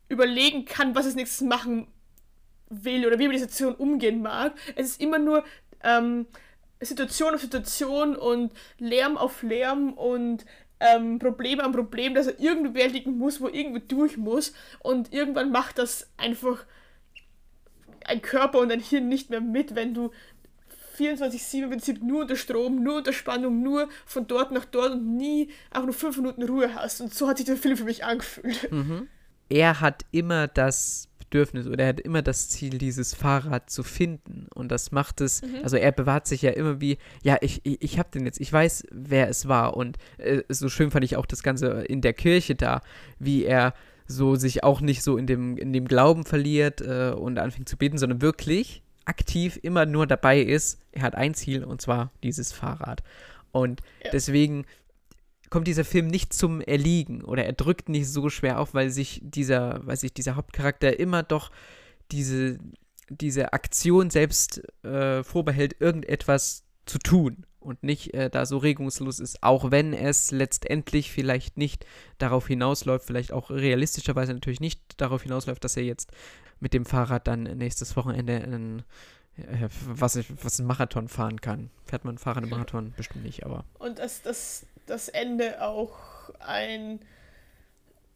überlegen 0.08 0.64
kann, 0.64 0.94
was 0.94 1.06
als 1.06 1.16
nächstes 1.16 1.40
machen 1.40 1.88
will 2.68 3.04
oder 3.04 3.18
wie 3.18 3.26
mit 3.26 3.34
der 3.34 3.48
Situation 3.48 3.74
umgehen 3.74 4.22
mag. 4.22 4.54
Es 4.76 4.90
ist 4.90 5.00
immer 5.00 5.18
nur 5.18 5.44
ähm, 5.82 6.26
Situation 6.80 7.34
auf 7.34 7.40
Situation 7.40 8.14
und 8.14 8.52
Lärm 8.78 9.16
auf 9.16 9.42
Lärm 9.42 9.92
und 9.94 10.44
ähm, 10.82 11.18
Problem 11.18 11.60
am 11.60 11.72
Problem, 11.72 12.14
das 12.14 12.26
er 12.26 12.40
irgendwie 12.40 12.70
bewältigen 12.70 13.18
muss, 13.18 13.40
wo 13.40 13.46
er 13.46 13.54
irgendwie 13.54 13.86
durch 13.86 14.16
muss. 14.16 14.52
Und 14.80 15.12
irgendwann 15.12 15.50
macht 15.50 15.78
das 15.78 16.10
einfach 16.16 16.64
ein 18.04 18.20
Körper 18.20 18.58
und 18.58 18.72
ein 18.72 18.80
Hirn 18.80 19.08
nicht 19.08 19.30
mehr 19.30 19.40
mit, 19.40 19.74
wenn 19.74 19.94
du 19.94 20.10
24-7 20.98 21.62
im 21.62 21.70
Prinzip 21.70 22.02
nur 22.02 22.22
unter 22.22 22.36
Strom, 22.36 22.82
nur 22.82 22.98
unter 22.98 23.12
Spannung, 23.12 23.62
nur 23.62 23.88
von 24.04 24.26
dort 24.26 24.52
nach 24.52 24.64
dort 24.64 24.92
und 24.92 25.16
nie 25.16 25.50
auch 25.70 25.84
nur 25.84 25.94
fünf 25.94 26.16
Minuten 26.16 26.42
Ruhe 26.42 26.74
hast. 26.74 27.00
Und 27.00 27.14
so 27.14 27.28
hat 27.28 27.38
sich 27.38 27.46
der 27.46 27.56
Film 27.56 27.76
für 27.76 27.84
mich 27.84 28.04
angefühlt. 28.04 28.70
Mhm. 28.70 29.08
Er 29.48 29.80
hat 29.80 30.04
immer 30.10 30.48
das 30.48 31.08
Bedürfnis 31.32 31.66
oder 31.66 31.84
er 31.84 31.88
hat 31.88 32.00
immer 32.00 32.20
das 32.20 32.50
Ziel, 32.50 32.76
dieses 32.78 33.14
Fahrrad 33.14 33.70
zu 33.70 33.82
finden. 33.82 34.46
Und 34.54 34.70
das 34.70 34.92
macht 34.92 35.20
es, 35.22 35.42
mhm. 35.42 35.56
also 35.62 35.76
er 35.76 35.90
bewahrt 35.90 36.26
sich 36.26 36.42
ja 36.42 36.50
immer 36.50 36.80
wie, 36.80 36.98
ja, 37.22 37.38
ich, 37.40 37.62
ich, 37.64 37.80
ich 37.80 37.98
habe 37.98 38.10
den 38.10 38.26
jetzt, 38.26 38.38
ich 38.38 38.52
weiß, 38.52 38.86
wer 38.92 39.28
es 39.28 39.48
war. 39.48 39.76
Und 39.76 39.96
äh, 40.18 40.42
so 40.48 40.68
schön 40.68 40.90
fand 40.90 41.04
ich 41.04 41.16
auch 41.16 41.26
das 41.26 41.42
Ganze 41.42 41.68
in 41.84 42.02
der 42.02 42.12
Kirche 42.12 42.54
da, 42.54 42.82
wie 43.18 43.44
er 43.44 43.72
so 44.06 44.34
sich 44.36 44.62
auch 44.62 44.82
nicht 44.82 45.02
so 45.02 45.16
in 45.16 45.26
dem, 45.26 45.56
in 45.56 45.72
dem 45.72 45.88
Glauben 45.88 46.24
verliert 46.26 46.82
äh, 46.82 47.12
und 47.16 47.38
anfängt 47.38 47.68
zu 47.68 47.78
beten, 47.78 47.96
sondern 47.96 48.20
wirklich 48.20 48.82
aktiv 49.06 49.58
immer 49.62 49.86
nur 49.86 50.06
dabei 50.06 50.40
ist, 50.40 50.80
er 50.92 51.02
hat 51.02 51.14
ein 51.14 51.34
Ziel 51.34 51.64
und 51.64 51.80
zwar 51.80 52.12
dieses 52.22 52.52
Fahrrad. 52.52 53.02
Und 53.52 53.80
Ja. 54.04 54.10
deswegen 54.12 54.66
kommt 55.52 55.66
dieser 55.68 55.84
Film 55.84 56.06
nicht 56.06 56.32
zum 56.32 56.60
Erliegen 56.62 57.22
oder 57.22 57.44
er 57.44 57.52
drückt 57.52 57.88
nicht 57.90 58.08
so 58.08 58.28
schwer 58.30 58.58
auf, 58.58 58.72
weil 58.74 58.88
sich 58.90 59.20
dieser, 59.22 59.86
weil 59.86 59.96
sich 59.98 60.12
dieser 60.14 60.34
Hauptcharakter 60.36 60.98
immer 60.98 61.22
doch 61.22 61.50
diese, 62.10 62.58
diese 63.10 63.52
Aktion 63.52 64.08
selbst 64.10 64.62
äh, 64.84 65.22
vorbehält, 65.22 65.76
irgendetwas 65.78 66.64
zu 66.86 66.98
tun 66.98 67.44
und 67.60 67.82
nicht 67.82 68.14
äh, 68.14 68.30
da 68.30 68.46
so 68.46 68.56
regungslos 68.58 69.20
ist, 69.20 69.42
auch 69.42 69.70
wenn 69.70 69.92
es 69.92 70.30
letztendlich 70.30 71.12
vielleicht 71.12 71.58
nicht 71.58 71.84
darauf 72.18 72.48
hinausläuft, 72.48 73.04
vielleicht 73.06 73.32
auch 73.32 73.50
realistischerweise 73.50 74.32
natürlich 74.32 74.60
nicht 74.60 74.80
darauf 74.96 75.22
hinausläuft, 75.22 75.62
dass 75.62 75.76
er 75.76 75.84
jetzt 75.84 76.10
mit 76.60 76.72
dem 76.74 76.84
Fahrrad 76.86 77.26
dann 77.28 77.42
nächstes 77.42 77.94
Wochenende 77.96 78.36
einen, 78.42 78.82
äh, 79.36 79.68
was, 79.86 80.16
ich- 80.16 80.32
was 80.42 80.58
ein 80.58 80.66
Marathon 80.66 81.08
fahren 81.08 81.40
kann. 81.40 81.70
Fährt 81.86 82.04
man 82.04 82.18
Fahrrad 82.18 82.42
im 82.44 82.50
Marathon? 82.50 82.94
Bestimmt 82.96 83.24
nicht, 83.24 83.44
aber 83.44 83.64
Und 83.78 83.98
dass 83.98 84.22
das, 84.22 84.66
das 84.86 85.08
Ende 85.08 85.62
auch 85.62 86.30
ein 86.40 87.00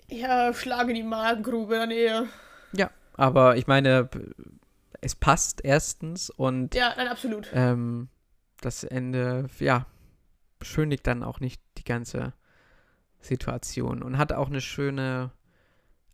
ja, 0.09 0.53
Schlag 0.55 0.89
in 0.89 0.95
die 0.95 1.03
Magengrube 1.03 1.75
dann 1.77 1.91
eher. 1.91 2.27
ja, 2.73 2.91
aber 3.14 3.57
ich 3.57 3.67
meine, 3.67 4.09
es 5.01 5.14
passt 5.14 5.64
erstens 5.64 6.31
und 6.31 6.75
Ja, 6.75 6.95
nein, 6.97 7.09
absolut. 7.09 7.49
ähm, 7.53 8.09
das 8.61 8.85
Ende, 8.85 9.49
ja, 9.59 9.87
beschönigt 10.59 11.07
dann 11.07 11.23
auch 11.23 11.41
nicht 11.41 11.61
die 11.79 11.85
ganze 11.85 12.33
Situation 13.21 14.03
und 14.03 14.19
hat 14.19 14.33
auch 14.33 14.49
eine 14.49 14.61
schöne, 14.61 15.33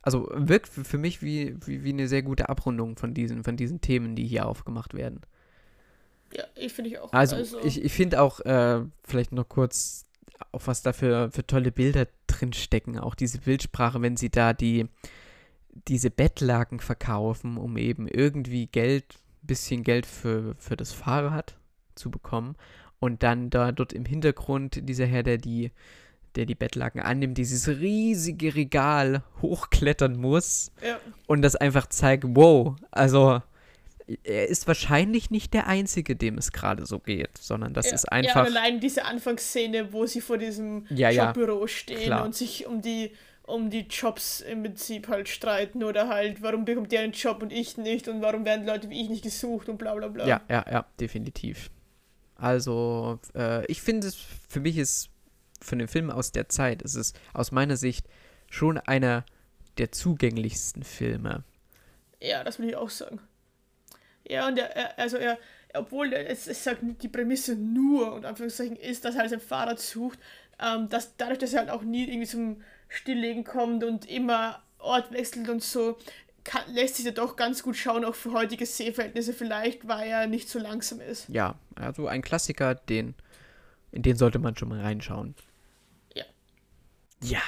also 0.01 0.29
wirkt 0.35 0.69
für 0.69 0.99
mich 0.99 1.23
wie, 1.23 1.55
wie, 1.67 1.85
wie 1.85 1.93
eine 1.93 2.09
sehr 2.09 2.23
gute 2.23 2.49
Abrundung 2.49 2.97
von 2.97 3.15
diesen, 3.15 3.45
von 3.45 3.57
diesen 3.57 3.81
Themen, 3.81 4.17
die 4.17 4.27
hier 4.27 4.47
aufgemacht 4.47 4.95
werden. 4.95 5.21
Ja, 6.35 6.45
ich 6.57 6.73
finde 6.73 6.91
ich 6.91 6.99
auch. 6.99 7.13
Also, 7.13 7.37
ich, 7.61 7.85
ich 7.85 7.93
finde 7.93 8.21
auch, 8.23 8.41
äh, 8.41 8.81
vielleicht 9.05 9.33
noch 9.33 9.49
kurz, 9.49 10.07
auch 10.53 10.67
was 10.67 10.83
da 10.83 10.93
für, 10.93 11.31
für 11.31 11.47
tolle 11.47 11.73
Bilder 11.73 12.07
drin 12.27 12.53
stecken, 12.53 12.99
auch 12.99 13.15
diese 13.15 13.39
Bildsprache, 13.39 14.03
wenn 14.03 14.17
sie 14.17 14.31
da 14.31 14.53
die, 14.53 14.87
diese 15.89 16.11
Bettlaken 16.11 16.81
verkaufen, 16.81 17.57
um 17.57 17.77
eben 17.77 18.09
irgendwie 18.09 18.67
Geld, 18.67 19.19
bisschen 19.43 19.83
Geld 19.83 20.07
für, 20.07 20.55
für 20.59 20.77
das 20.77 20.93
Fahrrad 20.93 21.57
zu 21.95 22.11
bekommen. 22.11 22.57
Und 23.01 23.23
dann 23.23 23.51
da 23.51 23.73
dort 23.73 23.93
im 23.93 24.05
Hintergrund 24.05 24.89
dieser 24.89 25.07
Herr, 25.07 25.25
der 25.25 25.39
die, 25.39 25.73
der 26.37 26.47
die 26.47 26.55
Bettlaken 26.55 27.01
annimmt, 27.01 27.37
dieses 27.39 27.69
riesige 27.69 28.55
Regal 28.55 29.25
hochklettern 29.41 30.17
muss 30.17 30.71
ja, 30.87 30.99
und 31.27 31.43
das 31.43 31.57
einfach 31.57 31.87
zeigt, 31.87 32.25
wow, 32.29 32.77
also 32.91 33.43
er 34.25 34.49
ist 34.49 34.67
wahrscheinlich 34.67 35.31
nicht 35.31 35.55
der 35.55 35.67
Einzige, 35.67 36.17
dem 36.17 36.39
es 36.39 36.53
gerade 36.53 36.87
so 36.87 36.99
geht, 36.99 37.39
sondern 37.39 37.75
das 37.75 37.87
ja, 37.87 37.95
ist 37.95 38.05
Ja, 38.05 38.13
einfach. 38.13 38.41
und 38.47 38.57
allein 38.57 38.81
diese 38.81 39.05
Anfangsszene, 39.05 39.93
wo 39.93 40.07
sie 40.07 40.21
vor 40.21 40.39
diesem 40.39 40.87
Ja, 40.91 41.11
ja, 41.11 41.27
Jobbüro 41.27 41.67
stehen 41.67 42.03
klar. 42.03 42.25
und 42.25 42.35
sich 42.35 42.67
um 42.67 42.83
die 42.83 43.13
um 43.45 43.71
die 43.71 43.81
Jobs 43.81 44.41
im 44.41 44.63
Prinzip 44.63 45.09
halt 45.09 45.29
streiten 45.29 45.83
oder 45.83 46.09
halt, 46.09 46.43
warum 46.43 46.65
bekommt 46.65 46.93
der 46.93 47.01
einen 47.01 47.13
Job 47.13 47.43
und 47.43 47.53
ich 47.53 47.77
nicht 47.77 48.07
und 48.07 48.23
warum 48.23 48.45
werden 48.45 48.65
Leute 48.65 48.89
wie 48.89 49.03
ich 49.03 49.09
nicht 49.09 49.25
gesucht 49.25 49.69
und 49.69 49.79
bla 49.79 49.95
bla 49.95 50.09
bla. 50.09 50.27
ja, 50.27 50.41
ja, 50.49 50.65
ja, 50.71 50.87
definitiv. 51.01 51.69
Also, 52.37 53.19
äh, 53.35 53.67
ich 53.67 53.83
finde 53.83 54.07
es, 54.07 54.17
für 54.49 54.61
mich 54.61 54.79
ist 54.79 55.11
von 55.61 55.79
dem 55.79 55.89
Film 55.89 56.11
aus 56.11 56.33
der 56.33 56.49
Zeit, 56.49 56.83
ist 56.83 56.95
es 56.95 57.15
aus 57.35 57.53
meiner 57.53 57.77
Sicht 57.77 58.07
schon 58.49 58.79
einer 58.79 59.25
der 59.79 59.93
zugänglichsten 59.93 60.83
Filme. 60.83 61.45
Ja, 62.21 62.45
das 62.45 62.59
will 62.59 62.69
ich 62.69 62.77
auch 62.77 62.91
sagen. 62.91 63.21
Ja, 64.29 64.47
und 64.49 64.59
er, 64.59 64.75
er 64.77 64.99
also 64.99 65.17
er, 65.17 65.39
obwohl 65.75 66.13
er- 66.13 66.29
es, 66.29 66.47
es 66.47 66.63
sagt 66.65 66.81
die 67.03 67.09
Prämisse 67.09 67.57
nur 67.57 68.13
und 68.15 68.25
Anführungszeichen 68.25 68.77
ist, 68.77 69.05
dass 69.05 69.15
er 69.15 69.23
halt 69.23 69.31
sein 69.31 69.41
Fahrrad 69.41 69.81
sucht, 69.81 70.19
ähm, 70.61 70.89
dass 70.89 71.17
dadurch, 71.17 71.39
dass 71.39 71.53
er 71.53 71.61
halt 71.61 71.71
auch 71.71 71.83
nie 71.83 72.05
irgendwie 72.09 72.27
zum 72.29 72.63
Stilllegen 72.89 73.45
kommt 73.45 73.85
und 73.85 74.09
immer 74.09 74.63
Ort 74.79 75.13
wechselt 75.13 75.49
und 75.49 75.63
so, 75.63 75.97
kann, 76.45 76.63
lässt 76.73 76.97
sich 76.97 77.05
ja 77.07 77.13
doch 77.13 77.37
ganz 77.37 77.63
gut 77.63 77.77
schauen, 77.77 78.05
auch 78.05 78.15
für 78.17 78.33
heutige 78.33 78.67
Sehverhältnisse 78.67 79.33
vielleicht, 79.33 79.87
weil 79.87 80.09
er 80.09 80.27
nicht 80.27 80.49
so 80.49 80.59
langsam 80.59 81.01
ist. 81.01 81.29
Ja, 81.29 81.55
also 81.77 82.09
ein 82.09 82.21
Klassiker, 82.23 82.75
den, 82.75 83.15
in 83.93 84.03
den 84.03 84.17
sollte 84.17 84.39
man 84.41 84.57
schon 84.57 84.69
mal 84.69 84.81
reinschauen. 84.81 85.35
Ja. 86.15 86.25
Ja. 87.23 87.41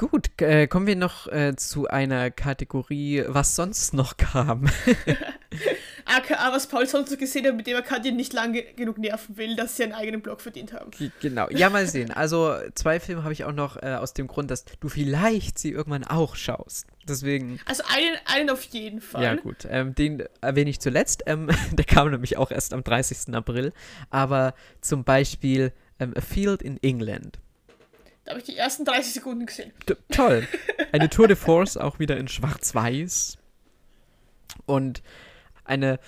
Gut, 0.00 0.30
äh, 0.40 0.66
kommen 0.66 0.86
wir 0.86 0.96
noch 0.96 1.26
äh, 1.26 1.54
zu 1.56 1.86
einer 1.86 2.30
Kategorie, 2.30 3.22
was 3.26 3.54
sonst 3.54 3.92
noch 3.92 4.16
kam. 4.16 4.70
AKA, 6.06 6.54
was 6.54 6.68
Paul 6.68 6.86
sonst 6.86 7.10
noch 7.10 7.18
gesehen 7.18 7.46
hat, 7.46 7.54
mit 7.54 7.66
dem 7.66 7.76
er 7.76 7.82
Katja 7.82 8.10
nicht 8.10 8.32
lange 8.32 8.62
genug 8.62 8.96
nerven 8.96 9.36
will, 9.36 9.56
dass 9.56 9.76
sie 9.76 9.82
einen 9.82 9.92
eigenen 9.92 10.22
Blog 10.22 10.40
verdient 10.40 10.72
haben. 10.72 10.90
Genau, 11.20 11.50
ja, 11.50 11.68
mal 11.68 11.86
sehen. 11.86 12.12
Also, 12.12 12.54
zwei 12.74 12.98
Filme 12.98 13.24
habe 13.24 13.34
ich 13.34 13.44
auch 13.44 13.52
noch 13.52 13.76
äh, 13.76 13.96
aus 13.96 14.14
dem 14.14 14.26
Grund, 14.26 14.50
dass 14.50 14.64
du 14.64 14.88
vielleicht 14.88 15.58
sie 15.58 15.70
irgendwann 15.70 16.04
auch 16.04 16.34
schaust. 16.34 16.86
Deswegen, 17.06 17.60
Also 17.66 17.82
einen, 17.86 18.16
einen 18.24 18.48
auf 18.48 18.62
jeden 18.62 19.02
Fall. 19.02 19.22
ja, 19.22 19.34
gut. 19.34 19.68
Ähm, 19.68 19.94
den 19.94 20.22
erwähne 20.40 20.70
ich 20.70 20.80
zuletzt. 20.80 21.24
Ähm, 21.26 21.50
der 21.72 21.84
kam 21.84 22.10
nämlich 22.10 22.38
auch 22.38 22.50
erst 22.50 22.72
am 22.72 22.82
30. 22.82 23.34
April. 23.34 23.74
Aber 24.08 24.54
zum 24.80 25.04
Beispiel 25.04 25.74
ähm, 25.98 26.14
A 26.16 26.22
Field 26.22 26.62
in 26.62 26.82
England. 26.82 27.38
Da 28.30 28.34
habe 28.34 28.46
ich 28.46 28.54
die 28.54 28.56
ersten 28.56 28.84
30 28.84 29.14
Sekunden 29.14 29.44
gesehen. 29.44 29.72
T 29.86 29.96
toll. 30.12 30.46
Eine 30.92 31.10
Tour 31.10 31.26
de 31.26 31.34
Force, 31.34 31.76
auch 31.76 31.98
wieder 31.98 32.16
in 32.16 32.28
Schwarz-Weiß. 32.28 33.38
Und 34.66 35.02
eine 35.64 35.98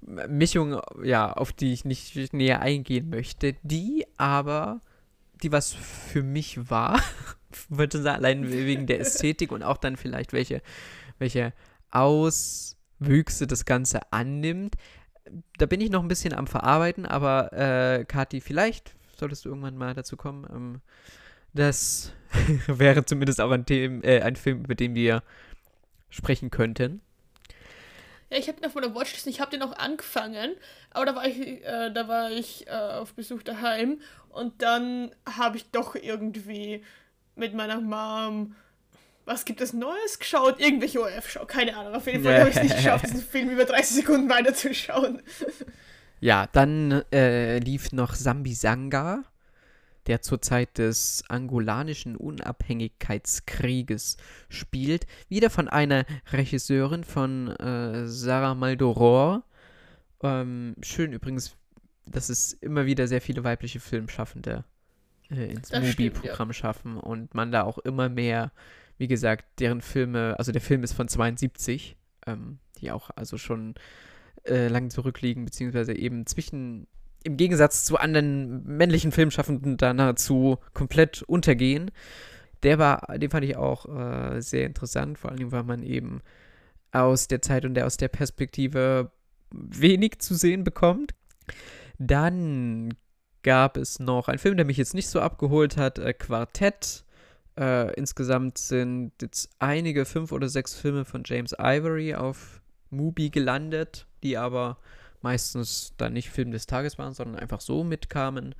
Mischung, 0.00 0.80
ja, 1.02 1.32
auf 1.32 1.52
die 1.52 1.72
ich 1.72 1.84
nicht 1.84 2.32
näher 2.32 2.62
eingehen 2.62 3.10
möchte, 3.10 3.56
die 3.64 4.06
aber, 4.16 4.82
die 5.42 5.50
was 5.50 5.72
für 5.72 6.22
mich 6.22 6.70
war, 6.70 7.02
würde 7.68 8.00
sagen, 8.00 8.18
allein 8.18 8.52
wegen 8.52 8.86
der 8.86 9.00
Ästhetik 9.00 9.50
und 9.50 9.64
auch 9.64 9.78
dann 9.78 9.96
vielleicht 9.96 10.32
welche, 10.32 10.62
welche 11.18 11.52
Auswüchse 11.90 13.48
das 13.48 13.64
Ganze 13.64 14.12
annimmt. 14.12 14.76
Da 15.58 15.66
bin 15.66 15.80
ich 15.80 15.90
noch 15.90 16.02
ein 16.02 16.08
bisschen 16.08 16.34
am 16.34 16.46
Verarbeiten, 16.46 17.04
aber 17.04 17.52
äh, 17.52 18.04
Kathi, 18.04 18.40
vielleicht 18.40 18.94
solltest 19.18 19.44
du 19.44 19.48
irgendwann 19.48 19.76
mal 19.76 19.94
dazu 19.94 20.16
kommen. 20.16 20.46
Ähm, 20.48 20.80
das 21.54 22.12
wäre 22.66 23.04
zumindest 23.04 23.40
auch 23.40 23.50
ein, 23.50 23.64
Them 23.64 24.02
äh, 24.02 24.20
ein 24.20 24.36
Film, 24.36 24.64
über 24.64 24.74
den 24.74 24.94
wir 24.94 25.22
sprechen 26.10 26.50
könnten. 26.50 27.00
Ja, 28.30 28.38
ich 28.38 28.48
habe 28.48 28.58
ihn 28.58 28.66
auf 28.66 28.74
meiner 28.74 28.94
Watchlist, 28.94 29.26
ich 29.26 29.40
habe 29.40 29.50
den 29.50 29.62
auch 29.62 29.76
angefangen, 29.76 30.54
aber 30.90 31.06
da 31.06 31.14
war 31.14 31.26
ich, 31.26 31.38
äh, 31.64 31.92
da 31.92 32.08
war 32.08 32.30
ich 32.30 32.66
äh, 32.66 32.70
auf 32.70 33.14
Besuch 33.14 33.42
daheim 33.42 34.00
und 34.30 34.62
dann 34.62 35.14
habe 35.26 35.56
ich 35.56 35.70
doch 35.70 35.94
irgendwie 35.94 36.82
mit 37.36 37.54
meiner 37.54 37.80
Mom, 37.80 38.54
was 39.24 39.44
gibt 39.44 39.60
es 39.60 39.72
Neues 39.72 40.18
geschaut? 40.18 40.60
Irgendwelche 40.60 41.00
ORF-Show, 41.00 41.46
keine 41.46 41.76
Ahnung. 41.76 41.94
Auf 41.94 42.06
jeden 42.06 42.22
Fall 42.24 42.40
habe 42.40 42.50
ich 42.50 42.56
es 42.56 42.62
nicht 42.62 42.76
geschafft, 42.76 43.06
diesen 43.06 43.22
Film 43.22 43.48
über 43.50 43.64
30 43.64 43.96
Sekunden 43.96 44.28
weiterzuschauen. 44.28 45.22
Ja, 46.20 46.46
dann 46.52 47.04
äh, 47.12 47.58
lief 47.58 47.92
noch 47.92 48.14
Sambisanga, 48.14 49.24
der 50.06 50.22
zur 50.22 50.40
Zeit 50.40 50.78
des 50.78 51.24
angolanischen 51.28 52.16
Unabhängigkeitskrieges 52.16 54.16
spielt. 54.48 55.06
Wieder 55.28 55.50
von 55.50 55.68
einer 55.68 56.06
Regisseurin 56.32 57.04
von 57.04 57.48
äh, 57.48 58.06
Sarah 58.06 58.54
Maldoror. 58.54 59.44
Ähm, 60.22 60.76
schön 60.82 61.12
übrigens, 61.12 61.56
dass 62.06 62.28
es 62.28 62.52
immer 62.52 62.86
wieder 62.86 63.08
sehr 63.08 63.20
viele 63.20 63.44
weibliche 63.44 63.80
Filmschaffende 63.80 64.64
äh, 65.30 65.52
ins 65.52 65.72
Mubi-Programm 65.72 66.52
schaffen 66.52 66.96
und 66.96 67.34
man 67.34 67.52
da 67.52 67.62
auch 67.62 67.78
immer 67.78 68.08
mehr, 68.08 68.52
wie 68.98 69.08
gesagt, 69.08 69.60
deren 69.60 69.80
Filme, 69.80 70.36
also 70.38 70.52
der 70.52 70.60
Film 70.60 70.82
ist 70.82 70.92
von 70.92 71.08
72, 71.08 71.96
ähm, 72.26 72.58
die 72.80 72.90
auch 72.90 73.10
also 73.16 73.38
schon 73.38 73.74
äh, 74.44 74.68
lang 74.68 74.90
zurückliegen, 74.90 75.44
beziehungsweise 75.44 75.94
eben 75.94 76.26
zwischen, 76.26 76.86
im 77.24 77.36
Gegensatz 77.36 77.84
zu 77.84 77.96
anderen 77.96 78.64
männlichen 78.64 79.10
Filmschaffenden 79.10 79.76
da 79.76 79.92
nahezu 79.92 80.58
komplett 80.74 81.22
untergehen. 81.22 81.90
Der 82.62 82.78
war, 82.78 83.06
den 83.18 83.30
fand 83.30 83.44
ich 83.44 83.56
auch 83.56 83.86
äh, 83.86 84.40
sehr 84.40 84.66
interessant, 84.66 85.18
vor 85.18 85.32
allem, 85.32 85.50
weil 85.50 85.64
man 85.64 85.82
eben 85.82 86.20
aus 86.92 87.26
der 87.26 87.42
Zeit 87.42 87.64
und 87.64 87.74
der 87.74 87.86
aus 87.86 87.96
der 87.96 88.08
Perspektive 88.08 89.10
wenig 89.50 90.18
zu 90.20 90.34
sehen 90.34 90.64
bekommt. 90.64 91.14
Dann 91.98 92.94
gab 93.42 93.76
es 93.76 93.98
noch 93.98 94.28
einen 94.28 94.38
Film, 94.38 94.56
der 94.56 94.66
mich 94.66 94.76
jetzt 94.76 94.94
nicht 94.94 95.08
so 95.08 95.20
abgeholt 95.20 95.76
hat, 95.76 95.98
äh, 95.98 96.12
Quartett. 96.12 97.04
Äh, 97.58 97.94
insgesamt 97.94 98.58
sind 98.58 99.12
jetzt 99.20 99.50
einige, 99.58 100.04
fünf 100.04 100.32
oder 100.32 100.48
sechs 100.48 100.74
Filme 100.74 101.04
von 101.04 101.22
James 101.24 101.54
Ivory 101.58 102.14
auf 102.14 102.60
Mubi 102.90 103.30
gelandet, 103.30 104.06
die 104.22 104.36
aber 104.36 104.78
meistens 105.24 105.94
dann 105.96 106.12
nicht 106.12 106.30
Film 106.30 106.52
des 106.52 106.66
Tages 106.66 106.98
waren, 106.98 107.14
sondern 107.14 107.36
einfach 107.40 107.60
so 107.60 107.82
mitkamen. 107.82 108.54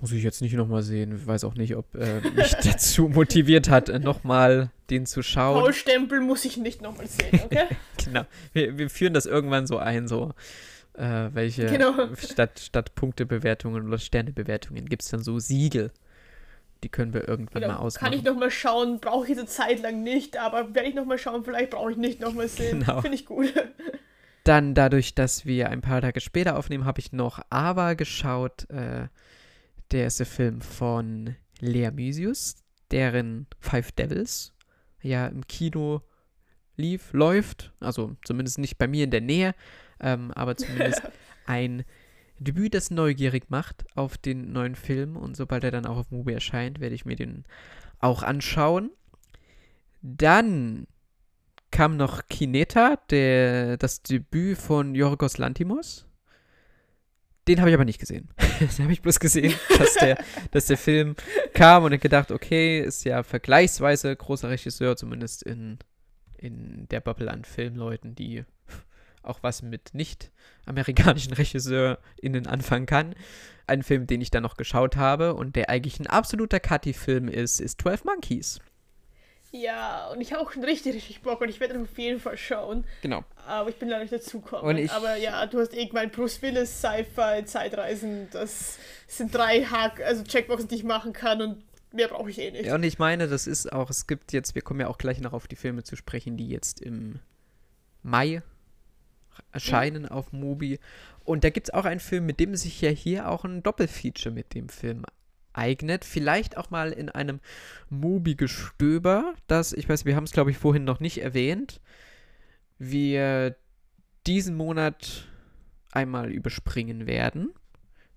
Muss 0.00 0.12
ich 0.12 0.22
jetzt 0.22 0.40
nicht 0.40 0.54
nochmal 0.54 0.82
sehen. 0.82 1.14
Ich 1.16 1.26
weiß 1.26 1.44
auch 1.44 1.54
nicht, 1.54 1.76
ob 1.76 1.94
äh, 1.94 2.20
mich 2.30 2.54
dazu 2.64 3.08
motiviert 3.08 3.68
hat, 3.68 3.88
äh, 3.88 3.98
nochmal 3.98 4.70
den 4.88 5.04
zu 5.04 5.22
schauen. 5.22 5.60
Paul 5.60 5.74
Stempel 5.74 6.20
muss 6.20 6.44
ich 6.44 6.56
nicht 6.56 6.80
nochmal 6.80 7.06
sehen, 7.06 7.40
okay? 7.44 7.66
genau. 8.04 8.22
Wir, 8.52 8.78
wir 8.78 8.88
führen 8.88 9.14
das 9.14 9.26
irgendwann 9.26 9.66
so 9.66 9.78
ein, 9.78 10.08
so 10.08 10.32
äh, 10.94 11.28
welche 11.32 11.66
Genau. 11.66 11.94
statt, 12.16 12.60
statt 12.60 12.94
Punktebewertungen 12.94 13.86
oder 13.86 13.98
Sternebewertungen 13.98 14.86
gibt 14.86 15.02
es 15.02 15.08
dann 15.10 15.22
so 15.22 15.38
Siegel. 15.38 15.90
Die 16.84 16.88
können 16.88 17.14
wir 17.14 17.28
irgendwann 17.28 17.62
mal 17.62 17.68
genau. 17.68 17.80
ausmachen. 17.80 18.10
Kann 18.10 18.18
ich 18.18 18.24
nochmal 18.24 18.50
schauen, 18.50 19.00
brauche 19.00 19.26
ich 19.30 19.38
eine 19.38 19.46
Zeit 19.46 19.82
lang 19.82 20.02
nicht, 20.02 20.36
aber 20.36 20.74
werde 20.74 20.88
ich 20.88 20.94
nochmal 20.94 21.18
schauen, 21.18 21.44
vielleicht 21.44 21.70
brauche 21.70 21.92
ich 21.92 21.96
nicht 21.96 22.20
nochmal 22.20 22.48
sehen. 22.48 22.80
Genau. 22.80 23.00
Finde 23.00 23.16
ich 23.16 23.26
gut. 23.26 23.52
Dann 24.44 24.74
dadurch, 24.74 25.14
dass 25.14 25.46
wir 25.46 25.70
ein 25.70 25.80
paar 25.80 26.00
Tage 26.00 26.20
später 26.20 26.56
aufnehmen, 26.58 26.84
habe 26.84 27.00
ich 27.00 27.12
noch 27.12 27.40
Ava 27.50 27.94
geschaut. 27.94 28.68
Äh, 28.70 29.08
der 29.92 30.06
ist 30.06 30.18
der 30.18 30.26
Film 30.26 30.60
von 30.60 31.36
Lea 31.60 31.90
Mysius, 31.92 32.56
deren 32.90 33.46
Five 33.60 33.92
Devils 33.92 34.54
ja 35.00 35.26
im 35.26 35.46
Kino 35.46 36.02
lief, 36.76 37.12
läuft. 37.12 37.72
Also 37.80 38.16
zumindest 38.24 38.58
nicht 38.58 38.78
bei 38.78 38.88
mir 38.88 39.04
in 39.04 39.10
der 39.10 39.20
Nähe, 39.20 39.54
ähm, 40.00 40.32
aber 40.32 40.56
zumindest 40.56 41.02
ein 41.46 41.84
Debüt, 42.38 42.74
das 42.74 42.90
neugierig 42.90 43.50
macht 43.50 43.84
auf 43.94 44.18
den 44.18 44.52
neuen 44.52 44.74
Film. 44.74 45.16
Und 45.16 45.36
sobald 45.36 45.62
er 45.62 45.70
dann 45.70 45.86
auch 45.86 45.96
auf 45.96 46.10
Mubi 46.10 46.32
erscheint, 46.32 46.80
werde 46.80 46.94
ich 46.94 47.04
mir 47.04 47.16
den 47.16 47.44
auch 48.00 48.22
anschauen. 48.22 48.90
Dann 50.00 50.88
kam 51.72 51.96
noch 51.96 52.28
Kineta, 52.28 52.96
der, 53.10 53.76
das 53.78 54.02
Debüt 54.02 54.58
von 54.58 54.94
Yorgos 54.94 55.38
Lantimos. 55.38 56.06
Den 57.48 57.58
habe 57.58 57.70
ich 57.70 57.74
aber 57.74 57.84
nicht 57.84 57.98
gesehen. 57.98 58.28
Den 58.60 58.84
habe 58.84 58.92
ich 58.92 59.02
bloß 59.02 59.18
gesehen, 59.18 59.52
dass 59.78 59.94
der, 59.94 60.18
dass 60.52 60.66
der 60.66 60.78
Film 60.78 61.16
kam 61.54 61.82
und 61.82 62.00
gedacht, 62.00 62.30
okay, 62.30 62.80
ist 62.80 63.04
ja 63.04 63.24
vergleichsweise 63.24 64.14
großer 64.14 64.48
Regisseur, 64.48 64.96
zumindest 64.96 65.42
in, 65.42 65.78
in 66.38 66.86
der 66.88 67.00
Bubble 67.00 67.28
an 67.28 67.44
Filmleuten, 67.44 68.14
die 68.14 68.44
auch 69.22 69.42
was 69.42 69.62
mit 69.62 69.90
nicht-amerikanischen 69.92 71.32
RegisseurInnen 71.32 72.46
anfangen 72.46 72.86
kann. 72.86 73.14
Ein 73.66 73.82
Film, 73.82 74.06
den 74.06 74.20
ich 74.20 74.30
dann 74.30 74.42
noch 74.42 74.56
geschaut 74.56 74.96
habe 74.96 75.34
und 75.34 75.56
der 75.56 75.68
eigentlich 75.68 75.98
ein 75.98 76.06
absoluter 76.06 76.60
Cutty-Film 76.60 77.28
ist, 77.28 77.60
ist 77.60 77.80
12 77.80 78.04
Monkeys. 78.04 78.60
Ja, 79.54 80.08
und 80.08 80.22
ich 80.22 80.32
habe 80.32 80.42
auch 80.42 80.50
schon 80.50 80.64
richtig, 80.64 80.94
richtig 80.94 81.20
Bock 81.20 81.42
und 81.42 81.50
ich 81.50 81.60
werde 81.60 81.78
auf 81.78 81.98
jeden 81.98 82.20
Fall 82.20 82.38
schauen. 82.38 82.84
Genau. 83.02 83.22
Aber 83.46 83.68
ich 83.68 83.76
bin 83.76 83.90
leider 83.90 84.02
nicht 84.02 84.12
dazugekommen. 84.12 84.88
Aber 84.88 85.16
ja, 85.16 85.44
du 85.46 85.60
hast 85.60 85.74
eh 85.74 85.86
gemeint, 85.86 86.12
Bruce 86.12 86.40
Willis, 86.40 86.80
Sci-Fi, 86.80 87.44
Zeitreisen, 87.44 88.28
das 88.30 88.78
sind 89.06 89.34
drei 89.34 89.62
Hack, 89.64 90.00
also 90.00 90.24
Checkboxen, 90.24 90.68
die 90.68 90.76
ich 90.76 90.84
machen 90.84 91.12
kann 91.12 91.42
und 91.42 91.62
mehr 91.92 92.08
brauche 92.08 92.30
ich 92.30 92.38
eh 92.38 92.50
nicht. 92.50 92.64
Ja, 92.64 92.76
und 92.76 92.82
ich 92.82 92.98
meine, 92.98 93.28
das 93.28 93.46
ist 93.46 93.70
auch, 93.70 93.90
es 93.90 94.06
gibt 94.06 94.32
jetzt, 94.32 94.54
wir 94.54 94.62
kommen 94.62 94.80
ja 94.80 94.88
auch 94.88 94.96
gleich 94.96 95.20
noch 95.20 95.34
auf 95.34 95.46
die 95.46 95.56
Filme 95.56 95.82
zu 95.82 95.96
sprechen, 95.96 96.38
die 96.38 96.48
jetzt 96.48 96.80
im 96.80 97.20
Mai 98.02 98.42
erscheinen 99.52 100.08
auf 100.08 100.32
Mubi. 100.32 100.78
Und 101.24 101.44
da 101.44 101.50
gibt 101.50 101.68
es 101.68 101.74
auch 101.74 101.84
einen 101.84 102.00
Film, 102.00 102.24
mit 102.24 102.40
dem 102.40 102.56
sich 102.56 102.80
ja 102.80 102.90
hier 102.90 103.28
auch 103.28 103.44
ein 103.44 103.62
Doppelfeature 103.62 104.34
mit 104.34 104.54
dem 104.54 104.70
Film 104.70 105.04
eignet. 105.52 106.04
Vielleicht 106.04 106.56
auch 106.56 106.70
mal 106.70 106.92
in 106.92 107.08
einem 107.08 107.40
Mubi-Gestöber, 107.90 109.34
das, 109.46 109.72
ich 109.72 109.88
weiß, 109.88 110.04
wir 110.04 110.16
haben 110.16 110.24
es, 110.24 110.32
glaube 110.32 110.50
ich, 110.50 110.58
vorhin 110.58 110.84
noch 110.84 111.00
nicht 111.00 111.18
erwähnt, 111.18 111.80
wir 112.78 113.56
diesen 114.26 114.56
Monat 114.56 115.28
einmal 115.90 116.30
überspringen 116.32 117.06
werden, 117.06 117.52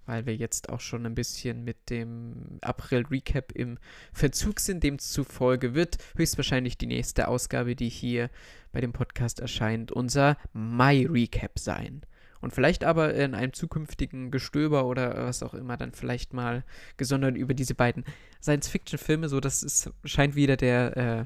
weil 0.05 0.25
wir 0.25 0.35
jetzt 0.35 0.69
auch 0.69 0.79
schon 0.79 1.05
ein 1.05 1.15
bisschen 1.15 1.63
mit 1.63 1.89
dem 1.89 2.59
April-Recap 2.61 3.51
im 3.51 3.77
Verzug 4.13 4.59
sind. 4.59 4.83
Demzufolge 4.83 5.73
wird 5.73 5.97
höchstwahrscheinlich 6.15 6.77
die 6.77 6.87
nächste 6.87 7.27
Ausgabe, 7.27 7.75
die 7.75 7.89
hier 7.89 8.29
bei 8.71 8.81
dem 8.81 8.93
Podcast 8.93 9.39
erscheint, 9.39 9.91
unser 9.91 10.37
Mai-Recap 10.53 11.57
sein. 11.59 12.01
Und 12.45 12.51
vielleicht 12.51 12.83
aber 12.83 13.15
in 13.15 13.33
einem 13.33 13.53
zukünftigen 13.53 14.29
Gestöber 14.29 14.85
oder 14.85 15.25
was 15.25 15.41
auch 15.41 15.55
immer 15.55 15.77
dann 15.77 15.93
vielleicht 15.93 16.31
mal 16.31 16.63
gesondert 16.95 17.35
über 17.35 17.55
diese 17.55 17.73
beiden 17.73 18.05
Science-Fiction-Filme, 18.39 19.29
so 19.29 19.39
das 19.39 19.63
ist, 19.63 19.89
scheint 20.03 20.35
wieder 20.35 20.55
der 20.55 20.95
äh, 20.95 21.25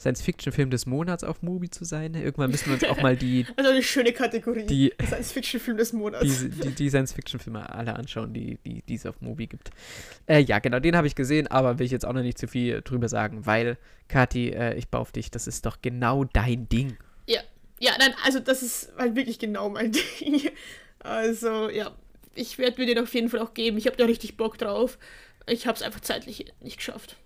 Science-Fiction-Film 0.00 0.70
des 0.70 0.86
Monats 0.86 1.24
auf 1.24 1.42
Mubi 1.42 1.70
zu 1.70 1.84
sein. 1.84 2.14
Irgendwann 2.14 2.52
müssen 2.52 2.66
wir 2.66 2.74
uns 2.74 2.84
auch 2.84 3.02
mal 3.02 3.16
die, 3.16 3.46
Also 3.56 3.70
eine 3.70 3.82
schöne 3.82 4.12
Kategorie. 4.12 4.64
die 4.64 4.94
Science-Fiction-Film 5.04 5.76
des 5.76 5.92
Monats. 5.92 6.22
die, 6.24 6.50
die, 6.50 6.70
die 6.70 6.88
Science-Fiction-Filme 6.88 7.68
alle 7.74 7.96
anschauen, 7.96 8.32
die, 8.32 8.56
die, 8.64 8.82
die 8.82 8.94
es 8.94 9.06
auf 9.06 9.20
Mubi 9.20 9.48
gibt. 9.48 9.72
Äh, 10.28 10.38
ja, 10.38 10.60
genau, 10.60 10.78
den 10.78 10.96
habe 10.96 11.08
ich 11.08 11.16
gesehen, 11.16 11.48
aber 11.48 11.80
will 11.80 11.86
ich 11.86 11.92
jetzt 11.92 12.06
auch 12.06 12.12
noch 12.12 12.22
nicht 12.22 12.38
zu 12.38 12.46
viel 12.46 12.80
drüber 12.82 13.08
sagen, 13.08 13.44
weil, 13.44 13.76
Kathi, 14.06 14.50
äh, 14.50 14.74
ich 14.74 14.86
baue 14.86 15.00
auf 15.00 15.10
dich, 15.10 15.32
das 15.32 15.48
ist 15.48 15.66
doch 15.66 15.78
genau 15.82 16.22
dein 16.22 16.68
Ding. 16.68 16.96
Ja, 17.84 17.92
nein, 17.98 18.14
also 18.24 18.40
das 18.40 18.62
ist 18.62 18.92
halt 18.96 19.14
wirklich 19.14 19.38
genau 19.38 19.68
mein 19.68 19.92
Ding. 20.20 20.50
Also, 21.00 21.68
ja, 21.68 21.94
ich 22.34 22.56
werde 22.56 22.80
mir 22.80 22.86
den 22.86 23.02
auf 23.02 23.12
jeden 23.12 23.28
Fall 23.28 23.40
auch 23.40 23.52
geben. 23.52 23.76
Ich 23.76 23.86
habe 23.86 23.98
da 23.98 24.06
richtig 24.06 24.38
Bock 24.38 24.56
drauf. 24.56 24.96
Ich 25.46 25.66
habe 25.66 25.76
es 25.76 25.82
einfach 25.82 26.00
zeitlich 26.00 26.46
nicht 26.60 26.78
geschafft. 26.78 27.16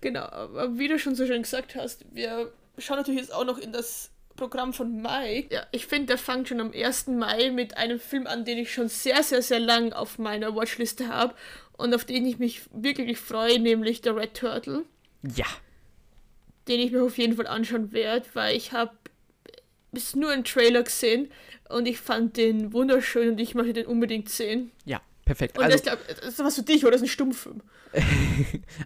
Genau, 0.00 0.22
aber 0.22 0.76
wie 0.76 0.88
du 0.88 0.98
schon 0.98 1.14
so 1.14 1.24
schön 1.24 1.42
gesagt 1.42 1.76
hast, 1.76 2.04
wir 2.12 2.52
schauen 2.78 2.96
natürlich 2.96 3.20
jetzt 3.20 3.32
auch 3.32 3.44
noch 3.44 3.58
in 3.58 3.72
das 3.72 4.10
Programm 4.34 4.72
von 4.72 5.00
Mai. 5.00 5.46
Ja, 5.50 5.64
ich 5.70 5.86
finde, 5.86 6.06
der 6.06 6.18
fängt 6.18 6.48
schon 6.48 6.60
am 6.60 6.72
1. 6.72 7.08
Mai 7.08 7.50
mit 7.50 7.76
einem 7.76 8.00
Film 8.00 8.26
an, 8.26 8.44
den 8.44 8.58
ich 8.58 8.74
schon 8.74 8.88
sehr, 8.88 9.22
sehr, 9.22 9.42
sehr 9.42 9.60
lang 9.60 9.92
auf 9.92 10.18
meiner 10.18 10.56
Watchliste 10.56 11.06
habe 11.06 11.36
und 11.76 11.94
auf 11.94 12.04
den 12.04 12.26
ich 12.26 12.38
mich 12.38 12.62
wirklich 12.72 13.18
freue, 13.18 13.60
nämlich 13.60 14.00
der 14.00 14.16
Red 14.16 14.34
Turtle 14.34 14.84
Ja, 15.22 15.46
den 16.70 16.80
ich 16.80 16.92
mir 16.92 17.02
auf 17.02 17.18
jeden 17.18 17.36
Fall 17.36 17.46
anschauen 17.46 17.92
werde, 17.92 18.24
weil 18.34 18.56
ich 18.56 18.72
habe 18.72 18.92
bis 19.92 20.14
nur 20.16 20.30
einen 20.30 20.44
Trailer 20.44 20.82
gesehen 20.84 21.30
und 21.68 21.86
ich 21.86 21.98
fand 21.98 22.36
den 22.36 22.72
wunderschön 22.72 23.30
und 23.30 23.40
ich 23.40 23.54
möchte 23.54 23.72
den 23.74 23.86
unbedingt 23.86 24.28
sehen. 24.28 24.70
ja, 24.84 25.00
perfekt. 25.24 25.58
Und 25.58 25.64
Also, 25.64 25.76
das, 25.76 25.82
glaub, 25.84 25.98
das 26.06 26.28
ist 26.34 26.38
was 26.38 26.54
für 26.56 26.62
dich, 26.62 26.82
oder? 26.84 26.92
Das 26.92 27.00
ist 27.02 27.08
ein 27.08 27.10
Stummfilm. 27.10 27.60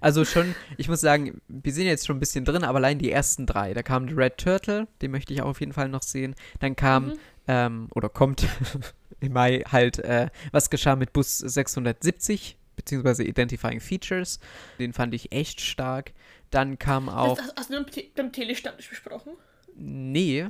also 0.01 0.25
schon, 0.25 0.55
ich 0.79 0.89
muss 0.89 1.01
sagen, 1.03 1.41
wir 1.49 1.73
sind 1.73 1.85
jetzt 1.87 2.07
schon 2.07 2.17
ein 2.17 2.21
bisschen 2.21 2.45
drin, 2.47 2.65
aber 2.65 2.79
allein 2.79 2.99
die 2.99 3.11
ersten 3.11 3.45
drei. 3.47 3.75
Da 3.75 3.83
kam 3.83 4.09
The 4.09 4.15
Red 4.15 4.39
Turtle, 4.39 4.89
den 5.03 5.11
möchte 5.11 5.35
ich 5.35 5.43
auch 5.43 5.49
auf 5.49 5.61
jeden 5.61 5.73
Fall 5.75 5.89
noch 5.91 6.03
sehen. 6.03 6.35
Dann 6.61 6.75
kam, 6.75 7.09
Mhm. 7.09 7.13
ähm, 7.49 7.89
oder 7.95 8.09
kommt 8.09 8.47
im 9.21 9.33
Mai 9.35 9.63
halt, 9.71 9.99
äh, 9.99 10.29
was 10.53 10.71
geschah 10.71 10.97
mit 10.97 11.13
Bus 11.13 11.39
670, 11.39 12.57
beziehungsweise 12.77 13.25
Identifying 13.25 13.81
Features. 13.81 14.41
Den 14.79 14.93
fand 14.93 15.15
ich 15.15 15.33
echt 15.33 15.61
stark. 15.61 16.13
Dann 16.51 16.79
kam 16.79 17.09
auch. 17.09 17.37
Das, 17.37 17.55
hast 17.57 17.71
du 17.71 17.75
beim, 17.75 17.91
Te 17.91 18.05
beim 18.15 18.33
Telestammtisch 18.33 18.89
besprochen? 18.89 19.33
Nee, 19.77 20.47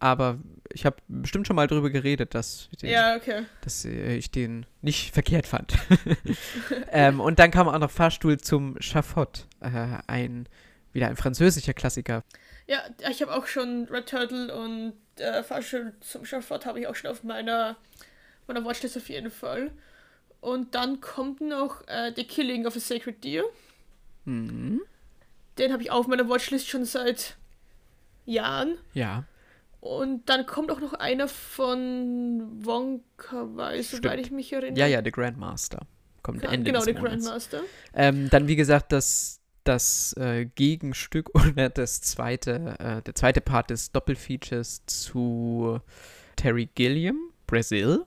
aber 0.00 0.38
ich 0.72 0.86
habe 0.86 0.96
bestimmt 1.08 1.46
schon 1.46 1.56
mal 1.56 1.66
drüber 1.66 1.90
geredet, 1.90 2.34
dass, 2.34 2.68
den, 2.80 2.90
Ja, 2.90 3.16
okay. 3.16 3.44
dass 3.62 3.84
äh, 3.84 4.16
ich 4.16 4.30
den 4.30 4.66
nicht 4.82 5.12
verkehrt 5.12 5.46
fand. 5.46 5.74
ähm, 6.92 7.20
und 7.20 7.38
dann 7.38 7.50
kam 7.50 7.68
auch 7.68 7.78
noch 7.78 7.90
Fahrstuhl 7.90 8.38
zum 8.38 8.80
Schafott. 8.80 9.46
Äh, 9.60 9.98
ein, 10.06 10.48
wieder 10.92 11.08
ein 11.08 11.16
französischer 11.16 11.74
Klassiker. 11.74 12.22
Ja, 12.66 12.82
ich 13.10 13.22
habe 13.22 13.34
auch 13.34 13.46
schon 13.46 13.88
Red 13.90 14.08
Turtle 14.08 14.54
und 14.54 14.92
äh, 15.16 15.42
Fahrstuhl 15.42 15.94
zum 16.00 16.24
Schafott 16.24 16.66
habe 16.66 16.80
ich 16.80 16.86
auch 16.86 16.94
schon 16.94 17.10
auf 17.10 17.24
meiner, 17.24 17.76
meiner 18.46 18.64
Watchlist 18.64 18.96
auf 18.96 19.08
jeden 19.08 19.30
Fall. 19.30 19.72
Und 20.40 20.74
dann 20.74 21.00
kommt 21.00 21.40
noch 21.40 21.86
äh, 21.88 22.12
The 22.14 22.24
Killing 22.24 22.66
of 22.66 22.76
a 22.76 22.80
Sacred 22.80 23.22
Deer. 23.24 23.44
Mhm. 24.24 24.80
Den 25.58 25.72
habe 25.72 25.82
ich 25.82 25.90
auf 25.90 26.06
meiner 26.06 26.28
Watchlist 26.28 26.68
schon 26.68 26.84
seit 26.84 27.36
Jahren. 28.24 28.78
Ja, 28.92 29.24
Und 29.80 30.28
dann 30.28 30.44
kommt 30.46 30.70
auch 30.70 30.80
noch 30.80 30.92
einer 30.94 31.28
von 31.28 32.64
Wonka 32.64 33.46
Wise, 33.56 33.96
soweit 33.96 34.20
ich 34.20 34.30
mich 34.30 34.52
erinnere. 34.52 34.78
ja, 34.78 34.86
ja, 34.86 35.02
The 35.02 35.10
Grandmaster. 35.10 35.80
Kommt 36.22 36.42
Ja, 36.42 36.50
Ende 36.50 36.70
genau, 36.72 36.84
Monats. 36.84 37.00
Grandmaster. 37.00 37.60
Ähm, 37.94 38.28
dann, 38.30 38.48
wie 38.48 38.56
gesagt, 38.56 38.92
das, 38.92 39.40
das 39.64 40.12
äh, 40.18 40.44
Gegenstück 40.46 41.30
oder 41.34 41.68
das 41.70 42.00
zweite, 42.02 42.76
äh, 42.78 43.02
der 43.02 43.14
zweite 43.14 43.40
Part 43.40 43.70
des 43.70 43.90
Doppelfeatures 43.92 44.84
zu 44.86 45.80
Terry 46.36 46.68
Gilliam, 46.74 47.18
Brazil. 47.46 48.04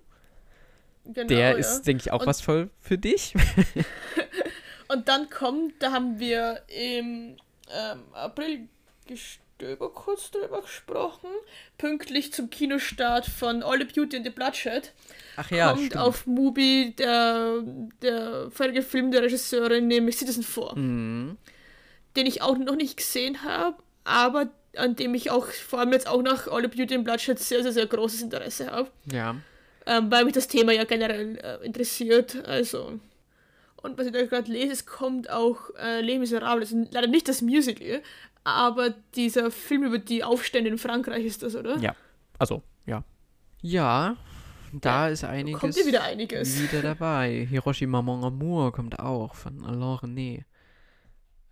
Genau, 1.05 1.27
Der 1.27 1.51
ja. 1.51 1.57
ist, 1.57 1.83
denke 1.83 2.01
ich, 2.05 2.11
auch 2.11 2.21
Und- 2.21 2.27
was 2.27 2.41
voll 2.41 2.69
für 2.79 2.97
dich. 2.97 3.33
Und 4.87 5.07
dann 5.07 5.29
kommt, 5.29 5.73
da 5.81 5.91
haben 5.91 6.19
wir 6.19 6.61
im 6.67 7.37
ähm, 7.73 8.03
April 8.13 8.67
Gestöber 9.07 9.89
kurz 9.93 10.31
drüber 10.31 10.61
gesprochen, 10.61 11.29
pünktlich 11.77 12.33
zum 12.33 12.49
Kinostart 12.49 13.25
von 13.25 13.63
All 13.63 13.79
the 13.79 13.85
Beauty 13.85 14.17
and 14.17 14.25
the 14.25 14.31
Bloodshed. 14.31 14.91
Ach 15.37 15.49
ja, 15.49 15.69
kommt 15.69 15.85
stimmt. 15.85 15.97
auf 15.97 16.27
Mubi 16.27 16.93
der, 16.97 17.63
der 18.01 18.51
vorige 18.51 18.81
Film 18.81 19.11
der 19.11 19.21
Regisseurin, 19.23 19.87
nämlich 19.87 20.17
Citizen 20.17 20.43
4, 20.43 20.73
Mhm. 20.75 21.37
den 22.17 22.25
ich 22.25 22.41
auch 22.41 22.57
noch 22.57 22.75
nicht 22.75 22.97
gesehen 22.97 23.43
habe, 23.43 23.77
aber 24.03 24.49
an 24.75 24.95
dem 24.97 25.13
ich 25.15 25.31
auch 25.31 25.47
vor 25.47 25.79
allem 25.79 25.93
jetzt 25.93 26.07
auch 26.07 26.21
nach 26.21 26.47
All 26.47 26.61
the 26.61 26.67
Beauty 26.67 26.95
and 26.95 27.03
Bloodshed 27.05 27.39
sehr, 27.39 27.63
sehr, 27.63 27.71
sehr 27.71 27.85
großes 27.87 28.21
Interesse 28.23 28.69
habe. 28.71 28.89
Ja. 29.11 29.35
Ähm, 29.85 30.11
weil 30.11 30.25
mich 30.25 30.33
das 30.33 30.47
Thema 30.47 30.71
ja 30.71 30.83
generell 30.83 31.37
äh, 31.37 31.65
interessiert. 31.65 32.45
Also. 32.47 32.99
Und 33.81 33.97
was 33.97 34.05
ich 34.05 34.13
da 34.13 34.23
gerade 34.25 34.51
lese, 34.51 34.73
es 34.73 34.85
kommt 34.85 35.29
auch 35.29 35.73
äh, 35.79 36.01
Les 36.01 36.19
Miserables. 36.19 36.75
Leider 36.91 37.07
nicht 37.07 37.27
das 37.27 37.41
Musical, 37.41 38.01
aber 38.43 38.91
dieser 39.15 39.51
Film 39.51 39.83
über 39.83 39.97
die 39.97 40.23
Aufstände 40.23 40.69
in 40.69 40.77
Frankreich 40.77 41.25
ist 41.25 41.43
das, 41.43 41.55
oder? 41.55 41.77
Ja. 41.77 41.95
Also, 42.37 42.61
ja. 42.85 43.03
Ja, 43.61 44.17
da 44.71 45.09
ist 45.09 45.23
einiges. 45.23 45.59
Kommt 45.59 45.75
hier 45.75 45.85
wieder 45.85 46.03
einiges. 46.03 46.61
Wieder 46.61 46.81
dabei. 46.81 47.45
Hiroshima 47.49 48.01
Mon 48.01 48.23
Amour 48.23 48.71
kommt 48.71 48.99
auch 48.99 49.35
von 49.35 49.63
Alain 49.63 49.97
René. 49.97 50.43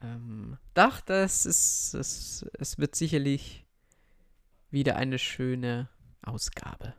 Ähm, 0.02 0.58
doch, 0.74 1.02
das 1.02 1.46
ist, 1.46 1.94
es, 1.94 2.46
es 2.58 2.78
wird 2.78 2.96
sicherlich 2.96 3.66
wieder 4.72 4.96
eine 4.96 5.20
schöne 5.20 5.90
Ausgabe. 6.22 6.94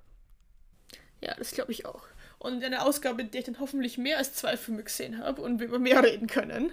Ja, 1.20 1.34
das 1.36 1.52
glaube 1.52 1.72
ich 1.72 1.86
auch. 1.86 2.02
Und 2.38 2.64
eine 2.64 2.82
Ausgabe, 2.82 3.22
in 3.22 3.30
der 3.30 3.40
ich 3.40 3.46
dann 3.46 3.60
hoffentlich 3.60 3.98
mehr 3.98 4.18
als 4.18 4.34
zwei 4.34 4.56
Filme 4.56 4.82
gesehen 4.82 5.18
habe 5.18 5.42
und 5.42 5.60
wir 5.60 5.66
über 5.66 5.78
mehr 5.78 6.02
reden 6.02 6.26
können. 6.26 6.72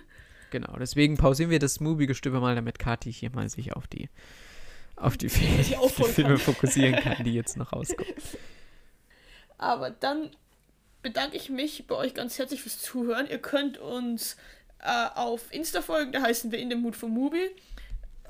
Genau, 0.50 0.78
deswegen 0.80 1.18
pausieren 1.18 1.50
wir 1.50 1.60
das 1.60 1.82
Movie-Gestöber 1.82 2.40
mal, 2.40 2.56
damit 2.56 2.80
Kathi 2.80 3.12
hier 3.12 3.32
mal 3.32 3.50
sich 3.50 3.74
auf 3.74 3.88
die, 3.88 4.10
auf 4.96 5.18
die, 5.18 5.30
Filme, 5.30 5.62
Die 5.62 6.14
Filme 6.14 6.38
fokussieren 6.38 6.96
kann, 6.96 7.24
die 7.24 7.34
jetzt 7.34 7.58
noch 7.58 7.74
rauskommen. 7.74 8.14
Aber 9.58 9.90
dann 9.90 10.32
bedanke 11.02 11.36
ich 11.36 11.50
mich 11.50 11.88
bei 11.88 11.96
euch 11.96 12.14
ganz 12.14 12.38
herzlich 12.38 12.62
fürs 12.62 12.80
Zuhören. 12.80 13.28
Ihr 13.30 13.40
könnt 13.40 13.78
uns 13.78 14.38
äh, 14.80 15.08
auf 15.16 15.52
Insta 15.52 15.82
folgen, 15.82 16.12
da 16.12 16.22
heißen 16.22 16.52
wir 16.52 16.60
In 16.60 16.70
the 16.70 16.76
Mood 16.76 16.96
for 16.96 17.10
Movie. 17.10 17.50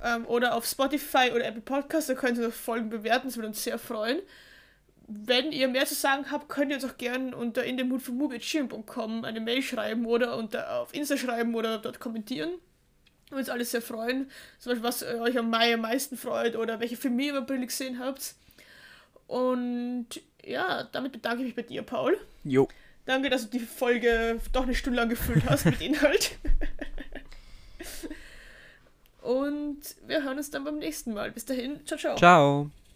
Ähm, 0.03 0.25
oder 0.25 0.55
auf 0.55 0.65
Spotify 0.65 1.31
oder 1.33 1.45
Apple 1.45 1.61
Podcasts, 1.61 2.07
da 2.07 2.13
könnt 2.13 2.37
ihr 2.37 2.47
noch 2.47 2.53
Folgen 2.53 2.89
bewerten, 2.89 3.27
das 3.27 3.37
würde 3.37 3.49
uns 3.49 3.63
sehr 3.63 3.79
freuen. 3.79 4.19
Wenn 5.07 5.53
ihr 5.53 5.69
mehr 5.69 5.85
zu 5.85 5.95
sagen 5.95 6.29
habt, 6.31 6.49
könnt 6.49 6.69
ihr 6.69 6.75
uns 6.75 6.85
auch 6.85 6.97
gerne 6.97 7.35
unter 7.35 7.63
in 7.63 7.77
den 7.77 7.91
inthemoodformovie.com 7.91 9.23
eine 9.23 9.39
Mail 9.39 9.61
schreiben 9.61 10.05
oder 10.05 10.35
unter, 10.35 10.81
auf 10.81 10.93
Insta 10.93 11.15
schreiben 11.15 11.55
oder 11.55 11.77
dort 11.77 12.01
kommentieren. 12.01 12.49
Würde 13.29 13.39
uns 13.39 13.49
alles 13.49 13.71
sehr 13.71 13.81
freuen. 13.81 14.29
Zum 14.59 14.71
Beispiel, 14.71 14.83
was 14.83 15.03
euch 15.03 15.37
am 15.37 15.49
Mai 15.49 15.73
am 15.73 15.81
meisten 15.81 16.17
freut 16.17 16.57
oder 16.57 16.81
welche 16.81 16.97
Filme 16.97 17.23
ihr 17.23 17.29
im 17.31 17.43
April 17.43 17.65
gesehen 17.65 17.99
habt. 17.99 18.35
Und 19.27 20.07
ja, 20.43 20.83
damit 20.91 21.13
bedanke 21.13 21.41
ich 21.41 21.47
mich 21.47 21.55
bei 21.55 21.61
dir, 21.61 21.83
Paul. 21.83 22.17
Jo. 22.43 22.67
Danke, 23.05 23.29
dass 23.29 23.49
du 23.49 23.57
die 23.57 23.65
Folge 23.65 24.41
doch 24.51 24.63
eine 24.63 24.75
Stunde 24.75 24.99
lang 24.99 25.09
gefüllt 25.09 25.49
hast 25.49 25.65
mit 25.65 25.79
Inhalt. 25.81 26.37
Und 29.21 29.79
wir 30.05 30.23
hören 30.23 30.37
uns 30.37 30.51
dann 30.51 30.63
beim 30.63 30.79
nächsten 30.79 31.13
Mal. 31.13 31.31
Bis 31.31 31.45
dahin, 31.45 31.85
ciao, 31.85 31.97
ciao. 31.97 32.17
Ciao. 32.17 32.71